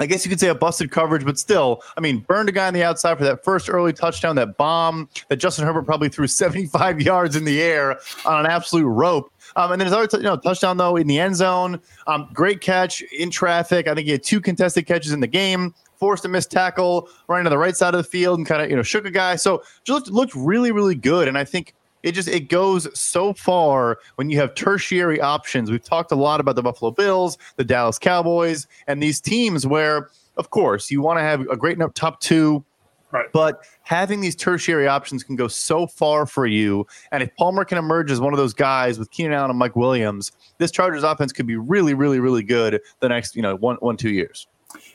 I 0.00 0.06
guess 0.06 0.24
you 0.24 0.30
could 0.30 0.40
say 0.40 0.48
a 0.48 0.54
busted 0.54 0.90
coverage, 0.90 1.26
but 1.26 1.38
still, 1.38 1.82
I 1.96 2.00
mean, 2.00 2.20
burned 2.20 2.48
a 2.48 2.52
guy 2.52 2.66
on 2.66 2.74
the 2.74 2.82
outside 2.82 3.18
for 3.18 3.24
that 3.24 3.44
first 3.44 3.68
early 3.68 3.92
touchdown, 3.92 4.34
that 4.36 4.56
bomb 4.56 5.10
that 5.28 5.36
Justin 5.36 5.66
Herbert 5.66 5.84
probably 5.84 6.08
threw 6.08 6.26
75 6.40 7.02
yards 7.02 7.36
in 7.36 7.44
the 7.44 7.60
air 7.60 8.00
on 8.24 8.44
an 8.44 8.50
absolute 8.50 8.86
rope. 8.86 9.30
Um, 9.56 9.72
and 9.72 9.80
then 9.80 9.86
his 9.86 9.92
other, 9.92 10.06
t- 10.06 10.16
you 10.16 10.22
know, 10.22 10.36
touchdown 10.36 10.78
though 10.78 10.96
in 10.96 11.06
the 11.06 11.18
end 11.18 11.36
zone. 11.36 11.80
Um, 12.06 12.30
great 12.32 12.62
catch 12.62 13.02
in 13.02 13.30
traffic. 13.30 13.88
I 13.88 13.94
think 13.94 14.06
he 14.06 14.12
had 14.12 14.22
two 14.22 14.40
contested 14.40 14.86
catches 14.86 15.12
in 15.12 15.20
the 15.20 15.26
game. 15.26 15.74
Forced 15.96 16.24
a 16.24 16.28
missed 16.28 16.50
tackle 16.50 17.10
running 17.28 17.44
to 17.44 17.50
the 17.50 17.58
right 17.58 17.76
side 17.76 17.94
of 17.94 17.98
the 17.98 18.08
field 18.08 18.38
and 18.38 18.46
kind 18.46 18.62
of 18.62 18.70
you 18.70 18.76
know 18.76 18.82
shook 18.82 19.04
a 19.04 19.10
guy. 19.10 19.36
So 19.36 19.62
just 19.84 20.10
looked 20.10 20.34
really 20.34 20.72
really 20.72 20.94
good. 20.94 21.28
And 21.28 21.36
I 21.36 21.44
think 21.44 21.74
it 22.02 22.12
just 22.12 22.28
it 22.28 22.48
goes 22.48 22.88
so 22.98 23.32
far 23.32 23.98
when 24.16 24.30
you 24.30 24.38
have 24.38 24.54
tertiary 24.54 25.20
options. 25.20 25.70
We've 25.70 25.82
talked 25.82 26.12
a 26.12 26.16
lot 26.16 26.40
about 26.40 26.56
the 26.56 26.62
Buffalo 26.62 26.90
Bills, 26.90 27.38
the 27.56 27.64
Dallas 27.64 27.98
Cowboys, 27.98 28.66
and 28.86 29.02
these 29.02 29.20
teams 29.20 29.66
where, 29.66 30.10
of 30.36 30.50
course, 30.50 30.90
you 30.90 31.02
want 31.02 31.18
to 31.18 31.22
have 31.22 31.40
a 31.48 31.56
great 31.56 31.76
enough 31.76 31.94
top 31.94 32.20
two. 32.20 32.64
Right. 33.12 33.26
But 33.32 33.64
having 33.82 34.20
these 34.20 34.36
tertiary 34.36 34.86
options 34.86 35.24
can 35.24 35.34
go 35.34 35.48
so 35.48 35.88
far 35.88 36.26
for 36.26 36.46
you. 36.46 36.86
And 37.10 37.24
if 37.24 37.34
Palmer 37.34 37.64
can 37.64 37.76
emerge 37.76 38.08
as 38.12 38.20
one 38.20 38.32
of 38.32 38.38
those 38.38 38.54
guys 38.54 39.00
with 39.00 39.10
Keenan 39.10 39.32
Allen 39.32 39.50
and 39.50 39.58
Mike 39.58 39.74
Williams, 39.74 40.30
this 40.58 40.70
Chargers 40.70 41.02
offense 41.02 41.32
could 41.32 41.46
be 41.46 41.56
really, 41.56 41.92
really, 41.92 42.20
really 42.20 42.44
good 42.44 42.80
the 43.00 43.08
next, 43.08 43.34
you 43.34 43.42
know, 43.42 43.56
one, 43.56 43.76
one, 43.80 43.96
two 43.96 44.10
years. 44.10 44.46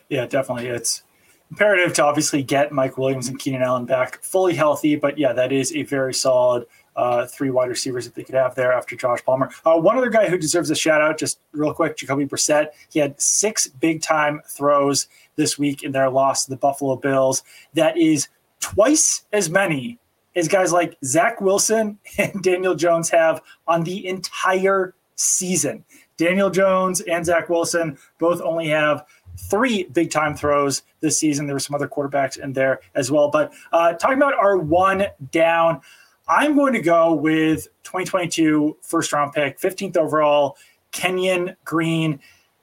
Yeah, 0.08 0.26
definitely. 0.28 0.68
It's 0.68 1.04
imperative 1.52 1.94
to 1.96 2.06
obviously 2.06 2.42
get 2.42 2.72
Mike 2.72 2.98
Williams 2.98 3.28
and 3.28 3.38
Keenan 3.38 3.62
Allen 3.62 3.86
back 3.86 4.24
fully 4.24 4.56
healthy. 4.56 4.96
But 4.96 5.18
yeah, 5.18 5.34
that 5.34 5.52
is 5.52 5.76
a 5.76 5.84
very 5.84 6.14
solid 6.14 6.66
uh, 6.96 7.26
three 7.26 7.50
wide 7.50 7.70
receivers 7.70 8.06
that 8.06 8.16
they 8.16 8.24
could 8.24 8.36
have 8.36 8.56
there 8.56 8.74
after 8.74 8.96
Josh 8.96 9.24
Palmer. 9.26 9.50
Uh, 9.66 9.78
one 9.78 9.98
other 9.98 10.10
guy 10.10 10.30
who 10.30 10.38
deserves 10.38 10.70
a 10.70 10.76
shout 10.76 11.02
out, 11.02 11.18
just 11.18 11.40
real 11.52 11.74
quick, 11.74 11.98
Jacoby 11.98 12.26
Brissett. 12.26 12.70
He 12.90 13.00
had 13.00 13.20
six 13.20 13.68
big 13.68 14.02
time 14.02 14.42
throws 14.48 15.08
this 15.36 15.58
week 15.58 15.84
in 15.84 15.92
their 15.92 16.10
loss 16.10 16.46
to 16.46 16.52
the 16.52 16.58
Buffalo 16.58 16.96
Bills. 16.96 17.44
That 17.74 17.98
is 17.98 18.30
twice 18.60 19.26
as 19.34 19.50
many 19.50 20.00
as 20.36 20.48
guys 20.48 20.72
like 20.72 20.98
Zach 21.04 21.42
Wilson 21.42 21.98
and 22.18 22.42
Daniel 22.42 22.76
Jones 22.76 23.10
have 23.10 23.42
on 23.68 23.84
the 23.84 24.08
entire 24.08 24.94
season. 25.16 25.84
Daniel 26.18 26.50
Jones 26.50 27.02
and 27.02 27.26
Zach 27.26 27.50
Wilson 27.50 27.98
both 28.20 28.42
only 28.42 28.68
have 28.68 29.06
three 29.38 29.84
big 29.84 30.12
time 30.12 30.36
throws 30.36 30.84
this 31.02 31.20
season. 31.20 31.46
There 31.46 31.56
were 31.56 31.60
some 31.60 31.76
other 31.76 31.88
quarterbacks 31.88 32.38
in 32.38 32.54
there 32.54 32.80
as 32.96 33.12
well. 33.12 33.30
But 33.30 33.54
uh, 33.72 33.94
talking 33.94 34.18
about 34.18 34.34
our 34.34 34.58
one 34.58 35.08
down, 35.32 35.82
I'm 36.28 36.56
going 36.56 36.74
to 36.74 36.82
go 36.82 37.14
with 37.14 37.68
2022 37.84 38.78
first 38.82 39.14
round 39.14 39.34
pick, 39.34 39.60
15th 39.60 39.98
overall, 39.98 40.58
Kenyon 40.92 41.56
Green. 41.66 42.20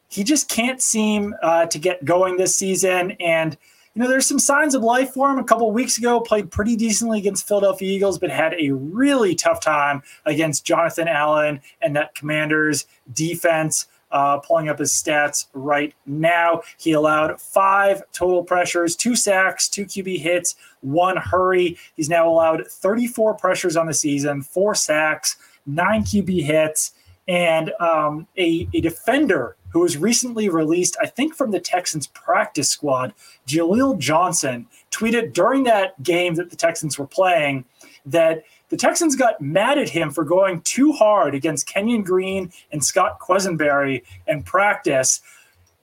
He 0.09 0.25
just 0.25 0.49
can't 0.49 0.83
seem 0.83 1.35
uh, 1.43 1.67
to 1.67 1.79
get 1.79 2.05
going 2.05 2.37
this 2.37 2.57
season. 2.57 3.13
And, 3.13 3.57
you 3.95 4.03
know, 4.03 4.09
there's 4.09 4.27
some 4.27 4.41
signs 4.41 4.75
of 4.75 4.83
life 4.83 5.15
for 5.15 5.31
him. 5.31 5.39
A 5.39 5.45
couple 5.45 5.71
weeks 5.71 5.97
ago, 5.97 6.21
played 6.21 6.51
pretty 6.51 6.75
decently 6.75 7.19
against 7.19 7.47
Philadelphia 7.47 7.93
Eagles, 7.93 8.19
but 8.19 8.31
had 8.31 8.55
a 8.59 8.71
really 8.71 9.35
tough 9.35 9.61
time 9.61 10.03
against 10.27 10.65
Jonathan 10.65 11.07
Allen 11.07 11.61
and 11.81 11.95
that 11.95 12.15
Commanders 12.15 12.87
defense. 13.13 13.87
Uh, 14.13 14.39
pulling 14.39 14.69
up 14.69 14.79
his 14.79 14.93
stats 14.93 15.47
right 15.55 15.95
now. 16.05 16.61
He 16.77 16.93
allowed 16.93 17.41
five 17.41 18.03
total 18.13 18.45
pressures, 18.45 18.95
two 18.95 19.17
sacks, 19.17 19.69
two 19.69 19.87
QB 19.87 20.19
hits, 20.19 20.55
one 20.83 21.17
hurry. 21.17 21.79
He's 21.97 22.11
now 22.11 22.29
allowed 22.29 22.67
34 22.67 23.35
pressures 23.35 23.77
on 23.77 23.87
the 23.87 23.95
season, 23.95 24.43
four 24.43 24.75
sacks, 24.75 25.37
nine 25.65 26.03
QB 26.03 26.43
hits, 26.45 26.93
and 27.29 27.73
um, 27.81 28.27
a, 28.37 28.69
a 28.75 28.81
defender 28.81 29.57
who 29.73 29.81
was 29.81 29.97
recently 29.97 30.49
released, 30.49 30.97
I 31.01 31.07
think 31.07 31.35
from 31.35 31.51
the 31.51 31.61
Texans 31.61 32.07
practice 32.09 32.69
squad, 32.69 33.15
Jaleel 33.47 33.99
Johnson, 33.99 34.67
tweeted 34.91 35.33
during 35.33 35.65
that 35.65 36.01
game 36.03 36.35
that 36.35 36.51
the 36.51 36.57
Texans 36.57 36.99
were 36.99 37.07
playing 37.07 37.65
that 38.05 38.45
the 38.73 38.79
Texans 38.79 39.17
got 39.17 39.39
mad 39.39 39.77
at 39.77 39.91
him 39.91 40.11
for 40.11 40.25
going 40.25 40.63
too 40.63 40.93
hard 40.93 41.35
against 41.35 41.67
Kenyon 41.67 42.03
Green 42.03 42.51
and 42.73 42.83
Scott 42.83 43.21
Quessenberry 43.21 44.03
in 44.27 44.43
practice. 44.43 45.21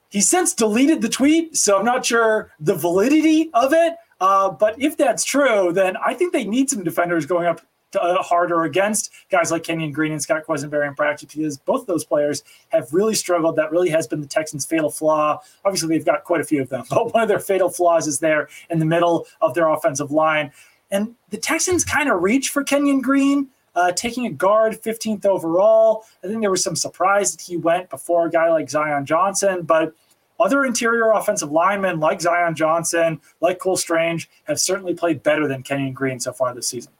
He 0.09 0.21
since 0.21 0.55
deleted 0.55 1.03
the 1.03 1.07
tweet, 1.07 1.55
so 1.55 1.77
I'm 1.77 1.85
not 1.85 2.03
sure 2.03 2.51
the 2.59 2.73
validity 2.73 3.51
of 3.53 3.73
it. 3.73 3.93
Uh, 4.19 4.49
but 4.49 4.81
if 4.81 4.97
that's 4.97 5.23
true, 5.23 5.71
then 5.71 5.97
I 6.03 6.15
think 6.15 6.33
they 6.33 6.45
need 6.45 6.67
some 6.71 6.83
defenders 6.83 7.27
going 7.27 7.45
up 7.45 7.61
to, 7.91 8.01
uh, 8.01 8.23
harder 8.23 8.63
against 8.63 9.11
guys 9.29 9.51
like 9.51 9.61
Kenyon 9.61 9.91
Green 9.91 10.11
and 10.11 10.21
Scott 10.21 10.41
Quessenberry 10.47 10.87
in 10.87 10.95
practice 10.95 11.31
because 11.31 11.59
both 11.59 11.85
those 11.85 12.03
players 12.03 12.43
have 12.69 12.91
really 12.91 13.13
struggled. 13.13 13.55
That 13.55 13.71
really 13.71 13.89
has 13.89 14.07
been 14.07 14.19
the 14.19 14.27
Texans' 14.27 14.65
fatal 14.65 14.89
flaw. 14.89 15.41
Obviously, 15.63 15.89
they've 15.89 16.05
got 16.05 16.23
quite 16.23 16.41
a 16.41 16.43
few 16.43 16.63
of 16.63 16.69
them, 16.69 16.85
but 16.89 17.13
one 17.13 17.21
of 17.21 17.29
their 17.29 17.37
fatal 17.37 17.69
flaws 17.69 18.07
is 18.07 18.17
there 18.17 18.49
in 18.71 18.79
the 18.79 18.85
middle 18.85 19.27
of 19.41 19.53
their 19.53 19.69
offensive 19.69 20.09
line. 20.09 20.51
And 20.91 21.15
the 21.29 21.37
Texans 21.37 21.83
kind 21.85 22.09
of 22.09 22.21
reach 22.21 22.49
for 22.49 22.63
Kenyon 22.63 23.01
Green, 23.01 23.49
uh, 23.75 23.91
taking 23.91 24.25
a 24.25 24.31
guard 24.31 24.81
15th 24.81 25.25
overall. 25.25 26.05
I 26.23 26.27
think 26.27 26.41
there 26.41 26.51
was 26.51 26.63
some 26.63 26.75
surprise 26.75 27.31
that 27.31 27.41
he 27.41 27.57
went 27.57 27.89
before 27.89 28.25
a 28.25 28.29
guy 28.29 28.49
like 28.49 28.69
Zion 28.69 29.05
Johnson, 29.05 29.63
but 29.63 29.93
other 30.39 30.63
interior 30.63 31.11
offensive 31.11 31.51
linemen 31.51 31.99
like 31.99 32.21
Zion 32.21 32.55
Johnson, 32.55 33.19
like 33.41 33.59
Cole 33.59 33.77
Strange, 33.77 34.29
have 34.45 34.59
certainly 34.59 34.93
played 34.93 35.21
better 35.21 35.47
than 35.47 35.63
Kenyon 35.63 35.93
Green 35.93 36.19
so 36.19 36.31
far 36.31 36.53
this 36.55 36.67
season. 36.67 36.93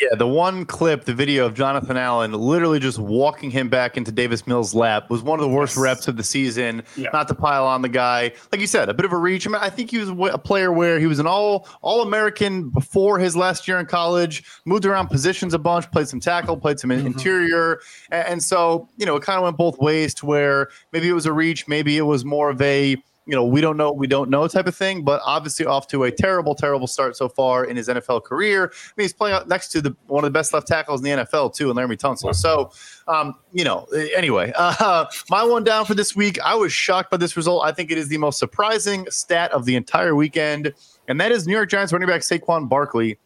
Yeah, 0.00 0.14
the 0.16 0.26
one 0.26 0.64
clip, 0.64 1.04
the 1.04 1.12
video 1.12 1.44
of 1.44 1.54
Jonathan 1.54 1.98
Allen 1.98 2.32
literally 2.32 2.78
just 2.78 2.98
walking 2.98 3.50
him 3.50 3.68
back 3.68 3.98
into 3.98 4.10
Davis 4.10 4.46
Mills' 4.46 4.74
lap 4.74 5.10
was 5.10 5.22
one 5.22 5.38
of 5.38 5.42
the 5.42 5.54
worst 5.54 5.76
yes. 5.76 5.82
reps 5.82 6.08
of 6.08 6.16
the 6.16 6.22
season. 6.22 6.82
Yeah. 6.96 7.10
Not 7.12 7.28
to 7.28 7.34
pile 7.34 7.66
on 7.66 7.82
the 7.82 7.88
guy, 7.88 8.32
like 8.50 8.62
you 8.62 8.66
said, 8.66 8.88
a 8.88 8.94
bit 8.94 9.04
of 9.04 9.12
a 9.12 9.18
reach. 9.18 9.46
I, 9.46 9.50
mean, 9.50 9.60
I 9.60 9.68
think 9.68 9.90
he 9.90 9.98
was 9.98 10.08
a 10.08 10.38
player 10.38 10.72
where 10.72 10.98
he 10.98 11.06
was 11.06 11.18
an 11.18 11.26
all 11.26 11.68
all 11.82 12.00
American 12.00 12.70
before 12.70 13.18
his 13.18 13.36
last 13.36 13.68
year 13.68 13.78
in 13.78 13.84
college. 13.84 14.42
Moved 14.64 14.86
around 14.86 15.08
positions 15.08 15.52
a 15.52 15.58
bunch, 15.58 15.90
played 15.90 16.08
some 16.08 16.20
tackle, 16.20 16.56
played 16.56 16.80
some 16.80 16.90
mm-hmm. 16.90 17.06
interior, 17.06 17.80
and, 18.10 18.26
and 18.26 18.42
so 18.42 18.88
you 18.96 19.04
know 19.04 19.16
it 19.16 19.22
kind 19.22 19.36
of 19.36 19.44
went 19.44 19.58
both 19.58 19.78
ways 19.78 20.14
to 20.14 20.26
where 20.26 20.68
maybe 20.92 21.10
it 21.10 21.14
was 21.14 21.26
a 21.26 21.32
reach, 21.32 21.68
maybe 21.68 21.98
it 21.98 22.02
was 22.02 22.24
more 22.24 22.48
of 22.48 22.60
a 22.62 22.96
you 23.30 23.36
know, 23.36 23.44
we 23.44 23.60
don't 23.60 23.76
know, 23.76 23.92
we 23.92 24.08
don't 24.08 24.28
know 24.28 24.48
type 24.48 24.66
of 24.66 24.74
thing, 24.74 25.04
but 25.04 25.22
obviously 25.24 25.64
off 25.64 25.86
to 25.86 26.02
a 26.02 26.10
terrible, 26.10 26.52
terrible 26.56 26.88
start 26.88 27.16
so 27.16 27.28
far 27.28 27.64
in 27.64 27.76
his 27.76 27.86
NFL 27.86 28.24
career. 28.24 28.72
I 28.74 28.92
mean, 28.96 29.04
he's 29.04 29.12
playing 29.12 29.40
next 29.46 29.68
to 29.68 29.80
the 29.80 29.94
one 30.08 30.24
of 30.24 30.32
the 30.32 30.36
best 30.36 30.52
left 30.52 30.66
tackles 30.66 31.00
in 31.00 31.04
the 31.04 31.24
NFL 31.24 31.54
too, 31.54 31.70
and 31.70 31.78
Laremy 31.78 31.96
Tunsil. 31.96 32.34
So, 32.34 32.72
um, 33.06 33.36
you 33.52 33.62
know, 33.62 33.86
anyway, 34.16 34.52
uh, 34.58 35.06
my 35.30 35.44
one 35.44 35.62
down 35.62 35.84
for 35.84 35.94
this 35.94 36.16
week. 36.16 36.40
I 36.40 36.56
was 36.56 36.72
shocked 36.72 37.12
by 37.12 37.18
this 37.18 37.36
result. 37.36 37.64
I 37.64 37.70
think 37.70 37.92
it 37.92 37.98
is 37.98 38.08
the 38.08 38.18
most 38.18 38.40
surprising 38.40 39.06
stat 39.10 39.52
of 39.52 39.64
the 39.64 39.76
entire 39.76 40.16
weekend, 40.16 40.74
and 41.06 41.20
that 41.20 41.30
is 41.30 41.46
New 41.46 41.54
York 41.54 41.70
Giants 41.70 41.92
running 41.92 42.08
back 42.08 42.22
Saquon 42.22 42.68
Barkley 42.68 43.16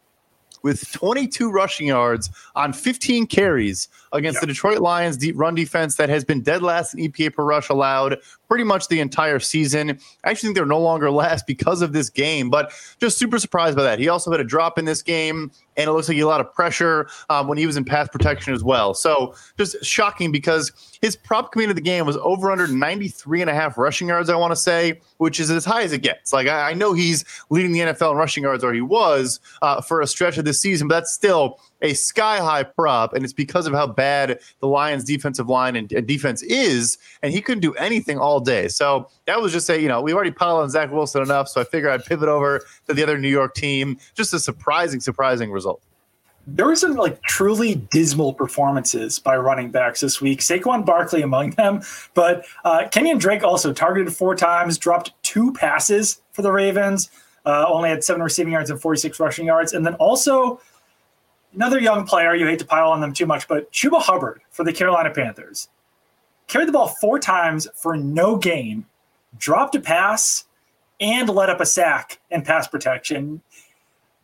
with 0.65 0.91
22 0.93 1.51
rushing 1.51 1.85
yards 1.85 2.31
on 2.55 2.73
15 2.73 3.27
carries 3.27 3.87
against 4.13 4.41
the 4.41 4.47
Detroit 4.47 4.79
Lions 4.79 5.15
deep 5.15 5.35
run 5.37 5.53
defense 5.53 5.95
that 5.97 6.09
has 6.09 6.25
been 6.25 6.41
dead 6.41 6.63
last 6.63 6.95
in 6.95 7.01
EPA 7.01 7.35
per 7.35 7.43
rush 7.43 7.69
allowed 7.69 8.17
pretty 8.47 8.63
much 8.63 8.87
the 8.87 8.99
entire 8.99 9.39
season. 9.39 9.99
I 10.23 10.31
actually 10.31 10.47
think 10.47 10.55
they're 10.55 10.65
no 10.65 10.79
longer 10.79 11.11
last 11.15 11.47
because 11.47 11.81
of 11.81 11.93
this 11.93 12.09
game, 12.09 12.49
but 12.49 12.71
just 12.99 13.17
super 13.17 13.39
surprised 13.39 13.77
by 13.77 13.83
that. 13.83 13.99
He 13.99 14.09
also 14.09 14.31
had 14.31 14.39
a 14.39 14.43
drop 14.43 14.77
in 14.77 14.85
this 14.85 15.01
game, 15.01 15.51
and 15.77 15.89
it 15.89 15.91
looks 15.91 16.07
like 16.07 16.15
he 16.15 16.19
had 16.19 16.25
a 16.25 16.29
lot 16.29 16.41
of 16.41 16.53
pressure 16.53 17.07
um, 17.29 17.47
when 17.47 17.57
he 17.57 17.65
was 17.65 17.77
in 17.77 17.85
pass 17.85 18.07
protection 18.09 18.53
as 18.53 18.63
well. 18.63 18.93
So 18.93 19.35
just 19.57 19.83
shocking 19.83 20.31
because 20.31 20.71
his 21.01 21.15
prop 21.15 21.51
coming 21.51 21.69
of 21.69 21.75
the 21.75 21.81
game 21.81 22.05
was 22.05 22.17
over 22.17 22.51
under 22.51 22.67
93 22.67 23.41
and 23.41 23.49
a 23.49 23.53
half 23.53 23.77
rushing 23.77 24.07
yards, 24.07 24.29
I 24.29 24.35
want 24.35 24.51
to 24.51 24.55
say, 24.55 25.01
which 25.17 25.39
is 25.39 25.49
as 25.49 25.65
high 25.65 25.83
as 25.83 25.93
it 25.93 26.01
gets. 26.01 26.33
Like 26.33 26.47
I, 26.47 26.71
I 26.71 26.73
know 26.73 26.93
he's 26.93 27.25
leading 27.49 27.71
the 27.71 27.79
NFL 27.79 28.11
in 28.11 28.17
rushing 28.17 28.43
yards, 28.43 28.63
or 28.63 28.73
he 28.73 28.81
was 28.81 29.39
uh, 29.61 29.81
for 29.81 30.01
a 30.01 30.07
stretch 30.07 30.37
of 30.37 30.45
this 30.45 30.59
season, 30.61 30.87
but 30.87 30.95
that's 30.95 31.13
still 31.13 31.59
a 31.85 31.93
sky 31.93 32.39
high 32.39 32.63
prop, 32.63 33.13
and 33.13 33.23
it's 33.23 33.33
because 33.33 33.67
of 33.67 33.73
how 33.73 33.87
bad 33.87 34.39
the 34.59 34.67
Lions' 34.67 35.03
defensive 35.03 35.47
line 35.47 35.75
and, 35.75 35.91
and, 35.93 36.07
defense 36.07 36.41
is, 36.43 36.97
and 37.21 37.31
he 37.31 37.41
couldn't 37.41 37.61
do 37.61 37.73
anything 37.75 38.17
all 38.17 38.39
day. 38.39 38.67
So 38.67 39.07
that 39.27 39.41
was 39.41 39.51
just 39.51 39.69
a, 39.69 39.79
you 39.79 39.87
know, 39.87 40.01
we've 40.01 40.15
already 40.15 40.31
piled 40.31 40.61
on 40.61 40.69
Zach 40.69 40.91
Wilson 40.91 41.21
enough, 41.21 41.47
so 41.47 41.61
I 41.61 41.63
figured 41.63 41.91
I'd 41.91 42.05
pivot 42.05 42.27
over 42.27 42.65
to 42.87 42.93
the 42.93 43.03
other 43.03 43.17
New 43.17 43.29
York 43.29 43.55
team. 43.55 43.97
Just 44.15 44.33
a 44.33 44.39
surprising, 44.39 44.99
surprising 44.99 45.51
result. 45.51 45.81
There 46.47 46.67
were 46.67 46.75
some 46.75 46.93
like 46.93 47.21
truly 47.23 47.75
dismal 47.75 48.33
performances 48.33 49.17
by 49.17 49.35
running 49.37 49.71
backs 49.71 50.01
this 50.01 50.21
week. 50.21 50.41
Saquon 50.41 50.85
Barkley 50.85 51.23
among 51.23 51.51
them, 51.51 51.81
but 52.13 52.45
uh, 52.63 52.83
Kenyan 52.91 53.19
Drake 53.19 53.43
also 53.43 53.73
targeted 53.73 54.13
four 54.13 54.35
times, 54.35 54.77
dropped 54.77 55.11
two 55.23 55.53
passes 55.53 56.21
for 56.33 56.43
the 56.43 56.51
Ravens, 56.51 57.09
uh, 57.45 57.65
only 57.67 57.89
had 57.89 58.03
seven 58.03 58.21
receiving 58.21 58.53
yards 58.53 58.69
and 58.69 58.79
46 58.79 59.19
rushing 59.19 59.47
yards, 59.47 59.73
and 59.73 59.85
then 59.85 59.95
also 59.95 60.59
another 61.55 61.79
young 61.79 62.05
player, 62.05 62.35
you 62.35 62.45
hate 62.45 62.59
to 62.59 62.65
pile 62.65 62.89
on 62.91 63.01
them 63.01 63.13
too 63.13 63.25
much, 63.25 63.47
but 63.47 63.71
Chuba 63.71 64.01
Hubbard 64.01 64.41
for 64.51 64.63
the 64.63 64.73
Carolina 64.73 65.11
Panthers 65.11 65.69
carried 66.47 66.67
the 66.67 66.73
ball 66.73 66.89
four 67.01 67.19
times 67.19 67.67
for 67.75 67.95
no 67.95 68.35
gain, 68.35 68.85
dropped 69.37 69.75
a 69.75 69.79
pass, 69.79 70.45
and 70.99 71.29
let 71.29 71.49
up 71.49 71.61
a 71.61 71.65
sack 71.65 72.19
and 72.31 72.45
pass 72.45 72.67
protection. 72.67 73.41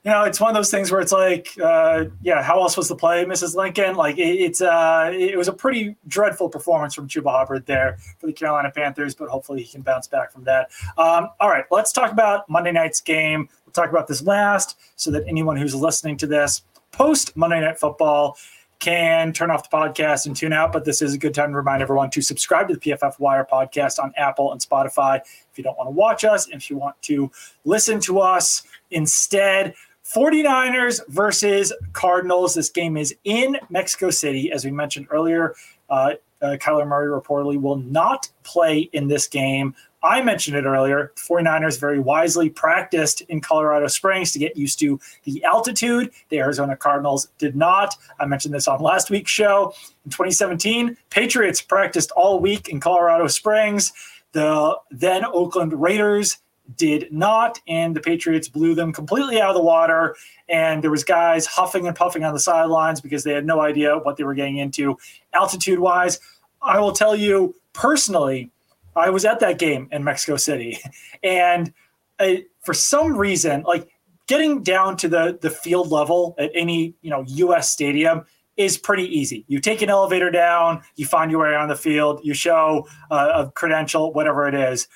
You 0.04 0.10
know, 0.10 0.24
it's 0.24 0.40
one 0.40 0.50
of 0.50 0.56
those 0.56 0.72
things 0.72 0.92
where 0.92 1.00
it's 1.00 1.12
like, 1.12 1.50
uh, 1.64 2.06
yeah, 2.24 2.42
how 2.42 2.60
else 2.60 2.76
was 2.76 2.88
the 2.88 2.96
play, 2.96 3.24
Mrs. 3.24 3.56
Lincoln? 3.56 3.96
Like, 3.96 4.18
it, 4.18 4.40
it's 4.40 4.60
uh, 4.60 5.12
it 5.14 5.38
was 5.38 5.48
a 5.48 5.54
pretty 5.54 5.96
dreadful 6.08 6.50
performance 6.50 6.96
from 6.96 7.08
Chuba 7.08 7.30
Hubbard 7.30 7.68
there 7.68 7.98
for 8.20 8.26
the 8.26 8.34
Carolina 8.34 8.72
Panthers, 8.72 9.14
but 9.14 9.30
hopefully 9.30 9.62
he 9.62 9.72
can 9.72 9.82
bounce 9.82 10.08
back 10.08 10.32
from 10.32 10.44
that. 10.46 10.72
Um, 10.98 11.30
all 11.40 11.50
right, 11.50 11.66
let's 11.70 11.92
talk 11.92 12.12
about 12.12 12.50
Monday 12.50 12.72
night's 12.72 13.00
game. 13.00 13.48
We'll 13.66 13.74
talk 13.74 13.92
about 13.92 14.08
this 14.08 14.24
last 14.24 14.80
so 14.96 15.12
that 15.12 15.24
anyone 15.28 15.56
who's 15.56 15.76
listening 15.76 16.18
to 16.18 16.28
this 16.28 16.64
post 16.92 17.36
Monday 17.36 17.62
Night 17.62 17.80
Football 17.80 18.38
can 18.80 19.32
turn 19.32 19.52
off 19.52 19.70
the 19.70 19.76
podcast 19.76 20.26
and 20.26 20.36
tune 20.36 20.52
out. 20.52 20.74
But 20.74 20.86
this 20.86 21.02
is 21.02 21.14
a 21.14 21.18
good 21.18 21.34
time 21.34 21.52
to 21.52 21.56
remind 21.56 21.82
everyone 21.82 22.10
to 22.12 22.22
subscribe 22.22 22.68
to 22.68 22.74
the 22.74 22.80
PFF 22.80 23.20
Wire 23.20 23.48
podcast 23.50 24.00
on 24.00 24.12
Apple 24.18 24.52
and 24.52 24.60
Spotify 24.60 25.22
if 25.22 25.58
you 25.58 25.64
don't 25.64 25.78
want 25.78 25.88
to 25.88 25.92
watch 25.92 26.26
us, 26.26 26.48
if 26.50 26.70
you 26.70 26.78
want 26.78 27.00
to 27.04 27.32
listen 27.64 28.00
to 28.02 28.20
us 28.20 28.64
instead. 28.90 29.74
49ers 30.04 31.00
versus 31.08 31.72
Cardinals. 31.94 32.56
This 32.56 32.70
game 32.70 32.98
is 32.98 33.16
in 33.24 33.58
Mexico 33.70 34.10
City. 34.10 34.52
As 34.52 34.66
we 34.66 34.72
mentioned 34.72 35.08
earlier, 35.10 35.54
uh, 35.90 36.16
uh, 36.42 36.58
Kyler 36.60 36.88
Murray 36.88 37.08
reportedly 37.08 37.62
will 37.62 37.78
not 37.78 38.30
play 38.44 38.90
in 38.94 39.08
this 39.08 39.28
game. 39.28 39.76
I 40.04 40.22
mentioned 40.22 40.58
it 40.58 40.66
earlier. 40.66 41.12
49ers 41.16 41.80
very 41.80 42.00
wisely 42.00 42.50
practiced 42.50 43.22
in 43.22 43.40
Colorado 43.40 43.88
Springs 43.88 44.32
to 44.32 44.40
get 44.40 44.58
used 44.58 44.80
to 44.80 45.00
the 45.26 45.44
altitude. 45.44 46.12
The 46.30 46.40
Arizona 46.40 46.76
Cardinals 46.76 47.30
did 47.38 47.56
not. 47.56 47.96
I 48.20 48.26
mentioned 48.26 48.54
this 48.54 48.68
on 48.68 48.82
last 48.82 49.10
week's 49.10 49.32
show. 49.32 49.74
In 50.06 50.12
2017, 50.12 50.98
Patriots 51.10 51.62
practiced 51.62 52.12
all 52.12 52.40
week 52.40 52.70
in 52.70 52.80
Colorado 52.80 53.28
Springs. 53.28 53.94
The 54.32 54.76
then 54.90 55.26
Oakland 55.26 55.80
Raiders 55.80 56.40
did 56.78 57.12
not, 57.12 57.60
and 57.68 57.96
the 57.96 58.00
Patriots 58.00 58.48
blew 58.48 58.74
them 58.74 58.94
completely 58.94 59.42
out 59.42 59.50
of 59.50 59.56
the 59.56 59.62
water. 59.62 60.16
And 60.50 60.84
there 60.84 60.92
was 60.92 61.04
guys 61.04 61.46
huffing 61.46 61.86
and 61.86 61.96
puffing 61.96 62.24
on 62.24 62.34
the 62.34 62.40
sidelines 62.40 63.02
because 63.02 63.24
they 63.24 63.34
had 63.34 63.46
no 63.46 63.62
idea 63.62 63.98
what 63.98 64.18
they 64.18 64.24
were 64.24 64.34
getting 64.34 64.58
into 64.58 64.98
altitude 65.34 65.80
wise. 65.80 66.20
I 66.62 66.80
will 66.80 66.94
tell 66.94 67.16
you 67.16 67.56
personally, 67.74 68.52
I 68.96 69.10
was 69.10 69.26
at 69.26 69.40
that 69.40 69.60
game 69.60 69.88
in 69.92 70.04
Mexico 70.04 70.38
City, 70.38 70.80
and 71.24 71.74
I, 72.20 72.46
for 72.62 72.74
some 72.74 73.18
reason, 73.18 73.64
like 73.64 73.90
getting 74.28 74.64
down 74.64 74.98
to 74.98 75.08
the 75.08 75.38
the 75.42 75.50
field 75.50 75.92
level 75.92 76.36
at 76.38 76.52
any 76.54 76.96
you 77.02 77.10
know 77.10 77.24
U.S. 77.28 77.70
stadium 77.70 78.26
is 78.58 78.78
pretty 78.78 79.06
easy. 79.06 79.46
You 79.48 79.60
take 79.60 79.82
an 79.82 79.90
elevator 79.90 80.30
down, 80.30 80.82
you 80.96 81.06
find 81.06 81.32
your 81.32 81.42
way 81.42 81.56
on 81.56 81.70
the 81.70 81.76
field, 81.76 82.20
you 82.24 82.34
show 82.34 82.88
uh, 83.10 83.46
a 83.46 83.52
credential, 83.52 84.14
whatever 84.14 84.48
it 84.48 84.54
is. 84.54 84.88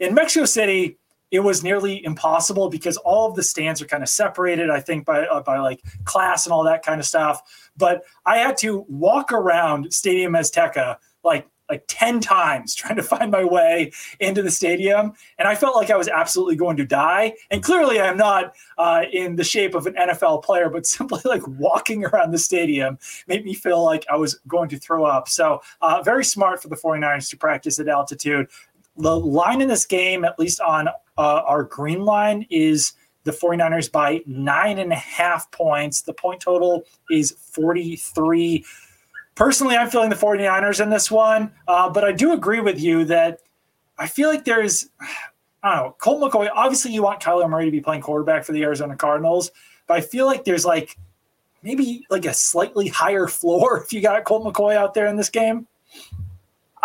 In 0.00 0.14
Mexico 0.14 0.46
City, 0.46 0.98
it 1.30 1.40
was 1.40 1.62
nearly 1.62 2.04
impossible 2.04 2.70
because 2.70 2.96
all 2.98 3.28
of 3.28 3.36
the 3.36 3.42
stands 3.42 3.82
are 3.82 3.86
kind 3.86 4.02
of 4.02 4.08
separated, 4.08 4.70
I 4.70 4.80
think, 4.80 5.04
by 5.04 5.26
uh, 5.26 5.42
by 5.42 5.58
like 5.58 5.82
class 6.04 6.46
and 6.46 6.52
all 6.52 6.64
that 6.64 6.84
kind 6.84 7.00
of 7.00 7.06
stuff. 7.06 7.70
But 7.76 8.04
I 8.24 8.38
had 8.38 8.56
to 8.58 8.84
walk 8.88 9.32
around 9.32 9.92
Stadium 9.92 10.34
Azteca 10.34 10.96
like 11.22 11.46
like 11.68 11.84
10 11.88 12.20
times 12.20 12.74
trying 12.74 12.96
to 12.96 13.02
find 13.02 13.30
my 13.30 13.44
way 13.44 13.92
into 14.20 14.42
the 14.42 14.50
stadium. 14.50 15.12
And 15.38 15.48
I 15.48 15.54
felt 15.54 15.76
like 15.76 15.90
I 15.90 15.96
was 15.96 16.08
absolutely 16.08 16.56
going 16.56 16.76
to 16.76 16.84
die. 16.84 17.34
And 17.50 17.62
clearly, 17.62 18.00
I'm 18.00 18.16
not 18.16 18.54
uh, 18.78 19.02
in 19.12 19.36
the 19.36 19.44
shape 19.44 19.74
of 19.74 19.86
an 19.86 19.94
NFL 19.94 20.44
player, 20.44 20.68
but 20.68 20.86
simply 20.94 21.20
like 21.24 21.46
walking 21.46 22.04
around 22.04 22.32
the 22.32 22.38
stadium 22.38 22.98
made 23.26 23.44
me 23.44 23.54
feel 23.54 23.84
like 23.84 24.04
I 24.10 24.16
was 24.16 24.34
going 24.48 24.68
to 24.70 24.78
throw 24.78 25.04
up. 25.04 25.28
So, 25.28 25.60
uh, 25.80 26.02
very 26.02 26.24
smart 26.24 26.62
for 26.62 26.68
the 26.68 26.76
49ers 26.76 27.30
to 27.30 27.36
practice 27.36 27.78
at 27.78 27.88
altitude. 27.88 28.48
The 28.96 29.18
line 29.18 29.60
in 29.60 29.68
this 29.68 29.86
game, 29.86 30.24
at 30.24 30.38
least 30.38 30.60
on 30.60 30.88
uh, 30.88 30.92
our 31.18 31.64
green 31.64 32.04
line, 32.04 32.46
is 32.48 32.92
the 33.24 33.32
49ers 33.32 33.90
by 33.90 34.22
nine 34.26 34.78
and 34.78 34.92
a 34.92 34.96
half 34.96 35.50
points. 35.50 36.02
The 36.02 36.12
point 36.12 36.40
total 36.40 36.84
is 37.10 37.32
43 37.32 38.64
personally, 39.34 39.76
I'm 39.76 39.90
feeling 39.90 40.10
the 40.10 40.16
49ers 40.16 40.82
in 40.82 40.90
this 40.90 41.10
one, 41.10 41.52
uh, 41.68 41.88
but 41.90 42.04
I 42.04 42.12
do 42.12 42.32
agree 42.32 42.60
with 42.60 42.80
you 42.80 43.04
that 43.06 43.40
I 43.98 44.06
feel 44.06 44.28
like 44.28 44.44
there's, 44.44 44.88
I 45.62 45.74
don't 45.74 45.86
know, 45.86 45.96
Colt 45.98 46.32
McCoy. 46.32 46.48
Obviously, 46.54 46.92
you 46.92 47.02
want 47.02 47.20
Kyler 47.20 47.48
Murray 47.48 47.66
to 47.66 47.70
be 47.70 47.80
playing 47.80 48.02
quarterback 48.02 48.44
for 48.44 48.52
the 48.52 48.62
Arizona 48.62 48.96
Cardinals, 48.96 49.50
but 49.86 49.96
I 49.96 50.00
feel 50.00 50.26
like 50.26 50.44
there's 50.44 50.64
like 50.64 50.96
maybe 51.62 52.06
like 52.10 52.26
a 52.26 52.34
slightly 52.34 52.88
higher 52.88 53.26
floor 53.28 53.82
if 53.82 53.92
you 53.92 54.00
got 54.00 54.22
Colt 54.24 54.44
McCoy 54.44 54.76
out 54.76 54.94
there 54.94 55.06
in 55.06 55.16
this 55.16 55.30
game. 55.30 55.66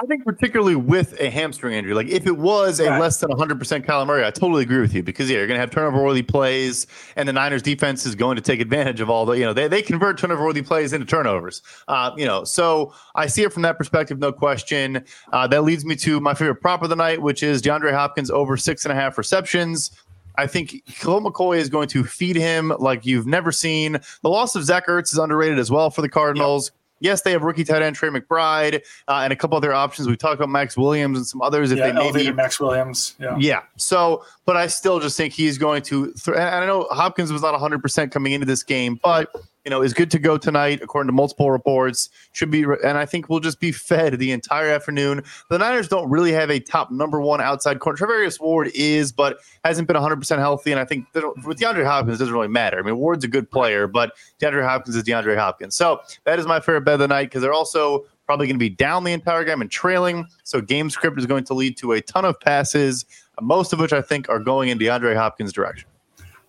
I 0.02 0.06
think 0.06 0.24
particularly 0.24 0.76
with 0.76 1.20
a 1.20 1.30
hamstring 1.30 1.74
injury, 1.74 1.94
like 1.94 2.08
if 2.08 2.26
it 2.26 2.38
was 2.38 2.80
a 2.80 2.90
right. 2.90 3.02
less 3.02 3.20
than 3.20 3.30
100% 3.32 3.86
Kyler 3.86 4.08
Murray, 4.08 4.26
I 4.26 4.32
totally 4.32 4.64
agree 4.64 4.80
with 4.80 4.94
you 4.94 5.04
because 5.04 5.30
yeah, 5.30 5.38
you're 5.38 5.48
going 5.48 5.58
to 5.58 5.60
have 5.60 5.72
turnover-worthy 5.72 6.22
plays, 6.22 6.88
and 7.18 7.28
the 7.28 7.34
Niners 7.34 7.62
defense 7.62 8.06
is 8.06 8.16
going 8.16 8.38
to 8.38 8.42
take 8.42 8.62
advantage 8.62 9.02
of 9.02 9.10
all 9.10 9.26
the 9.26 9.34
you 9.34 9.44
know 9.44 9.52
they 9.52 9.68
they 9.68 9.82
convert 9.82 10.18
turnover-worthy 10.18 10.62
plays 10.62 10.94
into 10.94 11.06
turnovers. 11.06 11.62
Uh, 11.90 12.12
you 12.16 12.26
know, 12.26 12.46
so 12.46 12.94
I 13.16 13.28
see 13.28 13.44
it 13.44 13.52
from 13.52 13.64
that 13.64 13.78
perspective, 13.78 14.20
no 14.20 14.32
question. 14.32 15.04
Uh, 15.34 15.48
that 15.48 15.64
leads 15.64 15.84
me 15.84 15.98
to 15.98 16.22
my 16.22 16.34
favorite 16.34 16.62
prop 16.62 16.82
of 16.82 16.90
the 16.90 16.96
night, 16.96 17.22
which 17.22 17.44
is 17.44 17.62
DeAndre 17.62 17.92
Hopkins 17.92 18.32
over 18.32 18.56
six 18.56 18.86
and 18.86 18.94
a 18.94 18.96
half 18.96 19.18
receptions. 19.18 19.92
I 20.38 20.48
think 20.48 20.82
Colt 21.02 21.24
McCoy 21.24 21.58
is 21.58 21.68
going 21.68 21.90
to 21.90 22.06
feed 22.06 22.38
him 22.38 22.70
like 22.80 23.06
you've 23.06 23.28
never 23.28 23.52
seen. 23.52 24.00
The 24.22 24.30
loss 24.30 24.56
of 24.56 24.64
Zach 24.64 24.88
Ertz 24.88 25.12
is 25.12 25.18
underrated 25.18 25.60
as 25.60 25.70
well 25.70 25.90
for 25.90 26.02
the 26.02 26.08
Cardinals. 26.08 26.68
Yep. 26.68 26.79
Yes, 27.00 27.22
they 27.22 27.32
have 27.32 27.44
rookie 27.44 27.64
tight 27.64 27.82
end 27.82 27.96
Trey 27.96 28.10
McBride 28.10 28.82
uh, 29.08 29.22
and 29.24 29.34
a 29.34 29.36
couple 29.36 29.58
other 29.58 29.74
options. 29.74 30.08
We 30.08 30.18
talked 30.18 30.36
about 30.36 30.50
Maxx 30.50 30.78
Williams 30.78 31.18
and 31.18 31.28
some 31.28 31.42
others. 31.42 31.72
If 31.72 31.80
yeah, 31.80 31.92
they 31.92 32.12
maybe 32.12 32.32
Maxx 32.32 32.60
Williams. 32.60 33.16
Yeah. 33.20 33.36
Yeah. 33.40 33.62
So, 33.78 34.26
but 34.46 34.58
I 34.58 34.68
still 34.68 35.00
just 35.00 35.18
think 35.18 35.34
he's 35.34 35.58
going 35.58 35.82
to. 35.84 36.12
Th- 36.14 36.38
and 36.38 36.44
I 36.44 36.66
know 36.66 36.88
Hopkins 36.92 37.32
was 37.32 37.42
not 37.42 37.52
100 37.52 37.82
percent 37.82 38.12
coming 38.12 38.34
into 38.34 38.46
this 38.46 38.64
game, 38.64 39.00
but 39.04 39.32
you 39.66 39.70
know, 39.70 39.82
is 39.82 39.94
good 39.94 40.10
to 40.12 40.20
go 40.20 40.38
tonight, 40.38 40.82
according 40.82 41.08
to 41.08 41.14
multiple 41.14 41.52
reports. 41.52 42.10
Should 42.32 42.50
be, 42.50 42.64
and 42.64 42.98
I 42.98 43.06
think 43.06 43.30
we'll 43.30 43.40
just 43.40 43.60
be 43.60 43.72
fed 43.72 44.18
the 44.18 44.32
entire 44.32 44.70
afternoon. 44.70 45.24
The 45.50 45.58
Niners 45.58 45.88
don't 45.88 46.10
really 46.10 46.32
have 46.32 46.50
a 46.50 46.60
top 46.60 46.92
number 46.92 47.22
one 47.22 47.42
outside 47.42 47.80
corner. 47.80 47.98
Charvarius 47.98 48.40
Ward 48.40 48.72
is, 48.74 49.12
but 49.12 49.40
hasn't 49.66 49.88
been 49.88 49.98
100% 49.98 50.38
healthy. 50.38 50.72
And 50.72 50.80
I 50.80 50.86
think 50.86 51.06
with 51.14 51.60
DeAndre 51.60 51.86
Hopkins, 51.86 52.18
it 52.18 52.20
doesn't 52.20 52.34
really 52.34 52.48
matter. 52.48 52.80
I 52.80 52.82
mean, 52.82 52.98
Ward's 52.98 53.24
a 53.24 53.28
good 53.28 53.52
player, 53.52 53.88
but 53.88 54.14
DeAndre 54.40 54.64
Hopkins 54.64 54.96
is 54.96 55.04
DeAndre 55.04 55.38
Hopkins. 55.38 55.76
So 55.76 56.02
that 56.24 56.40
is 56.40 56.48
my 56.48 56.60
favorite 56.60 56.82
bet 56.82 56.96
of 56.96 57.00
the 57.02 57.08
night 57.08 57.26
because 57.26 57.42
they're 57.42 57.54
also 57.54 58.06
probably 58.26 58.48
going 58.48 58.56
to 58.56 58.60
be 58.60 58.70
down 58.70 59.04
the 59.04 59.12
entire 59.12 59.44
game 59.44 59.60
and 59.60 59.72
trailing. 59.72 60.28
So 60.44 60.62
game 60.62 60.90
script 60.90 61.18
is 61.18 61.26
going 61.26 61.44
to 61.46 61.54
lead 61.54 61.78
to 61.78 61.94
a 61.94 62.02
ton 62.02 62.26
of 62.26 62.40
passes, 62.40 63.06
most 63.42 63.74
of 63.74 63.80
which 63.80 63.92
I 63.92 64.02
think 64.02 64.30
are 64.30 64.40
going 64.40 64.70
in 64.70 64.78
DeAndre 64.78 65.16
Hopkins' 65.16 65.52
direction. 65.52 65.90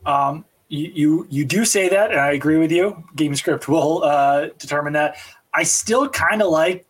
Um, 0.06 0.44
you, 0.70 0.90
you 0.94 1.26
you 1.28 1.44
do 1.44 1.64
say 1.64 1.88
that, 1.88 2.12
and 2.12 2.20
I 2.20 2.32
agree 2.32 2.56
with 2.56 2.70
you. 2.70 3.04
Game 3.16 3.34
script 3.34 3.68
will 3.68 4.04
uh, 4.04 4.46
determine 4.58 4.92
that. 4.94 5.16
I 5.52 5.64
still 5.64 6.08
kind 6.08 6.40
of 6.40 6.50
like 6.50 6.86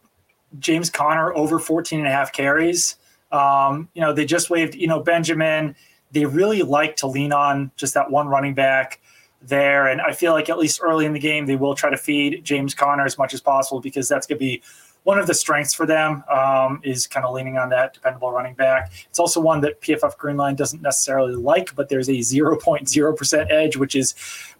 James 0.58 0.90
Conner 0.90 1.34
over 1.34 1.58
14 1.58 1.98
and 1.98 2.06
a 2.06 2.12
half 2.12 2.30
carries. 2.30 2.96
Um, 3.32 3.88
you 3.94 4.02
know, 4.02 4.12
they 4.12 4.26
just 4.26 4.50
waived, 4.50 4.74
you 4.74 4.86
know, 4.86 5.00
Benjamin. 5.00 5.74
They 6.12 6.26
really 6.26 6.62
like 6.62 6.96
to 6.96 7.06
lean 7.06 7.32
on 7.32 7.70
just 7.76 7.94
that 7.94 8.10
one 8.10 8.28
running 8.28 8.54
back 8.54 9.00
there. 9.40 9.86
And 9.86 10.02
I 10.02 10.12
feel 10.12 10.32
like 10.32 10.50
at 10.50 10.58
least 10.58 10.80
early 10.82 11.06
in 11.06 11.14
the 11.14 11.20
game, 11.20 11.46
they 11.46 11.56
will 11.56 11.74
try 11.74 11.88
to 11.88 11.96
feed 11.96 12.44
James 12.44 12.74
Conner 12.74 13.06
as 13.06 13.16
much 13.16 13.32
as 13.32 13.40
possible 13.40 13.80
because 13.80 14.08
that's 14.08 14.26
going 14.26 14.38
to 14.38 14.44
be 14.44 14.62
one 15.04 15.18
of 15.18 15.26
the 15.26 15.34
strengths 15.34 15.74
for 15.74 15.86
them 15.86 16.22
um, 16.30 16.80
is 16.84 17.06
kind 17.06 17.24
of 17.24 17.34
leaning 17.34 17.56
on 17.56 17.70
that 17.70 17.94
dependable 17.94 18.30
running 18.32 18.54
back. 18.54 18.92
It's 19.08 19.18
also 19.18 19.40
one 19.40 19.60
that 19.62 19.80
PFF 19.80 20.16
Greenline 20.16 20.56
doesn't 20.56 20.82
necessarily 20.82 21.34
like, 21.34 21.74
but 21.74 21.88
there's 21.88 22.08
a 22.08 22.12
0.0% 22.12 23.50
edge, 23.50 23.76
which 23.76 23.96
is 23.96 24.14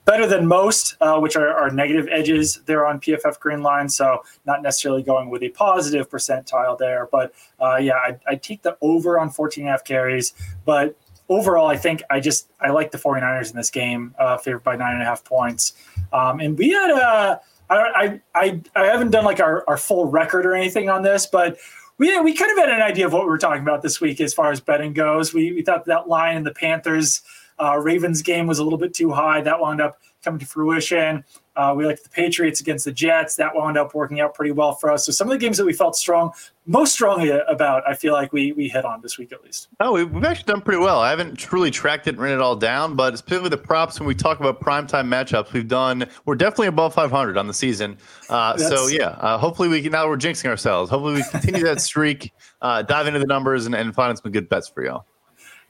better 0.06 0.26
than 0.26 0.46
most, 0.46 0.96
uh, 1.00 1.18
which 1.18 1.36
are, 1.36 1.52
are, 1.52 1.70
negative 1.70 2.08
edges 2.10 2.60
there 2.66 2.86
on 2.86 2.98
PFF 3.00 3.38
Greenline. 3.38 3.90
So 3.90 4.22
not 4.46 4.62
necessarily 4.62 5.02
going 5.02 5.30
with 5.30 5.42
a 5.42 5.50
positive 5.50 6.08
percentile 6.08 6.78
there. 6.78 7.08
But 7.12 7.32
uh, 7.60 7.76
yeah, 7.76 7.94
I, 7.94 8.18
I 8.26 8.34
take 8.36 8.62
the 8.62 8.76
over 8.80 9.18
on 9.18 9.30
14 9.30 9.62
and 9.62 9.68
a 9.68 9.72
half 9.72 9.84
carries. 9.84 10.32
But 10.64 10.96
overall, 11.28 11.68
I 11.68 11.76
think 11.76 12.02
I 12.10 12.18
just 12.18 12.50
I 12.60 12.70
like 12.70 12.90
the 12.90 12.98
49ers 12.98 13.50
in 13.50 13.56
this 13.56 13.70
game, 13.70 14.14
uh, 14.18 14.38
favored 14.38 14.64
by 14.64 14.76
nine 14.76 14.94
and 14.94 15.02
a 15.02 15.06
half 15.06 15.24
points. 15.24 15.74
Um, 16.12 16.40
and 16.40 16.58
we 16.58 16.70
had 16.70 16.90
a 16.90 17.40
I, 17.70 18.20
I, 18.34 18.60
I 18.74 18.86
haven't 18.86 19.10
done 19.10 19.24
like 19.24 19.40
our, 19.40 19.64
our 19.68 19.76
full 19.76 20.06
record 20.06 20.44
or 20.44 20.54
anything 20.54 20.90
on 20.90 21.02
this, 21.02 21.26
but 21.26 21.58
we, 21.98 22.18
we 22.20 22.34
kind 22.34 22.50
of 22.50 22.58
had 22.58 22.68
an 22.68 22.82
idea 22.82 23.06
of 23.06 23.12
what 23.12 23.22
we 23.22 23.28
were 23.28 23.38
talking 23.38 23.62
about 23.62 23.82
this 23.82 24.00
week 24.00 24.20
as 24.20 24.34
far 24.34 24.50
as 24.50 24.60
betting 24.60 24.92
goes. 24.92 25.32
We, 25.32 25.52
we 25.52 25.62
thought 25.62 25.84
that 25.84 26.08
line 26.08 26.36
in 26.36 26.44
the 26.44 26.52
Panthers 26.52 27.22
uh, 27.60 27.78
Ravens 27.78 28.22
game 28.22 28.46
was 28.46 28.58
a 28.58 28.64
little 28.64 28.78
bit 28.78 28.94
too 28.94 29.10
high. 29.10 29.40
That 29.42 29.60
wound 29.60 29.80
up 29.80 29.98
coming 30.22 30.40
to 30.40 30.46
fruition. 30.46 31.24
Uh, 31.56 31.74
we 31.76 31.84
liked 31.84 32.02
the 32.02 32.08
Patriots 32.08 32.60
against 32.60 32.84
the 32.84 32.92
Jets. 32.92 33.36
That 33.36 33.54
wound 33.54 33.76
up 33.76 33.94
working 33.94 34.20
out 34.20 34.34
pretty 34.34 34.52
well 34.52 34.72
for 34.72 34.90
us. 34.90 35.04
So 35.04 35.12
some 35.12 35.28
of 35.28 35.32
the 35.32 35.38
games 35.38 35.58
that 35.58 35.66
we 35.66 35.72
felt 35.72 35.94
strong, 35.96 36.32
most 36.66 36.92
strongly 36.92 37.30
about, 37.30 37.82
I 37.86 37.94
feel 37.94 38.14
like 38.14 38.32
we 38.32 38.52
we 38.52 38.68
hit 38.68 38.84
on 38.84 39.02
this 39.02 39.18
week 39.18 39.32
at 39.32 39.44
least. 39.44 39.68
Oh, 39.80 39.92
we've 39.92 40.24
actually 40.24 40.44
done 40.44 40.62
pretty 40.62 40.80
well. 40.80 41.00
I 41.00 41.10
haven't 41.10 41.36
truly 41.36 41.70
tracked 41.70 42.06
it 42.06 42.10
and 42.10 42.18
written 42.18 42.38
it 42.38 42.42
all 42.42 42.56
down, 42.56 42.94
but 42.96 43.18
specifically 43.18 43.50
the 43.50 43.58
props 43.58 44.00
when 44.00 44.06
we 44.06 44.14
talk 44.14 44.40
about 44.40 44.60
primetime 44.60 45.06
matchups, 45.06 45.52
we've 45.52 45.68
done. 45.68 46.06
We're 46.24 46.36
definitely 46.36 46.68
above 46.68 46.94
500 46.94 47.36
on 47.36 47.46
the 47.46 47.54
season. 47.54 47.98
Uh, 48.28 48.56
so 48.56 48.86
yeah, 48.86 49.08
uh, 49.18 49.36
hopefully 49.36 49.68
we 49.68 49.82
can. 49.82 49.92
Now 49.92 50.08
we're 50.08 50.16
jinxing 50.16 50.46
ourselves. 50.46 50.90
Hopefully 50.90 51.14
we 51.14 51.24
continue 51.30 51.64
that 51.64 51.80
streak, 51.82 52.32
uh, 52.62 52.82
dive 52.82 53.06
into 53.06 53.18
the 53.18 53.26
numbers, 53.26 53.66
and, 53.66 53.74
and 53.74 53.94
find 53.94 54.16
some 54.16 54.32
good 54.32 54.48
bets 54.48 54.68
for 54.68 54.84
y'all. 54.84 55.04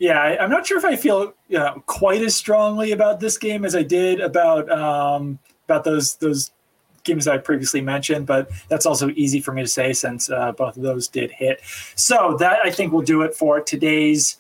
Yeah, 0.00 0.18
I, 0.18 0.42
am 0.42 0.48
not 0.48 0.66
sure 0.66 0.78
if 0.78 0.84
I 0.84 0.96
feel 0.96 1.34
you 1.48 1.58
know, 1.58 1.82
quite 1.84 2.22
as 2.22 2.34
strongly 2.34 2.92
about 2.92 3.20
this 3.20 3.36
game 3.36 3.66
as 3.66 3.76
I 3.76 3.82
did 3.82 4.20
about 4.20 4.70
um, 4.72 5.38
about 5.66 5.84
those 5.84 6.16
those 6.16 6.52
games 7.04 7.28
I 7.28 7.36
previously 7.36 7.82
mentioned, 7.82 8.26
but 8.26 8.50
that's 8.68 8.86
also 8.86 9.10
easy 9.10 9.42
for 9.42 9.52
me 9.52 9.60
to 9.60 9.68
say 9.68 9.92
since 9.92 10.30
uh, 10.30 10.52
both 10.52 10.78
of 10.78 10.82
those 10.82 11.06
did 11.06 11.30
hit. 11.30 11.60
So 11.96 12.34
that 12.38 12.60
I 12.64 12.70
think 12.70 12.94
will 12.94 13.02
do 13.02 13.20
it 13.22 13.34
for 13.34 13.60
today's 13.60 14.38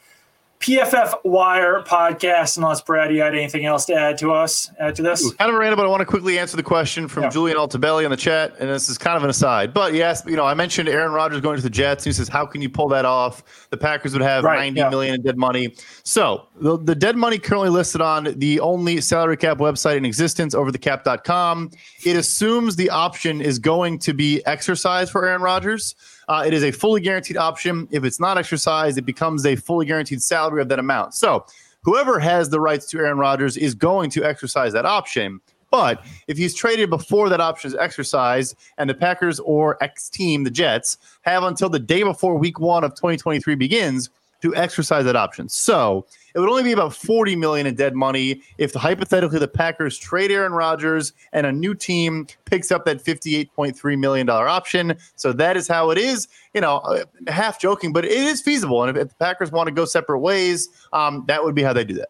PFF 0.60 1.24
Wire 1.24 1.82
podcast. 1.82 2.58
Unless 2.58 2.82
Brad, 2.82 3.12
you 3.12 3.22
had 3.22 3.34
anything 3.34 3.64
else 3.64 3.86
to 3.86 3.94
add 3.94 4.18
to 4.18 4.32
us, 4.32 4.70
add 4.78 4.94
to 4.96 5.02
this? 5.02 5.32
Kind 5.32 5.50
of 5.50 5.58
random, 5.58 5.78
but 5.78 5.86
I 5.86 5.88
want 5.88 6.02
to 6.02 6.06
quickly 6.06 6.38
answer 6.38 6.54
the 6.54 6.62
question 6.62 7.08
from 7.08 7.24
yeah. 7.24 7.30
Julian 7.30 7.56
Altabelli 7.56 8.04
in 8.04 8.10
the 8.10 8.16
chat, 8.16 8.54
and 8.60 8.68
this 8.68 8.90
is 8.90 8.98
kind 8.98 9.16
of 9.16 9.24
an 9.24 9.30
aside. 9.30 9.72
But 9.72 9.94
yes, 9.94 10.22
you 10.26 10.36
know, 10.36 10.44
I 10.44 10.52
mentioned 10.52 10.86
Aaron 10.90 11.12
Rodgers 11.12 11.40
going 11.40 11.56
to 11.56 11.62
the 11.62 11.70
Jets. 11.70 12.04
He 12.04 12.12
says, 12.12 12.28
"How 12.28 12.44
can 12.44 12.60
you 12.60 12.68
pull 12.68 12.88
that 12.88 13.06
off? 13.06 13.42
The 13.70 13.78
Packers 13.78 14.12
would 14.12 14.20
have 14.20 14.44
right, 14.44 14.58
ninety 14.58 14.80
yeah. 14.80 14.90
million 14.90 15.14
in 15.14 15.22
dead 15.22 15.38
money." 15.38 15.74
So 16.04 16.46
the, 16.60 16.76
the 16.76 16.94
dead 16.94 17.16
money 17.16 17.38
currently 17.38 17.70
listed 17.70 18.02
on 18.02 18.34
the 18.36 18.60
only 18.60 19.00
salary 19.00 19.38
cap 19.38 19.58
website 19.58 19.96
in 19.96 20.04
existence, 20.04 20.54
overthecap.com. 20.54 21.70
It 22.04 22.16
assumes 22.16 22.76
the 22.76 22.90
option 22.90 23.40
is 23.40 23.58
going 23.58 23.98
to 24.00 24.12
be 24.12 24.44
exercised 24.44 25.10
for 25.10 25.26
Aaron 25.26 25.40
Rodgers. 25.40 25.94
Uh, 26.30 26.44
it 26.46 26.54
is 26.54 26.62
a 26.62 26.70
fully 26.70 27.00
guaranteed 27.00 27.36
option. 27.36 27.88
If 27.90 28.04
it's 28.04 28.20
not 28.20 28.38
exercised, 28.38 28.96
it 28.96 29.04
becomes 29.04 29.44
a 29.44 29.56
fully 29.56 29.84
guaranteed 29.84 30.22
salary 30.22 30.62
of 30.62 30.68
that 30.68 30.78
amount. 30.78 31.12
So 31.12 31.44
whoever 31.82 32.20
has 32.20 32.48
the 32.48 32.60
rights 32.60 32.86
to 32.90 32.98
Aaron 32.98 33.18
Rodgers 33.18 33.56
is 33.56 33.74
going 33.74 34.10
to 34.10 34.22
exercise 34.22 34.72
that 34.74 34.86
option. 34.86 35.40
But 35.72 36.04
if 36.28 36.38
he's 36.38 36.54
traded 36.54 36.88
before 36.88 37.28
that 37.30 37.40
option 37.40 37.66
is 37.66 37.76
exercised, 37.76 38.54
and 38.78 38.88
the 38.88 38.94
Packers 38.94 39.40
or 39.40 39.76
X 39.82 40.08
team, 40.08 40.44
the 40.44 40.52
Jets, 40.52 40.98
have 41.22 41.42
until 41.42 41.68
the 41.68 41.80
day 41.80 42.04
before 42.04 42.38
week 42.38 42.60
one 42.60 42.84
of 42.84 42.92
2023 42.92 43.56
begins 43.56 44.10
to 44.42 44.54
exercise 44.54 45.04
that 45.04 45.16
option. 45.16 45.48
So 45.48 46.06
It 46.34 46.40
would 46.40 46.48
only 46.48 46.62
be 46.62 46.72
about 46.72 46.94
40 46.94 47.36
million 47.36 47.66
in 47.66 47.74
dead 47.74 47.94
money 47.94 48.42
if 48.58 48.72
the, 48.72 48.78
hypothetically 48.78 49.38
the 49.38 49.48
Packers 49.48 49.98
trade 49.98 50.30
Aaron 50.30 50.52
Rodgers 50.52 51.12
and 51.32 51.46
a 51.46 51.52
new 51.52 51.74
team 51.74 52.26
picks 52.44 52.70
up 52.70 52.84
that 52.84 53.02
58.3 53.02 53.98
million 53.98 54.26
dollar 54.26 54.48
option. 54.48 54.96
So 55.16 55.32
that 55.32 55.56
is 55.56 55.66
how 55.66 55.90
it 55.90 55.98
is. 55.98 56.28
You 56.54 56.60
know, 56.60 56.78
uh, 56.78 57.04
half 57.28 57.60
joking, 57.60 57.92
but 57.92 58.04
it 58.04 58.12
is 58.12 58.40
feasible. 58.40 58.82
And 58.82 58.96
if, 58.96 59.02
if 59.02 59.08
the 59.08 59.14
Packers 59.16 59.50
want 59.50 59.66
to 59.68 59.72
go 59.72 59.84
separate 59.84 60.20
ways, 60.20 60.68
um, 60.92 61.24
that 61.26 61.42
would 61.42 61.54
be 61.54 61.62
how 61.62 61.72
they 61.72 61.84
do 61.84 61.94
that. 61.94 62.08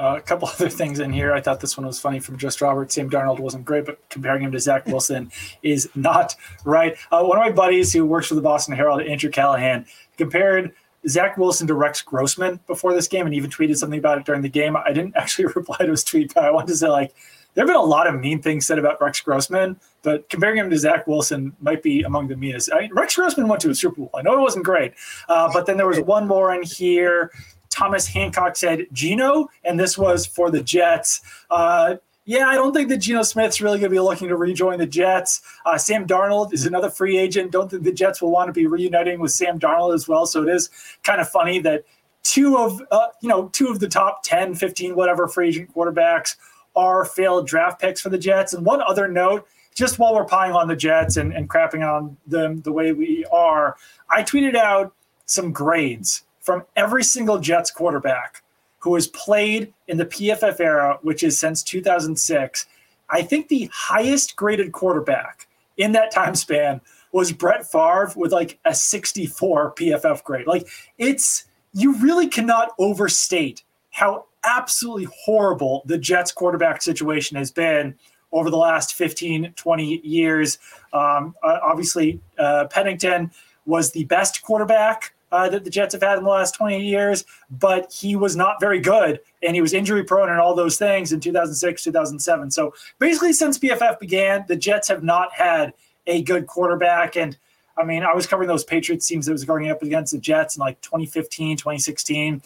Uh, 0.00 0.16
a 0.16 0.20
couple 0.20 0.48
other 0.54 0.70
things 0.70 0.98
in 0.98 1.12
here. 1.12 1.32
I 1.32 1.42
thought 1.42 1.60
this 1.60 1.76
one 1.76 1.86
was 1.86 2.00
funny 2.00 2.20
from 2.20 2.38
Just 2.38 2.62
Robert. 2.62 2.90
Sam 2.90 3.10
Darnold 3.10 3.38
wasn't 3.38 3.66
great, 3.66 3.84
but 3.84 4.08
comparing 4.08 4.42
him 4.42 4.52
to 4.52 4.58
Zach 4.58 4.86
Wilson 4.86 5.30
is 5.62 5.88
not 5.94 6.34
right. 6.64 6.96
Uh, 7.12 7.22
one 7.22 7.36
of 7.36 7.44
my 7.44 7.50
buddies 7.50 7.92
who 7.92 8.06
works 8.06 8.28
for 8.28 8.34
the 8.34 8.40
Boston 8.40 8.74
Herald, 8.74 9.02
Andrew 9.02 9.30
Callahan, 9.30 9.84
compared 10.16 10.72
Zach 11.08 11.36
Wilson 11.36 11.66
to 11.66 11.74
Rex 11.74 12.02
Grossman 12.02 12.60
before 12.66 12.92
this 12.92 13.08
game 13.08 13.26
and 13.26 13.34
even 13.34 13.50
tweeted 13.50 13.76
something 13.76 13.98
about 13.98 14.18
it 14.18 14.24
during 14.24 14.42
the 14.42 14.48
game. 14.48 14.76
I 14.76 14.92
didn't 14.92 15.14
actually 15.16 15.46
reply 15.54 15.78
to 15.78 15.90
his 15.90 16.04
tweet, 16.04 16.34
but 16.34 16.44
I 16.44 16.50
wanted 16.50 16.68
to 16.68 16.76
say, 16.76 16.88
like, 16.88 17.14
there 17.54 17.62
have 17.62 17.68
been 17.68 17.76
a 17.76 17.82
lot 17.82 18.06
of 18.06 18.20
mean 18.20 18.40
things 18.40 18.66
said 18.66 18.78
about 18.78 19.00
Rex 19.00 19.20
Grossman, 19.20 19.78
but 20.02 20.28
comparing 20.28 20.58
him 20.58 20.70
to 20.70 20.78
Zach 20.78 21.06
Wilson 21.08 21.52
might 21.60 21.82
be 21.82 22.02
among 22.02 22.28
the 22.28 22.36
meanest. 22.36 22.70
I 22.72 22.82
mean, 22.82 22.94
Rex 22.94 23.16
Grossman 23.16 23.48
went 23.48 23.60
to 23.62 23.70
a 23.70 23.74
Super 23.74 23.96
Bowl. 23.96 24.10
I 24.14 24.22
know 24.22 24.38
it 24.38 24.40
wasn't 24.40 24.64
great, 24.64 24.94
uh, 25.28 25.50
but 25.52 25.66
then 25.66 25.76
there 25.76 25.88
was 25.88 25.98
one 26.00 26.28
more 26.28 26.54
in 26.54 26.62
here. 26.62 27.32
Thomas 27.68 28.06
Hancock 28.06 28.56
said 28.56 28.86
Geno, 28.92 29.48
and 29.64 29.80
this 29.80 29.98
was 29.98 30.26
for 30.26 30.50
the 30.50 30.62
Jets. 30.62 31.22
Uh, 31.50 31.96
yeah, 32.30 32.46
I 32.46 32.54
don't 32.54 32.72
think 32.72 32.88
that 32.90 32.98
Geno 32.98 33.24
Smith's 33.24 33.60
really 33.60 33.80
going 33.80 33.90
to 33.90 33.94
be 33.96 33.98
looking 33.98 34.28
to 34.28 34.36
rejoin 34.36 34.78
the 34.78 34.86
Jets. 34.86 35.42
Uh, 35.66 35.76
Sam 35.76 36.06
Darnold 36.06 36.54
is 36.54 36.64
another 36.64 36.88
free 36.88 37.18
agent. 37.18 37.50
Don't 37.50 37.68
think 37.68 37.82
the 37.82 37.90
Jets 37.90 38.22
will 38.22 38.30
want 38.30 38.46
to 38.46 38.52
be 38.52 38.68
reuniting 38.68 39.18
with 39.18 39.32
Sam 39.32 39.58
Darnold 39.58 39.94
as 39.94 40.06
well. 40.06 40.26
So 40.26 40.44
it 40.44 40.48
is 40.48 40.70
kind 41.02 41.20
of 41.20 41.28
funny 41.28 41.58
that 41.58 41.82
two 42.22 42.56
of 42.56 42.80
uh, 42.92 43.08
you 43.20 43.28
know 43.28 43.48
two 43.48 43.66
of 43.66 43.80
the 43.80 43.88
top 43.88 44.22
10, 44.22 44.54
15, 44.54 44.94
whatever 44.94 45.26
free 45.26 45.48
agent 45.48 45.74
quarterbacks 45.74 46.36
are 46.76 47.04
failed 47.04 47.48
draft 47.48 47.80
picks 47.80 48.00
for 48.00 48.10
the 48.10 48.18
Jets. 48.18 48.54
And 48.54 48.64
one 48.64 48.80
other 48.80 49.08
note, 49.08 49.48
just 49.74 49.98
while 49.98 50.14
we're 50.14 50.24
pieing 50.24 50.54
on 50.54 50.68
the 50.68 50.76
Jets 50.76 51.16
and, 51.16 51.32
and 51.32 51.50
crapping 51.50 51.84
on 51.84 52.16
them 52.28 52.60
the 52.60 52.70
way 52.70 52.92
we 52.92 53.26
are, 53.32 53.76
I 54.08 54.22
tweeted 54.22 54.54
out 54.54 54.94
some 55.26 55.50
grades 55.50 56.22
from 56.38 56.62
every 56.76 57.02
single 57.02 57.40
Jets 57.40 57.72
quarterback 57.72 58.44
who 58.80 58.94
has 58.94 59.06
played 59.06 59.72
in 59.88 59.96
the 59.96 60.06
PFF 60.06 60.60
era, 60.60 60.98
which 61.02 61.22
is 61.22 61.38
since 61.38 61.62
2006. 61.62 62.66
I 63.08 63.22
think 63.22 63.48
the 63.48 63.70
highest 63.72 64.36
graded 64.36 64.72
quarterback 64.72 65.46
in 65.76 65.92
that 65.92 66.10
time 66.10 66.34
span 66.34 66.80
was 67.12 67.32
Brett 67.32 67.70
Favre 67.70 68.12
with 68.16 68.32
like 68.32 68.58
a 68.64 68.74
64 68.74 69.74
PFF 69.74 70.22
grade. 70.24 70.46
Like 70.46 70.68
it's 70.98 71.44
you 71.72 71.96
really 71.98 72.28
cannot 72.28 72.70
overstate 72.78 73.62
how 73.90 74.26
absolutely 74.44 75.08
horrible 75.24 75.82
the 75.86 75.98
Jets 75.98 76.32
quarterback 76.32 76.82
situation 76.82 77.36
has 77.36 77.50
been 77.50 77.94
over 78.32 78.48
the 78.48 78.56
last 78.56 78.94
15, 78.94 79.52
20 79.56 80.00
years. 80.06 80.58
Um, 80.92 81.34
obviously, 81.42 82.20
uh, 82.38 82.66
Pennington 82.70 83.30
was 83.66 83.92
the 83.92 84.04
best 84.04 84.42
quarterback 84.42 85.12
uh, 85.32 85.48
that 85.48 85.64
the 85.64 85.70
Jets 85.70 85.94
have 85.94 86.02
had 86.02 86.18
in 86.18 86.24
the 86.24 86.30
last 86.30 86.54
20 86.54 86.84
years, 86.84 87.24
but 87.50 87.92
he 87.92 88.16
was 88.16 88.36
not 88.36 88.60
very 88.60 88.80
good 88.80 89.20
and 89.42 89.54
he 89.54 89.62
was 89.62 89.72
injury 89.72 90.04
prone 90.04 90.28
and 90.28 90.40
all 90.40 90.54
those 90.54 90.76
things 90.76 91.12
in 91.12 91.20
2006, 91.20 91.84
2007. 91.84 92.50
So 92.50 92.74
basically, 92.98 93.32
since 93.32 93.58
PFF 93.58 93.98
began, 93.98 94.44
the 94.48 94.56
Jets 94.56 94.88
have 94.88 95.02
not 95.02 95.32
had 95.32 95.72
a 96.06 96.22
good 96.22 96.46
quarterback. 96.46 97.16
And 97.16 97.36
I 97.76 97.84
mean, 97.84 98.02
I 98.02 98.12
was 98.12 98.26
covering 98.26 98.48
those 98.48 98.64
Patriots 98.64 99.06
teams 99.06 99.26
that 99.26 99.32
was 99.32 99.44
going 99.44 99.70
up 99.70 99.82
against 99.82 100.12
the 100.12 100.18
Jets 100.18 100.56
in 100.56 100.60
like 100.60 100.80
2015, 100.80 101.56
2016. 101.56 102.42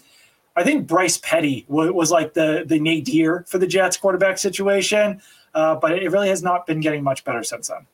I 0.56 0.62
think 0.62 0.86
Bryce 0.86 1.18
Petty 1.18 1.64
was, 1.68 1.90
was 1.90 2.10
like 2.10 2.34
the 2.34 2.64
the 2.66 2.78
nadir 2.78 3.44
for 3.48 3.58
the 3.58 3.66
Jets 3.66 3.96
quarterback 3.96 4.38
situation, 4.38 5.20
uh, 5.54 5.74
but 5.74 5.92
it 5.92 6.10
really 6.12 6.28
has 6.28 6.42
not 6.42 6.66
been 6.66 6.80
getting 6.80 7.02
much 7.02 7.24
better 7.24 7.42
since 7.42 7.68
then. 7.68 7.86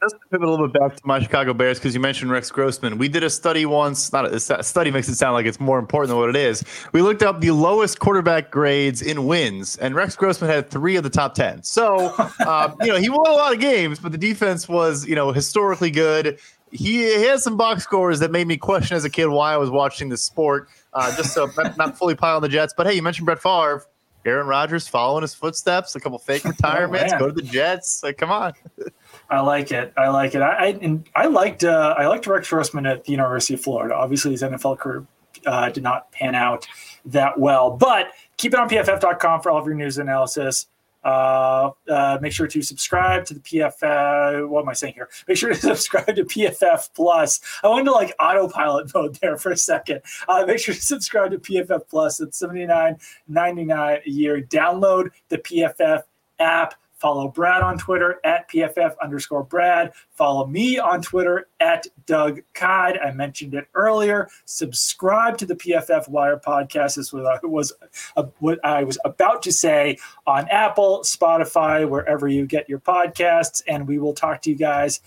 Let's 0.00 0.14
pivot 0.30 0.46
a 0.46 0.50
little 0.50 0.68
bit 0.68 0.80
back 0.80 0.96
to 0.96 1.02
my 1.04 1.20
Chicago 1.20 1.52
Bears 1.52 1.78
because 1.78 1.92
you 1.92 2.00
mentioned 2.00 2.30
Rex 2.30 2.50
Grossman. 2.50 2.98
We 2.98 3.08
did 3.08 3.24
a 3.24 3.30
study 3.30 3.66
once. 3.66 4.12
Not 4.12 4.26
a, 4.26 4.34
a, 4.58 4.62
study 4.62 4.90
makes 4.90 5.08
it 5.08 5.16
sound 5.16 5.34
like 5.34 5.46
it's 5.46 5.58
more 5.58 5.78
important 5.78 6.10
than 6.10 6.18
what 6.18 6.28
it 6.28 6.36
is. 6.36 6.64
We 6.92 7.02
looked 7.02 7.22
up 7.22 7.40
the 7.40 7.50
lowest 7.50 7.98
quarterback 7.98 8.50
grades 8.50 9.02
in 9.02 9.26
wins, 9.26 9.76
and 9.78 9.94
Rex 9.96 10.14
Grossman 10.14 10.50
had 10.50 10.70
three 10.70 10.94
of 10.96 11.02
the 11.02 11.10
top 11.10 11.34
ten. 11.34 11.62
So, 11.64 12.14
um, 12.46 12.76
you 12.80 12.88
know, 12.88 12.96
he 12.96 13.08
won 13.08 13.26
a 13.28 13.32
lot 13.32 13.52
of 13.52 13.60
games, 13.60 13.98
but 13.98 14.12
the 14.12 14.18
defense 14.18 14.68
was, 14.68 15.06
you 15.06 15.16
know, 15.16 15.32
historically 15.32 15.90
good. 15.90 16.38
He, 16.70 17.02
he 17.02 17.24
has 17.24 17.42
some 17.42 17.56
box 17.56 17.82
scores 17.82 18.20
that 18.20 18.30
made 18.30 18.46
me 18.46 18.56
question 18.56 18.96
as 18.96 19.04
a 19.04 19.10
kid 19.10 19.26
why 19.26 19.54
I 19.54 19.56
was 19.56 19.70
watching 19.70 20.10
this 20.10 20.22
sport. 20.22 20.68
Uh, 20.92 21.14
just 21.16 21.32
so 21.32 21.50
not, 21.56 21.76
not 21.76 21.98
fully 21.98 22.14
pile 22.14 22.36
on 22.36 22.42
the 22.42 22.48
Jets, 22.48 22.72
but 22.76 22.86
hey, 22.86 22.94
you 22.94 23.02
mentioned 23.02 23.26
Brett 23.26 23.42
Favre. 23.42 23.84
Aaron 24.24 24.46
Rodgers 24.46 24.86
following 24.86 25.22
his 25.22 25.32
footsteps, 25.32 25.94
a 25.94 26.00
couple 26.00 26.18
fake 26.18 26.42
oh, 26.46 26.50
retirements, 26.50 27.12
oh, 27.14 27.18
go 27.18 27.26
to 27.28 27.32
the 27.32 27.42
Jets. 27.42 28.02
Like, 28.02 28.18
come 28.18 28.30
on. 28.30 28.52
I 29.30 29.40
like 29.40 29.72
it. 29.72 29.92
I 29.96 30.08
like 30.08 30.34
it. 30.34 30.42
I 30.42 30.68
I, 30.68 31.00
I 31.14 31.26
liked 31.26 31.64
uh, 31.64 31.94
I 31.98 32.06
liked 32.06 32.26
Rex 32.26 32.48
Grossman 32.48 32.86
at 32.86 33.04
the 33.04 33.12
University 33.12 33.54
of 33.54 33.60
Florida. 33.60 33.94
Obviously, 33.94 34.32
his 34.32 34.42
NFL 34.42 34.78
career 34.78 35.06
uh, 35.46 35.68
did 35.70 35.82
not 35.82 36.10
pan 36.12 36.34
out 36.34 36.66
that 37.04 37.38
well, 37.38 37.70
but 37.70 38.08
keep 38.36 38.54
it 38.54 38.58
on 38.58 38.68
PFF.com 38.68 39.42
for 39.42 39.50
all 39.50 39.58
of 39.58 39.66
your 39.66 39.74
news 39.74 39.98
analysis. 39.98 40.66
Uh, 41.04 41.70
uh, 41.88 42.18
make 42.20 42.32
sure 42.32 42.46
to 42.46 42.60
subscribe 42.60 43.24
to 43.24 43.34
the 43.34 43.40
PFF. 43.40 44.48
What 44.48 44.62
am 44.62 44.68
I 44.68 44.72
saying 44.72 44.94
here? 44.94 45.08
Make 45.28 45.36
sure 45.36 45.50
to 45.50 45.54
subscribe 45.60 46.16
to 46.16 46.24
PFF 46.24 46.90
Plus. 46.94 47.40
I 47.62 47.68
went 47.68 47.86
to 47.86 47.92
like 47.92 48.14
autopilot 48.18 48.92
mode 48.94 49.14
there 49.16 49.36
for 49.36 49.52
a 49.52 49.56
second. 49.56 50.00
Uh, 50.26 50.44
make 50.46 50.58
sure 50.58 50.74
to 50.74 50.80
subscribe 50.80 51.30
to 51.32 51.38
PFF 51.38 51.82
Plus. 51.88 52.20
It's 52.20 52.38
seventy 52.38 52.66
nine 52.66 52.96
ninety 53.28 53.64
nine 53.64 54.00
a 54.06 54.10
year. 54.10 54.40
Download 54.40 55.10
the 55.28 55.38
PFF 55.38 56.02
app 56.40 56.74
Follow 56.98 57.28
Brad 57.28 57.62
on 57.62 57.78
Twitter 57.78 58.20
at 58.24 58.50
PFF 58.50 58.94
underscore 59.00 59.44
Brad. 59.44 59.92
Follow 60.10 60.46
me 60.46 60.78
on 60.78 61.00
Twitter 61.00 61.48
at 61.60 61.86
Doug 62.06 62.40
Kyed. 62.54 62.98
I 62.98 63.12
mentioned 63.12 63.54
it 63.54 63.68
earlier. 63.74 64.28
Subscribe 64.44 65.38
to 65.38 65.46
the 65.46 65.54
PFF 65.54 66.08
Wire 66.08 66.38
podcast. 66.38 66.96
This 66.96 67.12
was, 67.12 67.24
uh, 67.24 67.38
was 67.44 67.72
uh, 68.16 68.24
what 68.40 68.58
I 68.64 68.82
was 68.82 68.98
about 69.04 69.42
to 69.42 69.52
say 69.52 69.98
on 70.26 70.48
Apple, 70.48 71.00
Spotify, 71.04 71.88
wherever 71.88 72.26
you 72.26 72.46
get 72.46 72.68
your 72.68 72.80
podcasts. 72.80 73.62
And 73.68 73.86
we 73.86 73.98
will 73.98 74.14
talk 74.14 74.42
to 74.42 74.50
you 74.50 74.56
guys 74.56 75.00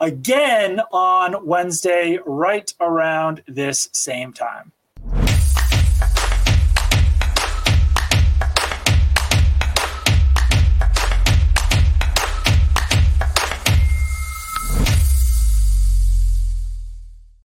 again 0.00 0.80
on 0.92 1.46
Wednesday, 1.46 2.18
right 2.24 2.72
around 2.80 3.42
this 3.46 3.88
same 3.92 4.32
time. 4.32 4.72